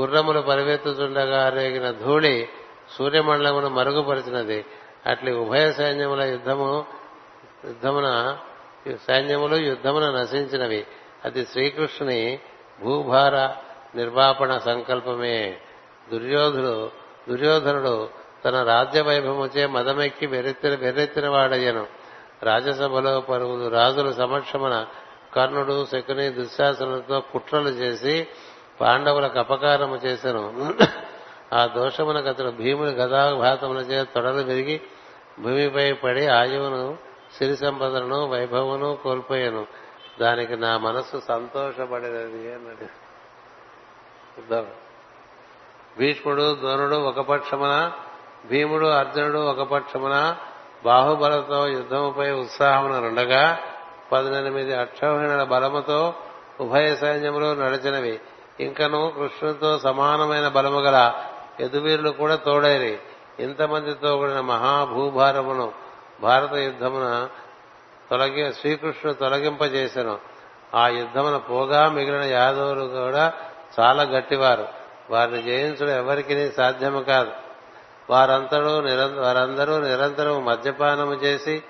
[0.00, 2.48] గుర్రములు పరివెత్తుతుండగా రేగిన ధూళి
[2.98, 4.64] సూర్యమండలమును మరుగుపరిచినది.
[5.06, 6.84] అట్లి ఉభయ సైన్యముల యుద్ధము
[7.64, 8.36] యుద్ధమున
[9.08, 10.86] సైన్యములు యుద్ధమున నశించినవి.
[11.24, 12.38] అది శ్రీకృష్ణుని
[12.82, 13.36] భూభార
[13.94, 15.56] నిర్వాపణ సంకల్పమే.
[16.12, 16.90] దుర్యోధుడు
[17.28, 18.08] దుర్యోధనుడు
[18.44, 21.97] తన రాజ్య వైభవముచే మదమెక్కి వెర్రెత్తిన వెర్రెత్తిన వాడయ్యను
[22.42, 24.86] రాజ్యసభలో పరుగులు రాజుల సమక్షమున
[25.36, 28.26] కర్ణుడు శకుని దుశ్శాసనలతో కుట్రలు చేసి
[28.80, 30.74] పాండవులకు అపకారము చేశాను
[31.52, 34.80] ఆ దోషమునకు అతడు భీముని గదాఘాతముల చే తొడలు విరిగి
[35.40, 36.98] భూమిపై పడి ఆయువును
[37.38, 39.66] సిరి సంపదలను వైభవమును కోల్పోయాను.
[40.20, 42.88] దానికి నా మనస్సు సంతోషపడినది అన్నాడు.
[45.98, 47.92] భీష్ముడు ద్రోణుడు ఒక పక్షమున
[48.48, 50.36] భీముడు అర్జునుడు ఒక పక్షమున
[50.84, 53.58] బాహుబలతో యుద్ధముపై ఉత్సాహమున నుండగా
[54.12, 56.14] పద్దెనిమిది అక్షౌహిణుల బలముతో
[56.60, 58.20] ఉభయ సైన్యములు నడిచినవి.
[58.60, 61.12] ఇంకను కృష్ణుతో సమానమైన బలము గల
[61.60, 62.98] ఎదువీరులు కూడా తోడైరి.
[63.40, 65.72] ఇంతమందితో కూడిన మహాభూభారమును
[66.20, 67.28] భారత యుద్ధమున
[68.10, 70.18] తొలగి శ్రీకృష్ణుడు తొలగింపజేశాను
[70.74, 73.32] ఆ యుద్ధమున పోగా మిగిలిన యాదవులు కూడా
[73.80, 74.68] చాలా గట్టివారు.
[75.10, 77.47] వారిని జయించడం ఎవరికి సాధ్యము కాదు.
[78.10, 78.70] వారంతరూ
[79.22, 81.62] వారందరూ నిరంతరం మద్యపానము చేసి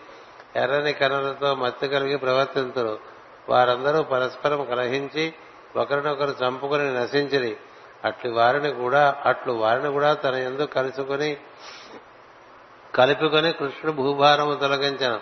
[0.56, 2.98] ఎర్రని కనులతో మత్తు కలిగి ప్రవర్తింతురు.
[3.48, 5.34] వారందరూ పరస్పరం కలహించి
[5.76, 7.56] ఒకరినొకరు చంపుకుని నశించిరి.
[8.04, 11.36] అట్లు వారిని కూడా అట్లు వారిని కూడా తన ఎందుకు కలుసుకుని
[12.94, 15.20] కలుపుకొని కృష్ణుడు భూభారము తొలగించను.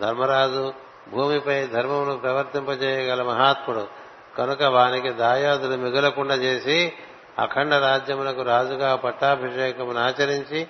[0.00, 0.72] ధర్మరాజు
[1.12, 3.86] భూమిపై ధర్మమును ప్రవర్తింపజేయగల మహాత్ముడు.
[4.38, 6.92] కనుక వానికి దాయాదులు మిగలకుండా చేసి
[7.38, 10.68] అఖండ రాజ్యములకు రాజుగా పట్టాభిషేకమును ఆచరించి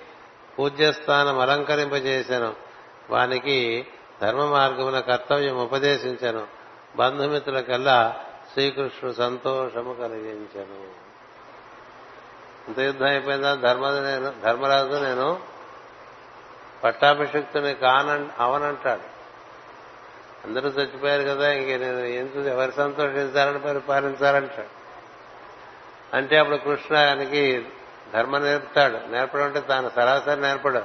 [0.59, 2.53] పూజ్యస్థానం అలంకరింపజేశాను
[3.09, 3.87] వానికి
[4.21, 6.47] ధర్మ మార్గమున కర్తవ్యం ఉపదేశించను.
[6.95, 8.15] బంధుమిత్రులకల్లా
[8.53, 11.01] శ్రీకృష్ణుడు సంతోషము కలిగించను.
[12.67, 13.55] ఇంత యుద్ధం అయిపోయిందా?
[13.55, 15.39] ధర్మ నేను ధర్మరాజు నేను
[16.83, 19.11] పట్టాభిషిక్తుని కాన అవనంటాడు.
[20.47, 24.80] అందరూ చచ్చిపోయారు కదా ఇంక నేను ఎందుకు ఎవరు సంతోషించాలని పరిపాలించాలంటాడు.
[26.13, 27.69] అంటే అప్పుడు కృష్ణ ఆయనకి
[28.13, 28.99] ధర్మం నేర్పుతాడు.
[29.07, 30.81] నేర్పడం అంటే తాను సరాసరి నేర్పడు.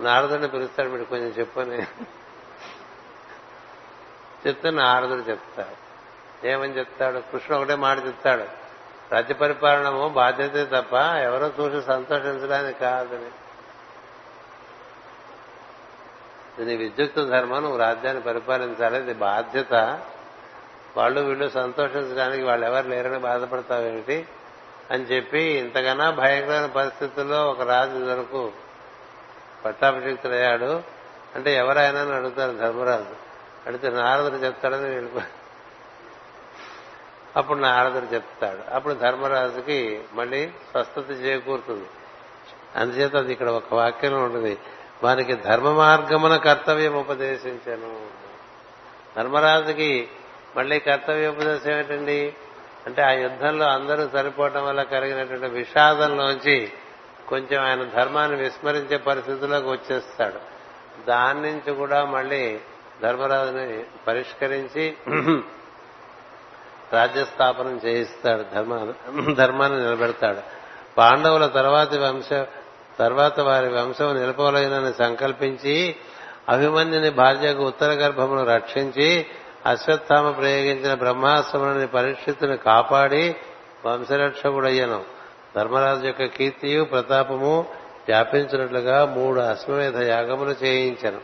[0.00, 0.88] నారదుడిని పిలుస్తాడు.
[0.88, 1.82] మీరు కొంచెం చెప్పని.
[4.46, 5.90] చెప్తే నారదుడు చెప్తాడు.
[6.46, 7.18] ఏమని చెప్తాడు?
[7.18, 8.44] కృష్ణ ఒకటే మాట చెప్తాడు.
[9.12, 13.30] రాజ్య పరిపాలనము బాధ్యతే తప్ప ఎవరో చూసి సంతోషించడానికి కాదని.
[16.62, 17.62] ఇది విద్యుక్త ధర్మం.
[17.62, 18.98] నువ్వు రాజ్యాన్ని పరిపాలించాలి.
[18.98, 20.00] ఇది బాధ్యత.
[20.96, 24.26] వాళ్ళు వీళ్ళు సంతోషించడానికి వాళ్ళు ఎవరు లేరని బాధపడతావేమిటి
[24.90, 28.52] అని చెప్పి ఇంతకన్నా భయంకరమైన పరిస్థితుల్లో ఒక రాజు వరకు
[29.64, 30.82] పట్టాభిషిక్తుడయ్యాడు.
[31.34, 33.30] అంటే ఎవరైనా అని అడుగుతారు ధర్మరాజు.
[33.66, 35.20] అడిగితే నారదుడు చెప్తాడని వెళ్ళిపో
[37.36, 38.74] అప్పుడు నారదుడు చెప్తాడు.
[38.74, 41.86] అప్పుడు ధర్మరాజుకి మళ్ళీ స్వస్థత చేకూరుతుంది.
[42.76, 44.58] అందుచేత అది ఇక్కడ ఒక వాక్యం ఉంటుంది.
[45.02, 48.06] వారికి ధర్మ మార్గమున కర్తవ్యం ఉపదేశించాను.
[49.16, 50.08] ధర్మరాజుకి
[50.56, 52.20] మళ్ళీ కర్తవ్య ఉపదేశం ఏంటండి
[52.86, 56.72] అంటే ఆ యుద్ధంలో అందరూ సరిపోవటం వల్ల కలిగినటువంటి విషాదంలోంచి
[57.28, 60.40] కొంచెం ఆయన ధర్మాన్ని విస్మరించే పరిస్థితుల్లోకి వచ్చేస్తాడు.
[61.06, 62.60] దాని నుంచి కూడా మళ్ళీ
[63.02, 64.94] ధర్మరాజుని పరిష్కరించి
[66.92, 68.72] రాజ్యస్థాపనం చేయిస్తాడు ధర్మ
[69.32, 70.42] ధర్మాన్ని నిలబెడతాడు.
[70.98, 72.30] పాండవుల తర్వాతి వంశ
[72.98, 75.96] తర్వాత వారి వంశం నిలపవలైనని సంకల్పించి
[76.48, 79.26] అభిమన్యుని భార్యకు ఉత్తర గర్భమును రక్షించి
[79.66, 83.36] అశ్వత్థామ ప్రయోగించిన బ్రహ్మాస్త్రముని పరీక్షితుని కాపాడి
[83.86, 85.04] వంశరక్షకుడయ్యను.
[85.56, 87.66] ధర్మరాజు యొక్క కీర్తియు ప్రతాపము
[88.08, 91.20] వ్యాపించినట్లుగా మూడు అశ్వమేధ యాగములు చేయించను.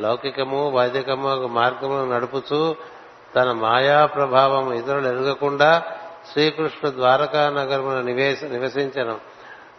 [0.00, 2.76] లౌకికము వైదికము మార్గమును నడుపుతూ
[3.36, 5.82] తన మాయా ప్రభావం ఇతరులు ఎరగకుండా
[6.32, 8.02] శ్రీకృష్ణు ద్వారకా నగరమును
[8.48, 9.18] నివసించను.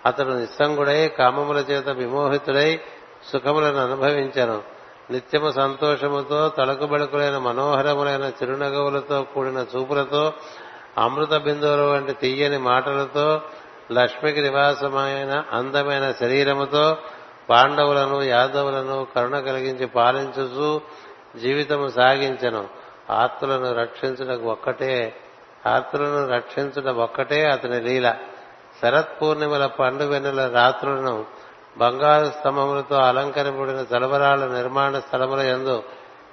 [0.06, 2.80] అతడు నిస్సంగుడై కామముల చేత విమోహితుడై
[3.34, 4.75] సుఖములను అనుభవించను.
[5.12, 10.34] నిత్యము సంతోషముతో తలకు బెళకులైన మనోహరములైన చిరునగవులతో కూడిన చూపులతో
[10.98, 13.42] అమృత బిందువుల వంటి తీయని మాటలతో
[13.92, 16.98] లక్ష్మికి నివాసమైన అందమైన శరీరముతో
[17.50, 20.82] పాండవులను యాదవులను కరుణ కలిగించి పాలించుచు
[21.40, 22.68] జీవితము సాగించను.
[23.10, 25.16] ఆత్తులను రక్షించడం ఒక్కటే
[25.68, 28.16] ఆత్తులను రక్షించడం ఒక్కటే అతని లీల.
[28.82, 31.26] శరత్ పూర్ణిమల పండు వెన్నెల రాత్రులను
[31.78, 35.84] బంగారు స్తంభములతో అలంకరింపబడిన తలవరాల నిర్మాణ స్థలముల ఎందు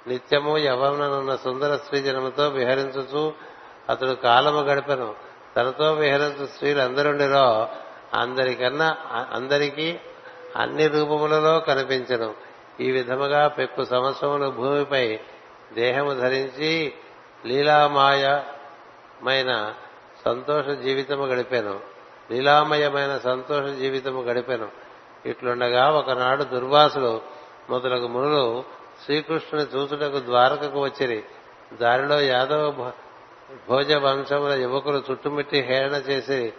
[0.07, 3.33] నిత్యము యవననున్న సుందర స్త్రీజనముతో విహరించుచు
[3.89, 5.15] అతడు కాలము గడిపను.
[5.57, 7.69] తనతో విహరించు స్త్రీలందరుండిలో
[8.15, 8.97] అందరికన్నా
[9.33, 9.99] అందరికీ
[10.57, 12.35] అన్ని రూపములలో కనిపించను.
[12.81, 15.19] ఈ విధముగా పెక్కు సంవత్సరములు భూమిపై
[15.73, 16.95] దేహము ధరించి
[17.47, 19.75] లీలామాయమైన
[20.25, 21.81] సంతోష జీవితము గడిపాను.
[22.31, 24.82] లీలామయమైన సంతోష జీవితము గడిపాను.
[25.27, 27.21] ఇట్లుండగా ఒకనాడు దుర్వాసులు
[27.71, 28.65] మొదలగు మునులు
[29.05, 31.25] శ్రీకృష్ణుని చూచుటకు ద్వారకకు వచ్చిరి.
[31.81, 32.93] దారిలో యాదవ
[33.69, 36.53] భోజ వంశముల యువకులు చుట్టుమిట్టి హేళన చేసి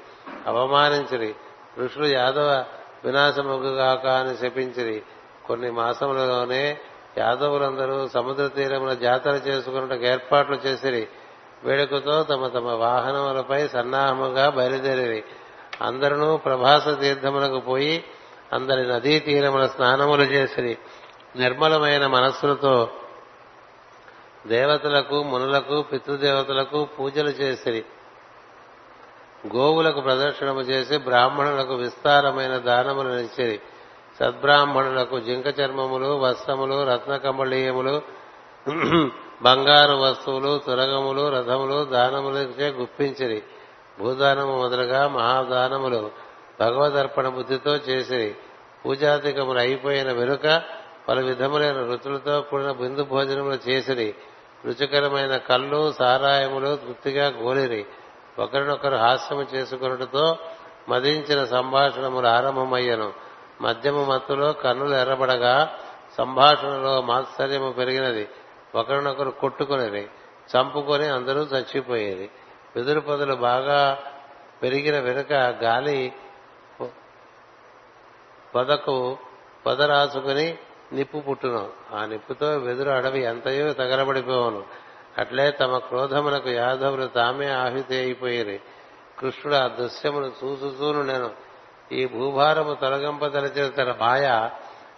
[0.47, 1.35] అవమానించిరి.
[1.79, 2.65] ఋషులు యాదవ
[3.05, 5.03] వినాశముగాక అని శపించిరి.
[5.47, 6.77] కొన్ని మాసములలోనే
[7.17, 11.07] యాదవులందరూ సముద్ర తీరమున జాతర చేసుకున్నట్టు ఏర్పాట్లు చేసిరి.
[11.63, 15.23] వేడుకతో తమ తమ వాహనములపై సన్నాహముగా బయలుదేరి
[15.81, 18.03] అందరూ ప్రభాస తీర్థములకు పోయి
[18.53, 20.77] అందరి నదీ తీరముల స్నానములు చేసిరి.
[21.35, 22.89] నిర్మలమైన మనస్సులతో
[24.47, 27.85] దేవతలకు మునులకు పితృదేవతలకు పూజలు చేసిరి.
[29.55, 33.59] గోవులకు ప్రదర్శనము చేసి బ్రాహ్మణులకు విస్తారమైన దానములు నిలిచిరి
[34.19, 38.01] సద్బ్రాహ్మణులకు జింక చర్మములు వస్త్రములు రత్నకమళీయములు
[39.41, 43.43] బంగారు వస్తువులు తురగములు రథములు దానములచే గుప్పించిరి.
[43.99, 46.11] భూదానము మొదలుగా మహాదానములు
[46.59, 48.35] భగవదర్పణ బుద్ధితో చేసిరి.
[48.85, 50.63] పూజాధికములు అయిపోయిన వెనుక
[51.07, 54.15] పలు విధములైన రుచులతో కూడిన బిందు భోజనములు చేసిరి.
[54.65, 57.85] రుచికరమైన కళ్ళు సారాయములు తృప్తిగా గోలిరి.
[58.39, 60.37] ఒకరినొకరు హాస్యము చేసుకున్నటతో
[60.89, 63.13] మదించిన సంభాషణములు ఆరంభమయ్యను.
[63.61, 65.79] మద్యము మత్తులో కన్నులు ఎర్రబడగా
[66.17, 68.29] సంభాషణలో మాత్సర్యము పెరిగినది.
[68.75, 70.09] ఒకరినొకరు కొట్టుకునేది
[70.55, 72.29] చంపుకొని అందరూ చచ్చిపోయేది.
[72.75, 73.99] వెదురు పొదలు బాగా
[74.63, 75.33] పెరిగిన వెనుక
[75.63, 76.13] గాలి
[78.55, 79.17] పొదకు
[79.65, 80.57] పొద రాసుకుని
[80.93, 81.69] నిప్పు పుట్టును.
[81.93, 84.63] ఆ నిప్పుతో వెదురు అడవి ఎంతయో తగలబడిపోవును.
[85.17, 88.59] అట్లే తమ క్రోధములకు యాదవులు తామే ఆహుతి అయిపోయిరి.
[89.19, 91.29] కృష్ణుడు ఆ దృశ్యమును చూసుచూను నేను.
[91.91, 94.49] ఈ భూభారము తొలగింపదలిచిన తన మాయ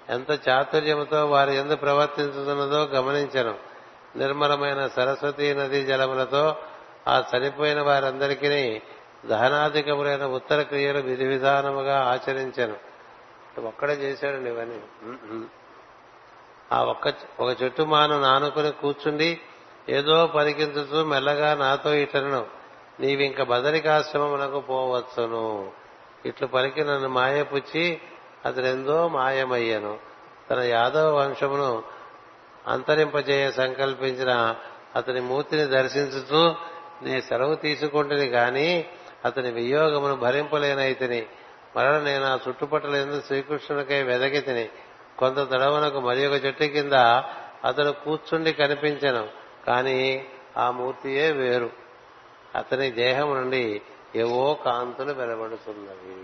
[0.09, 3.55] ఎంత చాతుర్యముతో వారి ఎందు ప్రవర్తించుతున్నదో గమనించను.
[4.15, 6.55] నిర్మలమైన సరస్వతీ నదీ జలములతో
[7.07, 8.81] ఆ చనిపోయిన వారందరికీ
[9.25, 12.84] దహనాధికములైన ఉత్తర క్రియలు విధి విధానముగా ఆచరించను.
[13.61, 14.79] ఒక్కడే చేశాడండి ఇవన్నీ
[16.71, 19.39] ఆ ఒక్క ఒక చెట్టు మాను నానుకుని కూర్చుండి
[19.89, 22.45] ఏదో పరికించుతూ మెల్లగా నాతో ఇతరును
[22.99, 25.71] నీవింక బదరికాశ్రమమునకు పోవచ్చును.
[26.25, 28.01] ఇట్లు పలికి నన్ను మాయపుచ్చి
[28.45, 29.99] అతడెందో మాయమయ్యను.
[30.51, 31.83] తన యాదవ వంశమును
[32.67, 34.55] అంతరింపజేయ సంకల్పించిన
[34.95, 36.55] అతని మూర్తిని దర్శించుతూ
[37.03, 38.85] నీ సెలవు తీసుకుంటుని గాని
[39.25, 41.25] అతని వియోగమును భరింపలేనైతిని.
[41.75, 44.69] మరల నేను ఆ చుట్టుపట్టల ఎందు శ్రీకృష్ణునికై వెదకి తిని
[45.17, 46.93] కొంత తడవనకు మరి ఒక చెట్టు కింద
[47.65, 49.27] అతను కూర్చుండి కనిపించను
[49.67, 50.25] కాని
[50.57, 51.69] ఆ మూర్తియే వేరు.
[52.55, 53.81] అతని దేహం నుండి
[54.15, 56.15] ఏవో కాంతులు వెలబడుతున్నవి.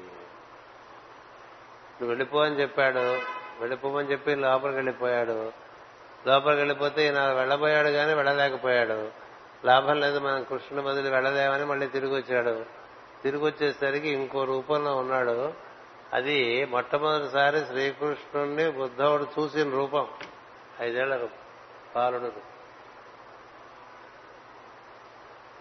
[2.02, 3.00] నువ్వు వెళ్ళిపో అని చెప్పాడు.
[3.60, 5.52] వెళ్ళిపోమని చెప్పి లోపలికి వెళ్ళిపోయాడు.
[6.28, 9.10] లోపలికి వెళ్ళిపోతే ఈయన వెళ్ళబోయాడు కానీ వెళ్ళలేకపోయాడు.
[9.66, 12.81] లాభం లేదు మనం కృష్ణుని బదులు వెళ్ళలేమని మళ్ళీ తిరిగి వచ్చాడు.
[13.24, 15.54] తిరిగి వచ్చేసరికి ఇంకో రూపంలో ఉన్నాడు.
[16.14, 20.08] అది మొట్టమొదటిసారి శ్రీకృష్ణుణ్ణి బుద్ధవుడు చూసిన రూపం.
[20.82, 21.38] ఐదేళ్ళ రూపం.
[21.96, 22.32] పాలుడు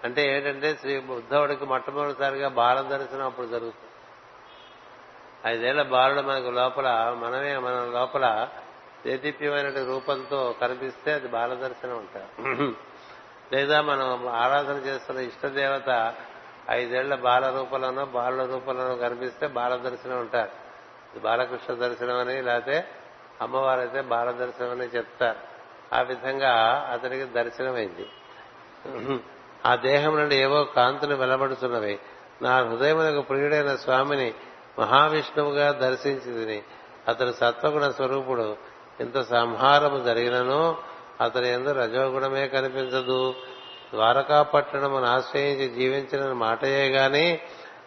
[0.04, 3.90] అంటే ఏంటంటే శ్రీ బుద్ధవుడికి మొట్టమొదటిసారిగా బాల దర్శనం అప్పుడు జరుగుతుంది.
[5.46, 8.48] ఐదేళ్ళ బాలుడు మనకు లోపల మనమే మన లోపల
[9.06, 12.74] దేదీప్యమైన రూపంతో కనిపిస్తే అది బాల దర్శనం అంటారు.
[13.52, 16.14] లేదా మనం ఆరాధన చేస్తున్న ఇష్టదేవత
[16.70, 20.52] ఐదేళ్ళ బాల రూపంలోనో బాలుల రూపంలోనో కనిపిస్తే బాల దర్శనం ఉంటారు.
[21.18, 22.88] బాలకృష్ణ దర్శనం అని లేకపోతే
[23.40, 25.38] అమ్మవారైతే బాల దర్శనం అని చెప్తారు.
[25.94, 26.52] ఆ విధంగా
[26.92, 28.06] అతనికి దర్శనమైంది.
[29.66, 31.98] ఆ దేహం నుండి ఏవో కాంతులు వెలబడుతున్నవి.
[32.42, 34.34] నా హృదయమునకు ప్రియుడైన స్వామిని
[34.78, 36.64] మహావిష్ణువుగా దర్శించింది
[37.08, 38.56] అతడు సత్వగుణ స్వరూపుడు.
[39.00, 40.76] ఇంత సంహారము జరిగినను
[41.20, 43.34] అతని ఎందు రజోగుణమే కనిపించదు.
[43.94, 47.38] ద్వారకాపట్టణమును ఆశ్రయించి జీవించిన మాటయే గాని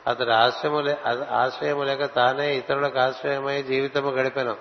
[0.08, 0.84] అతడు ఆశ్రయము
[1.32, 4.56] ఆశ్రయము లేక తానే ఇతరులకు ఆశ్రయమై జీవితము గడిపెను.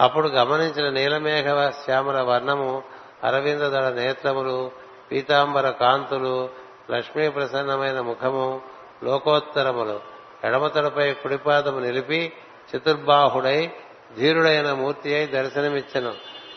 [0.00, 2.82] అప్పుడు గమనించిన నీలమేఘ శ్యామల వర్ణము
[3.24, 4.70] అరవింద దళ నేత్రములు
[5.12, 6.50] పీతాంబర కాంతులు
[6.90, 8.60] లక్ష్మీ ప్రసన్నమైన ముఖము
[9.02, 10.00] లోకోత్తరములు.
[10.44, 12.32] ఎడమతడపై కుడిపాదము నిలిపి
[12.76, 13.70] చతుర్బాహుడై
[14.18, 16.14] ధీరుడైన మూర్తి అయి దర్శనమిచ్చను.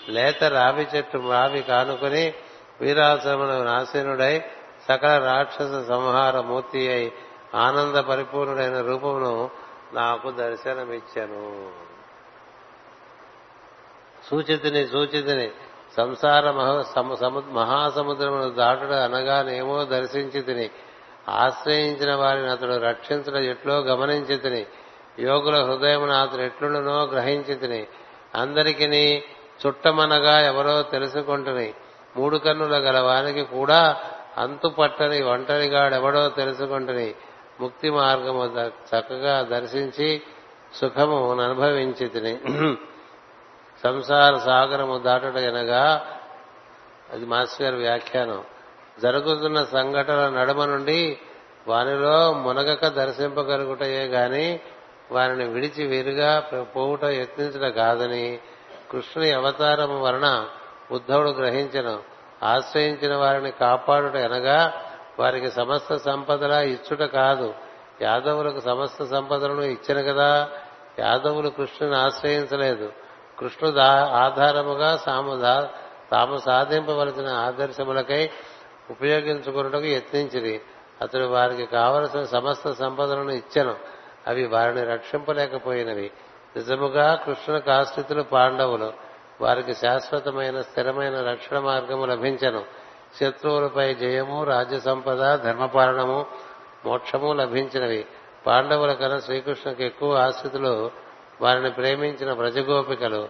[0.10, 2.34] లేత రావి చెట్టు రావి కానుకొని
[2.82, 4.44] వీరాశ్రమను నాశనుడై
[4.90, 7.14] సకల రాక్షస సంహార మూర్తి అయి
[7.56, 9.50] ఆనంద పరిపూర్ణుడైన రూపమును
[9.94, 11.72] నాకు దర్శనమిచ్చను.
[14.30, 15.52] సూచితిని సూచితిని.
[15.98, 16.52] సంసార
[17.52, 20.70] మహాసముద్రమును దాటుడు అనగానేమో దర్శించి తిని
[21.30, 24.66] ఆశ్రయించిన వారిని అతడు రక్షించడం ఎట్లో గమనించి తిని
[25.20, 27.88] యోగుల హృదయమును అతడు ఎట్లుండునో గ్రహించి తిని
[28.36, 29.24] అందరికీ
[29.68, 31.74] చుట్టమనగా ఎవరో తెలుసుకుంటుని.
[32.18, 33.80] మూడు కన్నుల గల వారికి కూడా
[34.38, 37.08] అంతు పట్టని ఒంటరిగాడెవడో తెలుసుకుంటని
[37.62, 38.44] ముక్తి మార్గము
[38.90, 40.10] చక్కగా దర్శించి
[40.74, 42.34] సుఖము అనుభవించి తిని
[43.84, 45.84] సంసార సాగరము దాటుట అనగా
[47.14, 48.42] అది మాస్టర్ గారి వ్యాఖ్యానం.
[49.02, 51.00] జరుగుతున్న సంఘటన నడుమ నుండి
[51.68, 54.46] వానిలో మునగక దర్శింపగలుగుటయే గాని
[55.12, 56.32] వారిని విడిచి వీరుగా
[56.76, 58.26] పోవుట యత్నించడం కాదని
[58.92, 60.28] కృష్ణుని అవతారము వలన
[60.92, 62.00] ఉద్ధవుడు గ్రహించను.
[62.44, 64.74] ఆశ్రయించిన వారిని కాపాడుట అనగా
[65.20, 67.54] వారికి సమస్త సంపదలా ఇచ్చుట కాదు.
[68.02, 70.50] యాదవులకు సమస్త సంపదలను ఇచ్చిన కదా.
[71.00, 72.94] యాదవులు కృష్ణుని ఆశ్రయించలేదు.
[73.40, 75.70] కృష్ణుడు ఆధారముగా
[76.12, 78.30] తాము సాధింపవలసిన ఆదర్శములకై
[78.90, 80.62] ఉపయోగించుకున్నటకు యత్నించిరి.
[81.02, 83.76] అతడు వారికి కావలసిన సమస్త సంపదలను ఇచ్చను.
[84.28, 86.12] అవి వారిని రక్షింపలేకపోయినవి.
[86.56, 89.07] నిజముగా కృష్ణునికి ఆశ్రితులు పాండవులు.
[89.42, 92.64] వారికి శాశ్వతమైన స్థిరమైన రక్షణ మార్గము లభించను.
[93.22, 96.26] శత్రువులపై జయము రాజ్య సంపద ధర్మపాలనము
[96.86, 98.06] మోక్షము లభించినవి.
[98.48, 100.92] పాండవుల కన్నా శ్రీకృష్ణుకి ఎక్కువ ఆశ్రితులు
[101.42, 103.30] వారిని ప్రేమించిన ప్రజగోపికలు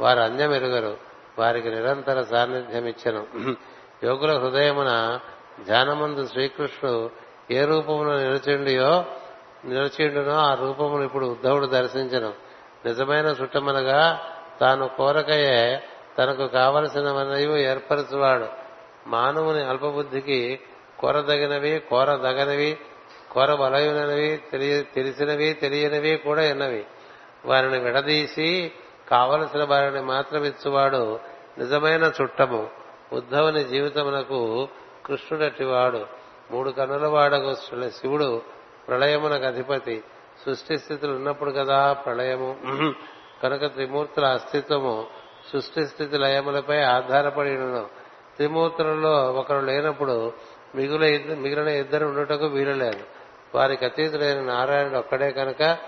[0.00, 0.96] వారు అన్యమెరుగరు.
[1.38, 3.26] వారికి నిరంతర సాన్నిధ్యమిచ్చను.
[4.04, 5.20] యోగుల హృదయమున
[5.64, 7.10] ధ్యానమందు శ్రీకృష్ణుడు
[7.50, 9.04] ఏ రూపమును నిలిచిండియో
[9.64, 12.32] నిలిచిండునో ఆ రూపమును ఇప్పుడు ఉద్ధవుడు దర్శించను.
[12.86, 14.20] నిజమైన చుట్టమనగా
[14.60, 15.82] తాను కోరకయే
[16.18, 18.46] తనకు కావలసినవన్నీ ఏర్పరచువాడు.
[19.06, 20.60] మానవుని అల్పబుద్ధికి
[20.98, 22.78] కోరదగినవి కోరదగనవి
[23.32, 26.86] కోరబలయునవి తెలియ తెలిసినవి తెలియనివి కూడా ఎన్నవి.
[27.44, 28.72] వారిని విడదీసి
[29.10, 31.20] కావలసిన వారిని మాత్రమిచ్చువాడు
[31.58, 32.70] నిజమైన చుట్టము.
[33.12, 34.68] ఉద్ధవుని జీవితమునకు
[35.06, 36.06] కృష్ణుడటివాడు.
[36.50, 37.54] మూడు కన్నుల వాడకు
[37.90, 38.42] శివుడు
[38.88, 40.04] ప్రళయమునకు అధిపతి.
[40.44, 42.56] సృష్టి స్థితులు ఉన్నప్పుడు కదా ప్రళయము.
[43.42, 45.06] కనుక త్రిమూర్తుల అస్తిత్వము
[45.52, 47.56] సృష్టి స్థితి లయములపై ఆధారపడి
[48.36, 50.32] త్రిమూర్తులలో ఒకరు లేనప్పుడు
[50.74, 51.00] మిగుల
[51.34, 53.04] మిగిలిన ఇద్దరు ఉండటకు వీలులేదు.
[53.54, 55.78] వారికి అతీతుడైన నారాయణుడు ఒక్కడే కనుక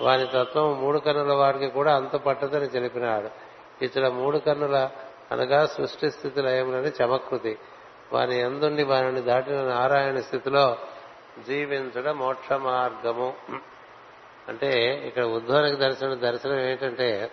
[0.00, 3.30] వారి తత్వం మూడు కన్నుల వారికి కూడా అంత పట్టదని తెలిపినాడు
[3.84, 4.90] ఇతడ మూడు కన్నుల
[5.32, 7.58] అనగా సృష్టి స్థితి లయములని చమకృతి.
[8.12, 10.76] వాని ఎందుండి వారిని దాటిన నారాయణ స్థితిలో
[11.46, 13.34] జీవించడం మోక్ష మార్గము.
[14.48, 17.30] అంటే ఇక్కడ ఉద్భవానికి దర్శనం దర్శనం ఏంటంటే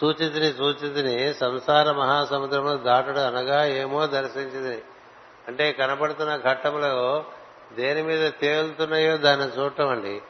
[0.00, 4.84] సూచితిని సూచితిని సంసార మహాసముద్రంలో దాటడం అనగా ఏమో దర్శించింది
[5.48, 7.24] అంటే కనపడుతున్న ఘట్టంలో
[7.76, 10.22] దేని మీద తేలుతున్నాయో దాన్ని చూడటం అండి.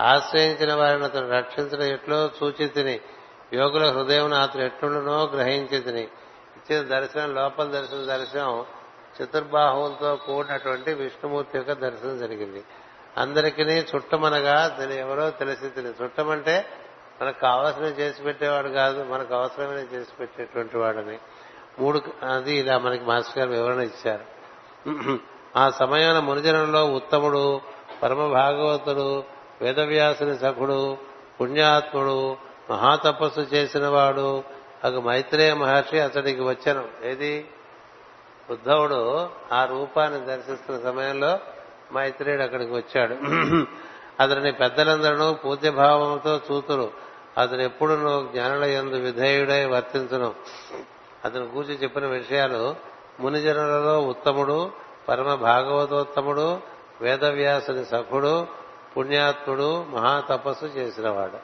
[0.00, 3.00] ఆశ్రయించిన వారిని అతను రక్షించడం ఎట్లో సూచితిని
[3.52, 6.08] యోగుల హృదయం అతను ఎట్లుండునో గ్రహించితిని.
[6.56, 8.64] ఇచ్చిన దర్శనం లోపల దర్శనం దర్శనం
[9.22, 12.64] చతుర్బాహువులతో కూడినటువంటి విష్ణుమూర్తి యొక్క దర్శనం జరిగింది.
[13.16, 16.04] అందరికీ చుట్టమనగా దీని ఎవరో తెలిసి తెలియదు.
[16.04, 16.66] చుట్టమంటే
[17.22, 21.18] మనకు కావాల్సినవి చేసి పెట్టేవాడు కాదు మనకు అవసరమైన చేసి పెట్టేటువంటి వాడని.
[21.78, 22.00] మూడు
[22.30, 24.24] అది ఇలా మనకి మాస్టర్ గారు వివరణ ఇచ్చారు.
[25.56, 27.60] ఆ సమయాన మునిజనంలో ఉత్తముడు
[28.02, 29.24] పరమ భాగవతుడు
[29.62, 30.96] వేదవ్యాసుని సఖుడు
[31.40, 32.36] పుణ్యాత్ముడు
[32.70, 34.44] మహాతపస్సు చేసిన వాడు
[34.84, 36.88] అగు మైత్రేయ మహర్షి అతడికి వచ్చాను.
[37.04, 37.48] ఏది?
[38.50, 41.38] ఉద్ధవుడు ఆ రూపాన్ని దర్శిస్తున్న సమయంలో
[41.94, 43.14] మైత్రేయుడు అక్కడికి వచ్చాడు.
[44.22, 46.90] అతని పెద్దలందరూ పూజ్యభావంతో చూతురు.
[47.38, 47.94] అతను ఎప్పుడు
[48.32, 50.34] జ్ఞానుల ఎందు విధేయుడై వర్తించను.
[51.24, 52.76] అతను కూర్చి చెప్పిన విషయాలు
[53.20, 54.70] మునిజనులలో ఉత్తముడు
[55.08, 56.60] పరమ భాగవతోత్తముడు
[57.00, 58.46] వేదవ్యాసుని సఖుడు
[58.96, 61.38] పుణ్యాత్ముడు మహాతపస్సు చేసినవాడు.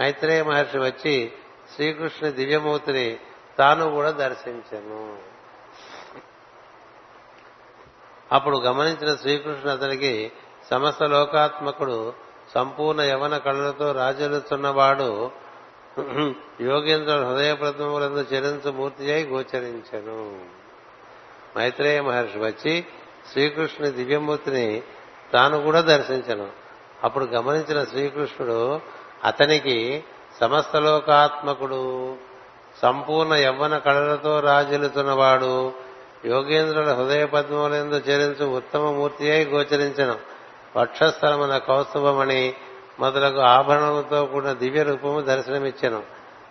[0.00, 1.32] మైత్రేయ మహర్షి వచ్చి
[1.74, 3.18] శ్రీకృష్ణ దివ్యమూర్తిని
[3.58, 5.31] తాను కూడా దర్శించను.
[8.32, 10.32] అప్పుడు గమనించిన శ్రీకృష్ణుడు అతనికి
[10.70, 12.12] సమస్త లోకాత్మకుడు
[12.54, 15.30] సంపూర్ణ యవన కళ్ళతో రాజలుతున్నవాడు
[16.60, 20.40] యోగేంద్ర హృదయ ప్రథములందు చరించు మూర్తి అయి గోచరించను.
[21.56, 22.84] మైత్రేయ మహర్షి వచ్చి
[23.32, 24.82] శ్రీకృష్ణుని దివ్యమూర్తిని
[25.32, 26.48] తాను కూడా దర్శించను.
[27.04, 28.80] అప్పుడు గమనించిన శ్రీకృష్ణుడు
[29.24, 30.04] అతనికి
[30.40, 32.16] సమస్త లోకాత్మకుడు
[32.82, 35.72] సంపూర్ణ యవ్వన కళలతో రాజిల్లుతున్నవాడు
[36.24, 40.16] యోగేంద్రుల హృదయ పద్మములందు చేరించు ఉత్తమ మూర్తి అయి గోచరించను.
[40.76, 42.54] వక్షస్థలమున కౌస్తుభమణి
[43.00, 46.02] మొదలగు ఆభరణములతో కూడిన దివ్య రూపము దర్శనమిచ్చెను.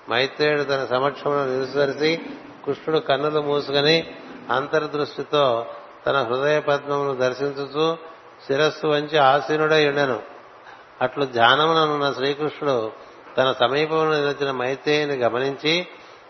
[0.09, 2.19] మైత్రేయుడు తన సమక్షమును నిలుసరిసి
[2.65, 4.13] కృష్ణుడు కన్నులు మూసుకొని
[4.49, 5.65] అంతర్దృష్టితో
[6.07, 7.97] తన హృదయ పద్మమును దర్శించుతూ
[8.47, 10.19] శిరస్సు వంచి ఆసీనుడై ఉండెను.
[11.01, 12.91] అట్లు ధ్యానముననున్న శ్రీకృష్ణుడు
[13.37, 15.87] తన సమీపంలో నిలిచిన మైత్రేయుని గమనించి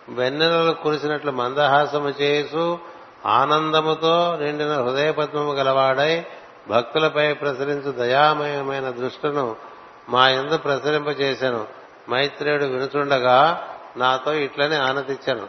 [0.10, 2.80] వెన్నెలలు కురిసినట్లు మందహాసము చేసు
[3.26, 6.26] ఆనందముతో నిండిన హృదయ పద్మము గలవాడై
[6.70, 9.56] భక్తులపై ప్రసరించు దయామయమైన దృష్టిను
[10.10, 11.68] మా ఎందు ప్రసరింపజేశాను
[12.10, 13.68] మైత్రేయుడు వినుచుండగా
[13.98, 15.48] నాతో ఇట్లనే ఆనందించాను.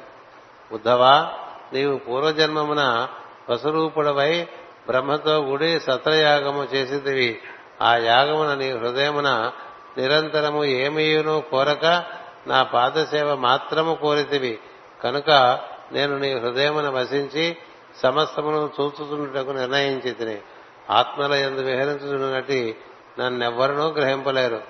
[0.72, 1.30] ఉద్ధవా
[1.72, 3.08] నీవు పూర్వజన్మమున
[3.50, 4.48] వసురూపుడవై
[4.86, 7.40] బ్రహ్మతో గుడి సత్రయాగము చేసిదివి
[7.82, 9.52] ఆ యాగమున నీ హృదయమున
[9.98, 12.04] నిరంతరము ఏమీయును కోరక
[12.46, 14.58] నా పాదసేవ మాత్రము కోరితివి.
[15.02, 15.60] కనుక
[15.92, 17.56] నేను నీ హృదయమును వసించి
[18.02, 20.38] సమస్తమును చూచుతున్నటకు నిర్ణయించి తిని
[20.90, 22.76] ఆత్మల ఎందు విహరించుతున్నటి
[23.18, 24.60] నన్నెవ్వరనూ గ్రహింపలేరు.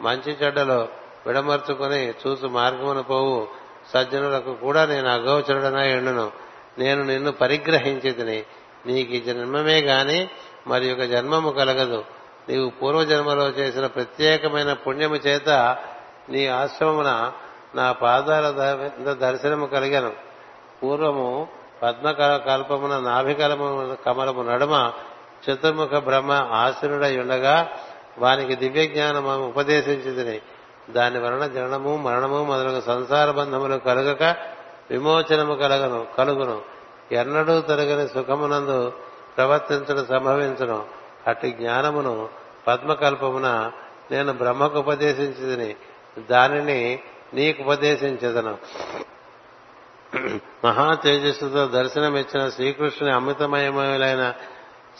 [0.00, 0.88] మంచి చెడ్డలో
[1.26, 3.48] విడమర్చుకుని చూసు మార్గమున పోవు.
[3.92, 6.30] సజ్జనులకు కూడా నేను అగోచరుడనై ఎండును
[6.78, 8.44] నేను నిన్ను పరిగ్రహించి తిని
[8.86, 10.28] నీకు జన్మమే గాని
[10.66, 12.04] మరి ఒక జన్మము కలగదు.
[12.48, 15.76] నీవు పూర్వజన్మలో చేసిన ప్రత్యేకమైన పుణ్యము చేత
[16.28, 17.32] నీ ఆశ్రమమున
[17.74, 18.46] నా పాదాల
[19.12, 20.31] దర్శనము కలిగాను.
[20.82, 21.48] పూర్వము
[21.82, 24.92] పద్మ కల్పమున నాభికలము కమలము నడుమ
[25.50, 27.68] చతుర్ముఖ బ్రహ్మ ఆసురుడై ఉండగా
[28.18, 30.42] వానికి దివ్య జ్ఞానం ఉపదేశించింది
[30.90, 34.36] దాని వలన జననము మరణము మొదలగు సంసార బంధములు కలుగక
[34.90, 36.60] విమోచనము కలగను కలుగును.
[37.12, 38.92] ఎన్నడూ తరగని సుఖమునందు
[39.36, 40.86] ప్రవర్తించడం సంభవించను.
[41.26, 42.28] అట్టి జ్ఞానమును
[42.68, 43.72] పద్మకల్పమున
[44.10, 45.76] నేను బ్రహ్మకు ఉపదేశించదని
[46.30, 47.00] దానిని
[47.34, 48.58] నీకు ఉపదేశించదను.
[50.64, 54.32] మహా తేజస్సుతో దర్శనమిచ్చిన శ్రీకృష్ణుని అమృతమయములైన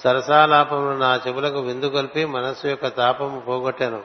[0.05, 4.03] సరసాలాపములు నా చెవులకు విందు కొల్పి మనస్సు యొక్క తాపము పోగొట్టాను.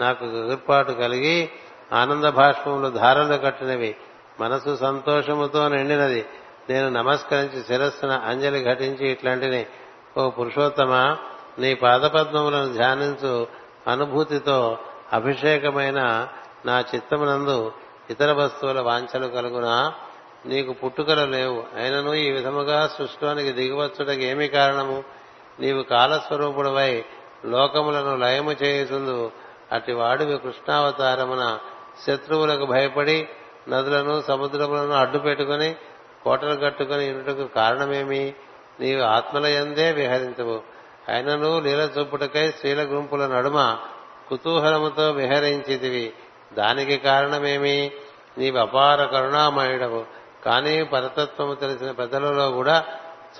[0.00, 1.50] నాకు ఎదుర్పాటు కలిగి
[1.92, 3.96] ఆనంద భాష్పములు ధారలు కట్టినవి.
[4.40, 6.26] మనసు సంతోషముతో నిండినది.
[6.70, 9.66] నేను నమస్కరించి శిరస్సున అంజలి ఘటించి ఇట్లాంటిని
[10.18, 11.16] ఓ పురుషోత్తమ
[11.58, 13.46] నీ పాదపద్మములను ధ్యానించు
[13.88, 14.78] అనుభూతితో
[15.12, 16.28] అభిషేకమైన
[16.66, 17.72] నా చిత్తమునందు
[18.10, 19.94] ఇతర వస్తువుల వాంఛలు కలుగునా?
[20.46, 21.64] నీకు పుట్టుకలు లేవు.
[21.76, 25.04] అయినను ఈ విధముగా సృష్టిలోనికి దిగువచ్చుటకు ఏమి కారణము?
[25.60, 27.04] నీవు కాలస్వరూపుడవై
[27.44, 29.30] లోకములను లయము చేయుచుందు.
[29.72, 31.58] అట్టి వాడివి కృష్ణావతారమున
[32.06, 33.28] శత్రువులకు భయపడి
[33.68, 35.74] నదులను సముద్రములను అడ్డు పెట్టుకుని
[36.24, 38.34] కోటలు కట్టుకుని ఇనుటకు కారణమేమి?
[38.80, 40.62] నీవు ఆత్మలయందే విహరించవు.
[41.08, 43.76] అయినను లీల చూపుటకై స్త్రీల గుంపుల నడుమ
[44.28, 46.12] కుతూహలముతో విహరించితివి.
[46.52, 47.92] దానికి కారణమేమి?
[48.38, 50.23] నీవు అపార కరుణామయుడవు.
[50.44, 52.84] కానీ పరతత్వము తెలిసిన పెద్దలలో కూడా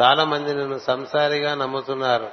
[0.00, 2.28] చాలా మంది నిన్ను సంసారిగా నమ్ముతున్నారు.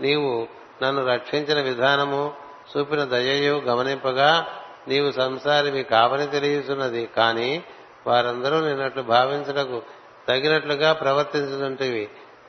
[0.00, 0.46] నీవు
[0.82, 2.32] నన్ను రక్షించిన విధానము
[2.76, 4.46] చూపిన దయయు గమనింపగా
[4.88, 7.64] నీవు సంసారివి కావని తెలియచున్నది కానీ
[8.06, 9.82] వారందరూ నిన్నట్లు భావించటకు
[10.28, 12.08] తగినట్లుగా ప్రవర్తించుతుంటివి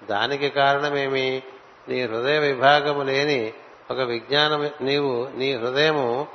[0.10, 1.44] దానికి కారణమేమి?
[1.90, 3.54] నీ హృదయ విభాగము లేని
[3.92, 6.28] ఒక విజ్ఞానం నీవు నీ హృదయము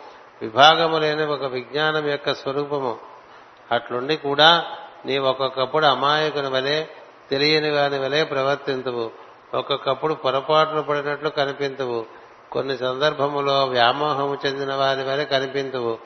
[0.43, 2.99] విభాగము లేని ఒక విజ్ఞానం యొక్క స్వరూపము.
[3.73, 4.65] అట్లుండి కూడా
[5.09, 6.85] నీ ఒక్కొక్కప్పుడు అమాయకుని వలె
[7.31, 9.11] తెలియని వాని వలె ప్రవర్తింతువు.
[9.55, 12.07] ఒక్కొక్కప్పుడు పొరపాటును పడినట్లు కనిపింతువు.
[12.53, 15.99] కొన్ని సందర్భములో వ్యామోహము చెందిన వారి వలె కనిపింతువు.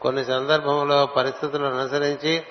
[0.00, 2.42] కొన్ని సందర్భములో పరిస్థితులను అనుసరించి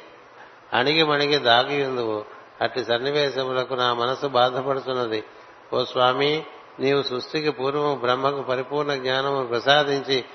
[0.74, 2.26] అణిగి మణిగి దాగి ఉందువు.
[2.62, 5.24] అట్టి సన్నివేశములకు నా మనసు బాధపడుతున్నది
[5.74, 6.44] ఓ స్వామి
[6.80, 10.26] నీవు సృష్టికి పూర్వము బ్రహ్మకు పరిపూర్ణ జ్ఞానము ప్రసాదించి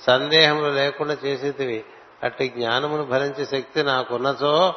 [0.00, 1.84] సందేహములు లేకుండా చేసేటివి
[2.22, 4.74] అట్టి జ్ఞానమును భరించే శక్తి నాకున్నచో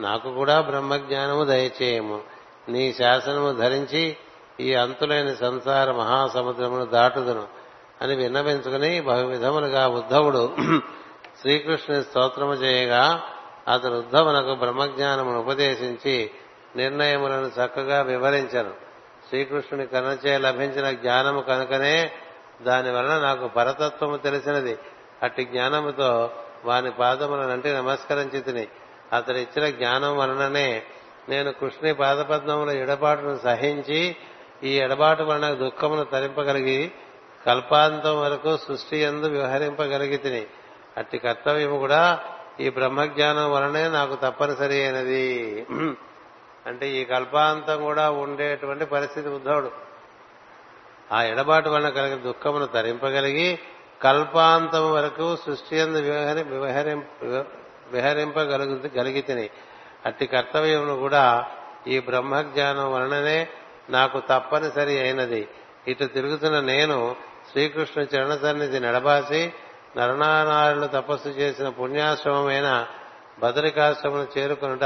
[0.00, 2.20] నాకు కూడా బ్రహ్మజ్ఞానము దయచేయము.
[2.68, 4.16] నీ శాసనము ధరించి
[4.60, 7.46] ఈ అంతులైన సంసార మహాసముద్రమును దాటుదును
[8.02, 10.56] అని విన్నవించుకుని బహువిధములుగా ఉద్ధవుడు
[11.40, 13.22] శ్రీకృష్ణుని స్తోత్రము చేయగా
[13.68, 16.30] అతను ఉద్ధవునకు బ్రహ్మజ్ఞానమును ఉపదేశించి
[16.76, 18.70] నిర్ణయములను చక్కగా వివరించను.
[19.28, 22.12] శ్రీకృష్ణుని కనచే లభించిన జ్ఞానము కనుకనే
[22.62, 24.78] దాని వలన నాకు పరతత్వము తెలిసినది.
[25.22, 26.30] అట్టి జ్ఞానముతో
[26.64, 28.68] వాని పాదములనంటి నమస్కరించి తిని
[29.12, 30.82] అతడు ఇచ్చిన జ్ఞానం వలననే
[31.28, 34.16] నేను కృష్ణి పాదపద్మముల ఎడబాటును సహించి
[34.64, 36.92] ఈ ఎడబాటు వలన దుఃఖమును తరింపగలిగి
[37.46, 40.46] కల్పాంతం వరకు సృష్టి ఎందు వ్యవహరింపగలిగి తిని
[40.96, 42.20] అట్టి కర్తవ్యము కూడా
[42.60, 45.66] ఈ బ్రహ్మజ్ఞానం వలనే నాకు తప్పనిసరి అయినది.
[46.66, 49.70] అంటే ఈ కల్పాంతం కూడా ఉండేటువంటి పరిస్థితి ఉద్ధవుడు
[51.12, 53.58] ఆ ఎడబాటు వలన కలిగిన దుఃఖమును తరింపగలిగి
[54.02, 56.96] కల్పాంతం వరకు సృష్టి ఎందు వివహరి
[57.92, 59.50] విహరింపగలుగు గలిగితిని.
[60.06, 61.46] అట్టి కర్తవ్యమును కూడా
[61.86, 63.48] ఈ బ్రహ్మజ్ఞానం వలననే
[63.90, 65.48] నాకు తప్పనిసరి అయినది.
[65.88, 67.16] ఇటు తిరుగుతున్న నేను
[67.50, 69.52] శ్రీకృష్ణ చరణ సన్నిధి నడబాసి
[69.96, 72.86] నరనారాయణులు తపస్సు చేసిన పుణ్యాశ్రమమైన
[73.40, 74.84] బదరికాశ్రమను చేరుకునుట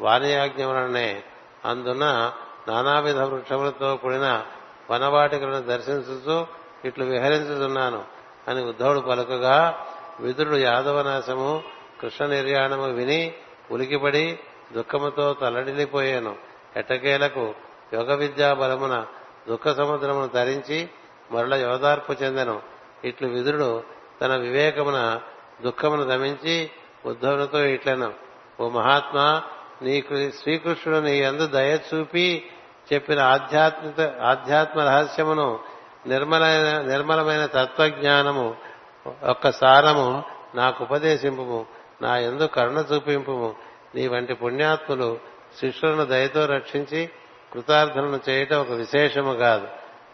[0.00, 1.22] వాణియాజ్ఞ వలననే.
[1.64, 2.32] అందున
[2.68, 4.42] నానావిధ వృక్షములతో కూడిన
[4.90, 6.46] వనవాటికలను దర్శించుతూ
[6.84, 8.04] ఇట్లు విహరించుతున్నాను
[8.48, 9.86] అని ఉద్ధవుడు పలుకగా
[10.20, 11.62] విదురుడు యాదవనాశము
[12.00, 13.34] కృష్ణ నిర్యాణము విని
[13.70, 14.38] ఉలికిపడి
[14.72, 16.36] దుఃఖముతో తల్లడిల్లిపోయాను.
[16.76, 17.54] ఎట్టకేలకు
[17.94, 19.06] యోగ విద్యా బలమున
[19.48, 20.88] దుఃఖ సముద్రమును ధరించి
[21.30, 22.62] మరల యోదార్పు చెందెను.
[23.04, 23.82] ఇట్లు విదురుడు
[24.20, 25.20] తన వివేకమున
[25.62, 26.70] దుఃఖమును దమించి
[27.06, 28.12] ఉద్ధవునితో ఇట్లను
[28.60, 29.42] ఓ మహాత్మా
[29.82, 30.04] నీ
[30.40, 32.46] శ్రీకృష్ణుడు నీ ఎందు దయ చూపి
[32.92, 35.60] చెప్పిన ఆధ్యాత్మిక ఆధ్యాత్మ రహస్యమును
[36.06, 38.56] నిర్మలమైన నిర్మలమైన తత్వజ్ఞానము
[39.06, 40.24] ఒక్క సారము
[40.54, 41.66] నాకు ఉపదేశింపు
[42.02, 43.54] నా ఎందు కరుణ చూపింపు.
[43.94, 45.18] నీ వంటి పుణ్యాత్ములు
[45.60, 47.10] శిష్యులను దయతో రక్షించి
[47.52, 49.68] కృతార్థులను చేయటం ఒక విశేషము కాదు.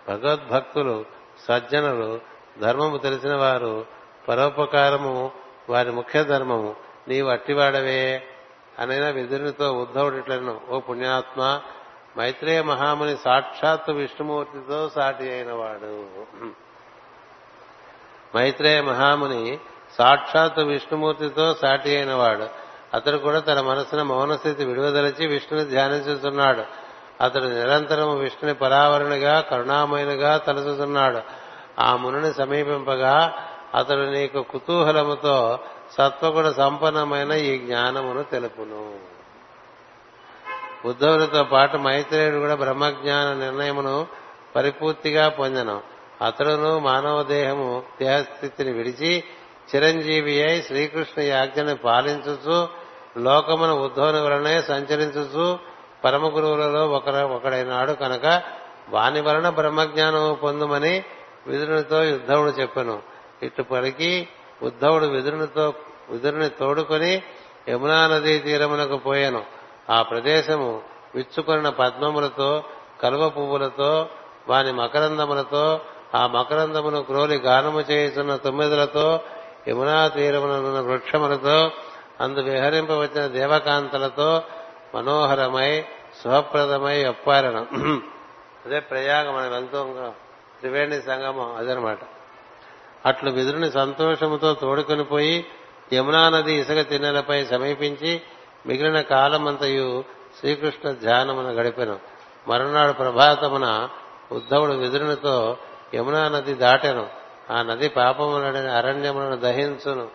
[0.09, 1.05] భగవద్భక్తులు
[1.49, 2.21] సజ్జనులు
[2.61, 3.87] ధర్మము తెలిసిన వారు
[4.29, 5.33] పరోపకారము
[5.69, 6.77] వారి ముఖ్య ధర్మము.
[7.09, 8.23] నీవు అట్టివాడవే
[8.79, 10.61] అనైనా విధునితో ఉద్ధవుడిట్లను.
[10.69, 11.61] ఓ పుణ్యాత్మ
[12.19, 16.07] మైత్రేయ మహాముని సాక్షాత్తు విష్ణుమూర్తితో సాటి అయినవాడు.
[18.37, 19.59] మైత్రేయ మహాముని
[19.99, 22.47] సాక్షాత్ విష్ణుమూర్తితో సాటి అయినవాడు.
[22.95, 26.63] అతడు కూడా తన మనసున మౌనస్థితి విడువదలచి విష్ణుని ధ్యానించుతున్నాడు
[27.21, 31.21] అతడు నిరంతరం విష్ణుని పరావరణగా కరుణామయునిగా తలచుతున్నాడు
[31.81, 33.35] ఆ మునుని సమీపింపగా
[33.75, 35.59] అతడు నీకు కుతూహలముతో
[35.93, 38.99] సత్వగుణ సంపన్నమైన ఈ జ్ఞానమును తెలుపును.
[40.85, 44.07] ఉద్ధవునితో పాటు మైత్రేయుడు కూడా బ్రహ్మజ్ఞాన నిర్ణయమును
[44.57, 45.81] పరిపూర్తిగా పొందను.
[46.25, 49.25] అతడును మానవ దేహము దేహస్థితిని విడిచి
[49.75, 52.69] చిరంజీవి అయి శ్రీకృష్ణ యాజ్ఞను పాలించుచు
[53.19, 55.59] లోకమున ఉద్ధవుని వలనే సంచరించుచు
[56.05, 58.43] పరమ గురువులలో ఒకర ఒకడైనాడు కనుక
[58.89, 61.05] వాని వలన బ్రహ్మజ్ఞానము పొందుమని
[61.47, 63.03] విదురునితో యుద్ధవుడు చెప్పాను.
[63.43, 64.29] ఇటు పలికి
[64.63, 65.75] ఉద్ధవుడు విదురునితో
[66.11, 67.23] విదురుని తోడుకొని
[67.69, 69.45] యమునా నదీ తీరమునకు పోయాను.
[69.91, 70.83] ఆ ప్రదేశము
[71.15, 72.65] విచ్చుకొనిన పద్మములతో
[73.03, 74.09] కలువ పువ్వులతో
[74.49, 75.81] వాని మకరందములతో
[76.15, 79.21] ఆ మకరందమును క్రోలి గానము చేయుచున్న తొమ్మిదులతో
[79.69, 81.71] యమునా తీరమున వృక్షములతో
[82.21, 84.43] అందు విహరింపవచ్చిన దేవకాంతలతో
[84.95, 85.85] మనోహరమై
[86.25, 87.67] శుభప్రదమై ఒప్పారను.
[88.67, 89.95] అదే ప్రయాగం మనం వెళ్తూ
[90.61, 91.99] త్రివేణి సంగమం అదనమాట.
[93.07, 95.47] అట్లు విదురుని సంతోషముతో తోడుకొని పోయి
[95.93, 98.21] యమునా నది ఇసుక తిన్నెలపై సమీపించి
[98.67, 100.05] మిగిలిన కాలమంతయు
[100.41, 101.99] శ్రీకృష్ణ ధ్యానమున గడిపెను.
[102.49, 103.89] మరునాడు ప్రభాతమున
[104.33, 105.57] ఉద్ధవుడు విదురునితో
[105.95, 107.26] యమునా నది దాటెను.
[107.51, 110.09] ఆ నది పాపములని అరణ్యములను దహించును.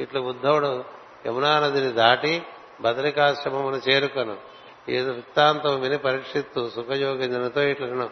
[0.00, 0.84] ఇట్లు ఉద్ధవుడు
[1.26, 2.42] యమునా నదిని దాటి
[2.80, 4.36] బదరికాశ్రమమును చేరుకొను.
[4.88, 8.10] ఈ వృత్తాంతం విని పరీక్షిత్తు సుఖయోగింజనుతో ఇట్లను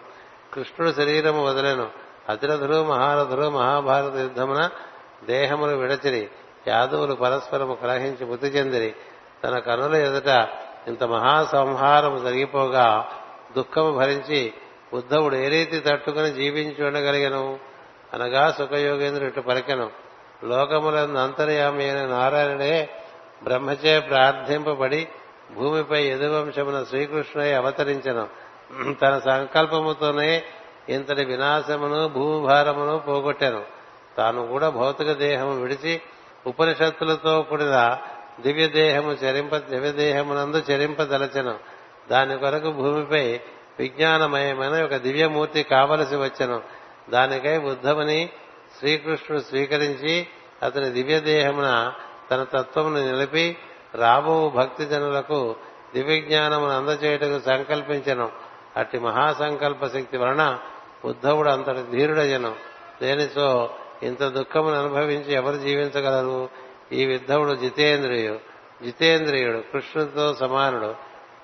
[0.55, 1.91] కృష్ణుడు శరీరము వదిలేను.
[2.29, 4.71] అతిరథులు మహారథులు మహాభారత యుద్ధమున
[5.25, 6.29] దేహములు విడచిరి.
[6.69, 8.95] యాదవులు పరస్పరము కలహించి మృతి చెందిరి.
[9.45, 10.49] తన కనుల ఎదుట
[10.89, 13.09] ఇంత మహాసంహారము జరిగిపోగా
[13.57, 14.53] దుఃఖము భరించి
[14.93, 17.59] ఉద్ధవుడు ఏ రీతి తట్టుకుని జీవించి ఉండగలిగను?
[18.15, 19.91] అనగా సుఖయోగేంద్రుడు ఇటు పలికెను.
[20.45, 22.91] లోకములందు అంతర్యామి అయిన నారాయణుడే
[23.45, 25.09] బ్రహ్మచే ప్రార్థింపబడి
[25.55, 28.29] భూమిపై యదువంశమున శ్రీకృష్ణయ్య అవతరించను.
[29.03, 30.43] తన సంకల్పముతోనే
[30.89, 33.63] ఇంతటి వినాశమును భూమిభారమును పోగొట్టాను.
[34.17, 36.01] తాను కూడా భౌతిక దేహము విడిచి
[36.47, 37.99] ఉపనిషత్తులతో కూడిన
[38.41, 41.55] దివ్య దేహము చరింప దివ్య దేహమునందు చరింపదలచెను.
[42.11, 43.41] దాని కొరకు భూమిపై
[43.79, 46.76] విజ్ఞానమయమైన ఒక దివ్యమూర్తి కావలసి వచ్చను.
[47.11, 48.31] దానికై బుద్ధముని
[48.79, 50.27] శ్రీకృష్ణుడు స్వీకరించి
[50.63, 51.93] అతని దివ్యదేహమున
[52.31, 53.57] తన తత్వమును నిలిపి
[53.95, 55.57] రాబో భక్తి జనులకు
[55.95, 58.33] దివ్యజ్ఞానమును అందచేయటకు సంకల్పించను.
[58.77, 60.59] అట్టి మహాసంకల్ప శక్తి వలన
[61.05, 62.55] ఉద్ధవుడు అంతటి ధీరుడయ్యను.
[63.03, 66.49] దేనితో ఇంత దుఃఖమును అనుభవించి ఎవరు జీవించగలరు?
[66.93, 68.39] ఈ విద్ధవుడు జితేంద్రియుడు.
[68.85, 70.95] జితేంద్రియుడు కృష్ణుడితో సమానుడు.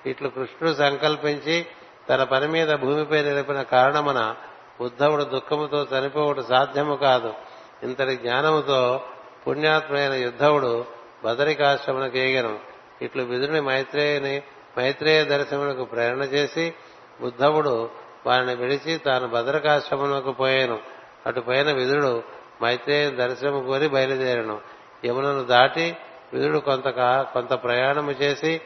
[0.06, 1.66] ఇట్లు కృష్ణుడు సంకల్పించి
[2.10, 4.34] తన పని మీద భూమిపై నిలిపిన కారణమున
[4.80, 7.34] ఉద్ధవుడు దుఃఖముతో చనిపోవడం సాధ్యము కాదు.
[7.82, 9.00] ఇంతటి జ్ఞానముతో
[9.46, 10.84] పుణ్యాత్మైన యుద్ధవుడు
[11.24, 12.58] బదరికాశ్రమునకు ఏగను.
[13.02, 14.42] ఇట్లు విదురుని మైత్రేయని
[14.78, 16.74] మైత్రేయ దర్శనమునకు ప్రేరణ చేసి
[17.20, 17.90] ఉద్ధవుడు
[18.26, 20.78] వారిని విడిచి తాను భద్రకాశ్రమునకు పోయాను.
[21.26, 22.22] అటు పైన విదురుడు
[22.62, 24.60] మైత్రేయ దర్శనము కోరి బయలుదేరను.
[25.04, 25.96] యమునను దాటి
[26.32, 26.88] విదురుడు కొంత
[27.32, 28.60] కొంత ప్రయాణము చేసి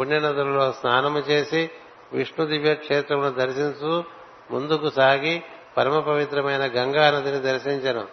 [0.00, 1.70] పుణ్యనదులలో స్నానము చేసి
[2.12, 4.19] విష్ణు దివ్య క్షేత్రమును దర్శించు
[4.50, 5.42] ముందుకు సాగి
[5.76, 8.04] పరమ పవిత్రమైన గంగా నదిని దర్శించను.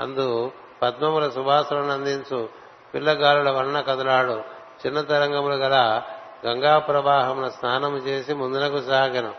[0.00, 0.52] అందు
[0.82, 2.48] పద్మముల సువాసనను అందించు.
[2.94, 4.42] పిల్లగాలుల వలన కదలాడు.
[4.86, 6.02] చిన్న తరంగములు గల
[6.46, 9.34] గంగా ప్రవాహమున స్నానము చేసి ముందునకు సాగను.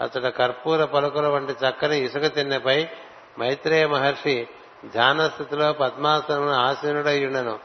[0.00, 2.86] అతడు కర్పూర పలుకుల వంటి చక్కని ఇసుక తిన్నెపై
[3.40, 4.48] మైత్రేయ మహర్షి
[4.92, 7.58] ధ్యాన స్థితిలో పద్మాసనమును ఆసీనుడయ్యుండెను.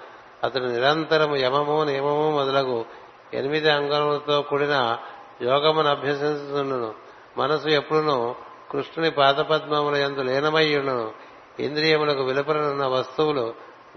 [0.44, 2.86] అతడు నిరంతరము యమము నియమము మొదలగు
[3.34, 4.98] ఎనిమిది అంగములతో కూడిన
[5.41, 8.35] యోగమును అభ్యసించుతుండను మనసు ఎప్పుడునూ
[8.72, 11.11] కృష్ణుని పాదపద్మముల ఎందు లీనమయ్యును.
[11.60, 13.53] ఇంద్రియములకు వెలుపరనున్న వస్తువులు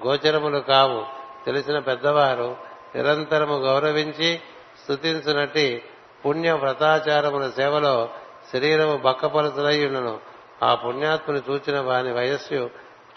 [0.06, 1.04] గోచరములు కావు.
[1.46, 2.56] తెలిసిన పెద్దవారు
[2.94, 4.40] నిరంతరము గౌరవించి
[4.84, 5.84] స్థుతించునట్టి
[6.26, 8.08] పుణ్య వ్రతాచారముల సేవలో
[8.52, 10.20] శరీరము బక్కపలసలయ్యుండును
[10.62, 12.70] ఆ పుణ్యాత్ముని చూచిన వాని వయస్సు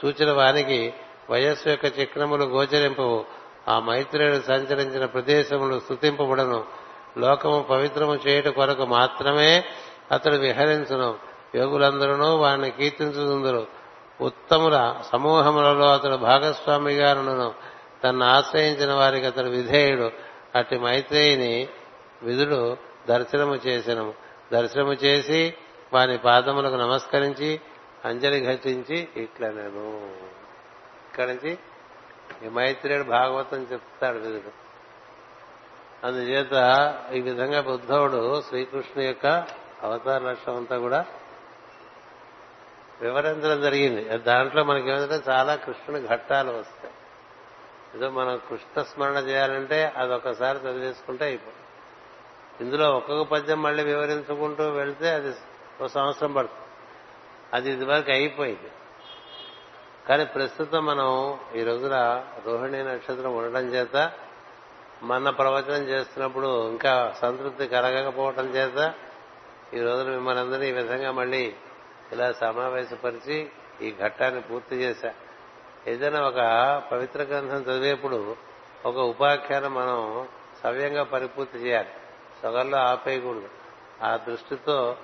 [0.06, 0.94] చూచిన వానికి
[1.30, 3.26] వయస్సు యొక్క చిక్నములు గోచరింపవు.
[3.68, 6.64] ఆ మైత్రేయుడు సంచరించిన ప్రదేశములు స్థుతింపబడను
[7.18, 9.66] లోకము పవిత్రము చేయుట కొరకు మాత్రమే
[10.12, 11.16] అతడు విహరించును.
[11.56, 13.68] యోగులందరూ వారిని కీర్తించుతుందరు
[14.22, 17.14] ఉత్తముల సమూహములలో అతడు భాగస్వామిగా
[18.04, 20.12] తన్ను ఆశ్రయించిన వారికి అతడు విధేయుడు.
[20.56, 21.68] అట్టి మైత్రేయిని
[22.24, 22.78] విధుడు
[23.10, 24.14] దర్శనము చేసెను.
[24.54, 25.54] దర్శనము చేసి
[25.94, 27.62] వాని పాదములకు నమస్కరించి
[28.06, 30.10] అంజలి ఘటించి ఇట్లా నేను
[31.10, 31.58] ఇక్కడి నుంచి
[32.46, 34.66] ఈ మైత్రేయుడు భాగవతం చెప్తాడు విధుడు.
[36.08, 36.54] అందుచేత
[37.14, 39.46] ఈ విధంగా బుద్ధవుడు శ్రీకృష్ణు యొక్క
[39.86, 41.06] అవతార లక్ష్యం అంతా కూడా
[43.02, 44.18] వివరించడం జరిగింది.
[44.18, 46.94] దాంట్లో మనకి ఏమంటే చాలా కృష్ణుని ఘట్టాలు వస్తాయి.
[47.96, 51.56] ఏదో మనం కృష్ణ స్మరణ చేయాలంటే అది ఒకసారి చదివేసుకుంటే అయిపోతుంది.
[52.64, 55.34] ఇందులో ఒక్కొక్క పద్యం మళ్ళీ వివరించుకుంటూ వెళ్తే అది
[55.82, 56.66] ఒక సంవత్సరం పడుతుంది.
[57.54, 58.72] అది ఇదివరకు అయిపోయింది.
[60.10, 64.12] కానీ ప్రస్తుతం మనం ఈ రోజున రోహిణి నక్షత్రం ఉండడం చేత
[65.04, 68.94] మన ప్రవచనం చేస్తున్నప్పుడు ఇంకా సంతృప్తి కలగకపోవటం చేత
[69.74, 71.56] ఈ రోజున మిమ్మల్ని అందరినీ ఈ విధంగా మళ్ళీ
[72.12, 73.50] ఇలా సమావేశపరిచి
[73.82, 75.14] ఈ ఘట్టాన్ని పూర్తి చేశా.
[75.88, 76.36] ఏదైనా ఒక
[76.92, 78.36] పవిత్ర గ్రంథం చదివేప్పుడు
[78.86, 80.28] ఒక ఉపాఖ్యానం మనం
[80.64, 81.90] సవ్యంగా పరిపూర్తి చేయాలి.
[82.44, 83.50] సగంలో ఆపేయకూడదు.
[84.04, 84.98] ఆ దృష్టితో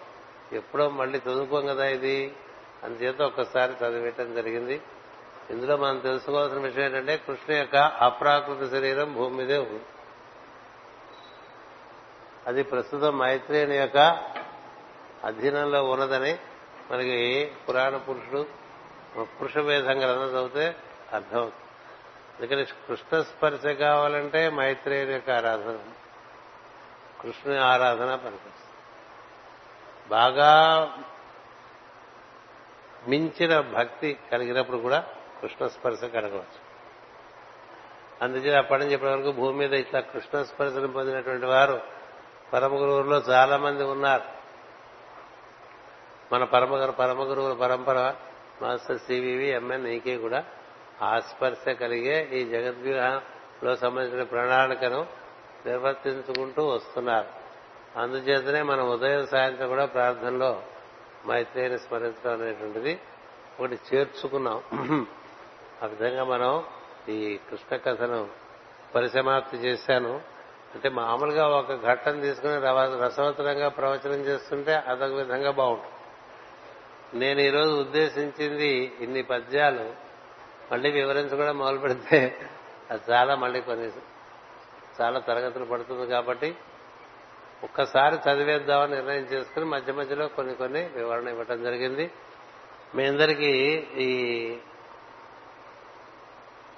[0.54, 2.34] ఎప్పుడో మళ్ళీ చదువుకోం కదా ఇది
[2.84, 4.82] అందుచేత ఒక్కసారి చదివేయటం జరిగింది.
[5.50, 9.84] ఇందులో మనం తెలుసుకోవాల్సిన విషయం ఏంటంటే కృష్ణ యొక్క అప్రాకృత శరీరం భూమి మీదే ఉంది.
[12.48, 13.98] అది ప్రస్తుతం మైత్రేయుని యొక్క
[15.24, 16.38] అధీనంలో ఉన్నదని
[16.92, 18.46] మనకి పురాణ పురుషుడు
[19.24, 20.76] పురుష వేదం గ్రంథం చదివితే
[21.14, 21.52] అర్థం.
[22.40, 25.80] అందుకని కృష్ణ స్పర్శ కావాలంటే మైత్రేయుని యొక్క ఆరాధన.
[27.22, 28.62] కృష్ణుని ఆరాధన పనికొస్తుంది
[30.10, 30.52] బాగా
[33.08, 35.08] మించిన భక్తి కలిగినప్పుడు కూడా
[35.42, 36.72] కృష్ణ స్పర్శ కలగవచ్చు.
[38.22, 41.82] అందుచేత అప్పటి నుంచి ఇప్పటి వరకు భూమి మీద ఇట్లా కృష్ణ స్పర్శను పొందినటువంటి వారు
[42.54, 44.41] పరమ గురువుల్లో చాలా మంది ఉన్నారు.
[46.34, 48.14] మన పరమ పరమ గురువుల పరంపర
[48.62, 50.44] మాస్టర్ సివివి ఎంఎన్ ఈకే కూడా
[51.02, 55.02] ఆస్పర్శ కలిగే ఈ జగద్వ్యూహంలో సంబంధించిన ప్రణాళికను
[55.66, 57.28] నిర్వర్తించుకుంటూ వస్తున్నారు.
[58.00, 60.62] అందుచేతనే మనం ఉదయం సాయంత్రం కూడా ప్రార్థనలో
[61.28, 63.00] మైత్రేయిని స్మరించడం అనేటువంటిది
[63.60, 64.60] ఒకటి చేర్చుకున్నాం.
[65.84, 66.64] ఆ విధంగా మనం
[67.10, 68.28] ఈ కృష్ణ కథను
[68.96, 70.22] పరిసమాప్తి చేశాను.
[70.76, 72.60] అంటే మామూలుగా ఒక ఘట్టం తీసుకుని
[73.06, 75.96] రసవతరంగా ప్రవచనం చేస్తుంటే అదొక విధంగా బాగుంటుంది.
[77.14, 79.94] నేను ఈరోజు ఉద్దేశించింది ఇన్ని పద్యాలు
[80.72, 82.50] మళ్ళీ వివరించడం మొదలు పెడితే
[82.92, 83.92] అది చాలా మళ్ళీ కొన్ని
[85.02, 86.56] చాలా తరగతులు పడుతుంది కాబట్టి
[87.64, 92.12] ఒక్కసారి చదివేద్దామని నిర్ణయం చేసుకుని మధ్య మధ్యలో కొన్ని కొన్ని వివరణ ఇవ్వటం జరిగింది.
[92.96, 93.52] మీ అందరికీ
[93.98, 94.10] ఈ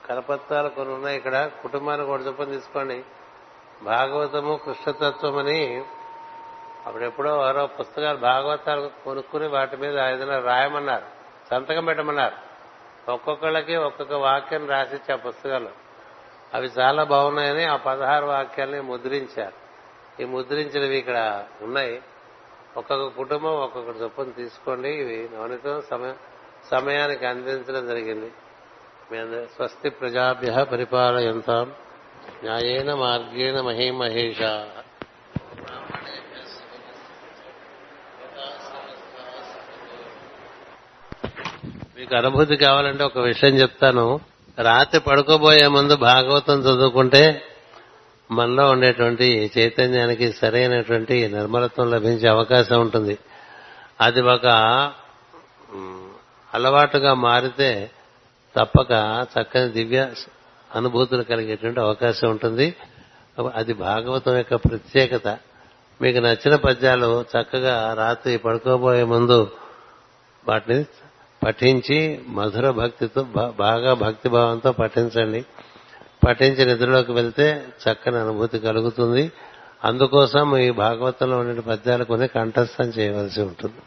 [0.05, 1.51] కరపత్రాలు కొన్ని ఉన్నాయి ఇక్కడ.
[1.61, 3.03] కుటుంబానికి ఒకటి చొప్పున తీసుకోండి.
[3.83, 5.83] భాగవతము కృష్ణతత్వం అని
[6.85, 11.03] అప్పుడెప్పుడో ఎవరో పుస్తకాలు భాగవతాలు కొనుక్కుని వాటి మీద ఏదైనా రాయమన్నారు
[11.51, 12.53] సంతకం పెట్టమన్నారు.
[13.11, 15.69] ఒక్కొక్కళ్ళకి ఒక్కొక్క వాక్యం రాసిచ్చే ఆ పుస్తకాలు.
[16.53, 19.63] అవి చాలా బాగున్నాయని ఆ పదహారు వాక్యాల్ని ముద్రించారు.
[20.21, 22.01] ఈ ముద్రించినవి ఇక్కడ ఉన్నాయి.
[22.77, 24.89] ఒక్కొక్క కుటుంబం ఒక్కొక్క చొప్పున తీసుకోండి.
[24.89, 26.15] ఇవి నవనితో సమయం
[26.71, 28.31] సమయానికి అందించడం జరిగింది.
[29.11, 31.71] మీ స్వస్తి ప్రజాభ్య పరిపాలయంతాం.
[32.43, 34.41] న్యాయేన మార్గేణ మహేమహేష.
[42.03, 44.19] మీకు అనుభూతి కావాలంటే ఒక విషయం చెప్తాను.
[44.59, 47.41] రాత్రి పడుకోబోయే ముందు భాగవతం చదువుకుంటే
[48.31, 53.17] మనలో ఉండేటువంటి చైతన్యానికి సరైనటువంటి నిర్మలత్వం లభించే అవకాశం ఉంటుంది.
[54.01, 54.47] అది ఒక
[56.53, 57.91] అలవాటుగా మారితే
[58.57, 58.91] తప్పక
[59.33, 60.09] చక్కని దివ్య
[60.75, 62.75] అనుభూతులు కలిగేటువంటి అవకాశం ఉంటుంది.
[63.55, 65.27] అది భాగవతం యొక్క ప్రత్యేకత.
[66.01, 69.51] మీకు నచ్చిన పద్యాలు చక్కగా రాత్రి పడుకోబోయే ముందు
[70.49, 70.85] వాటిని
[71.45, 75.45] పఠించి మధుర భక్తితో బాగా భక్తి భావంతో పఠించండి.
[76.27, 79.31] పఠించి నిద్రలోకి వెళ్తే చక్కని అనుభూతి కలుగుతుంది.
[79.83, 83.81] అందుకోసం ఈ భాగవతంలో ఉండే పద్యాలు కొన్ని కంఠస్థం చేయవలసి ఉంటుంది.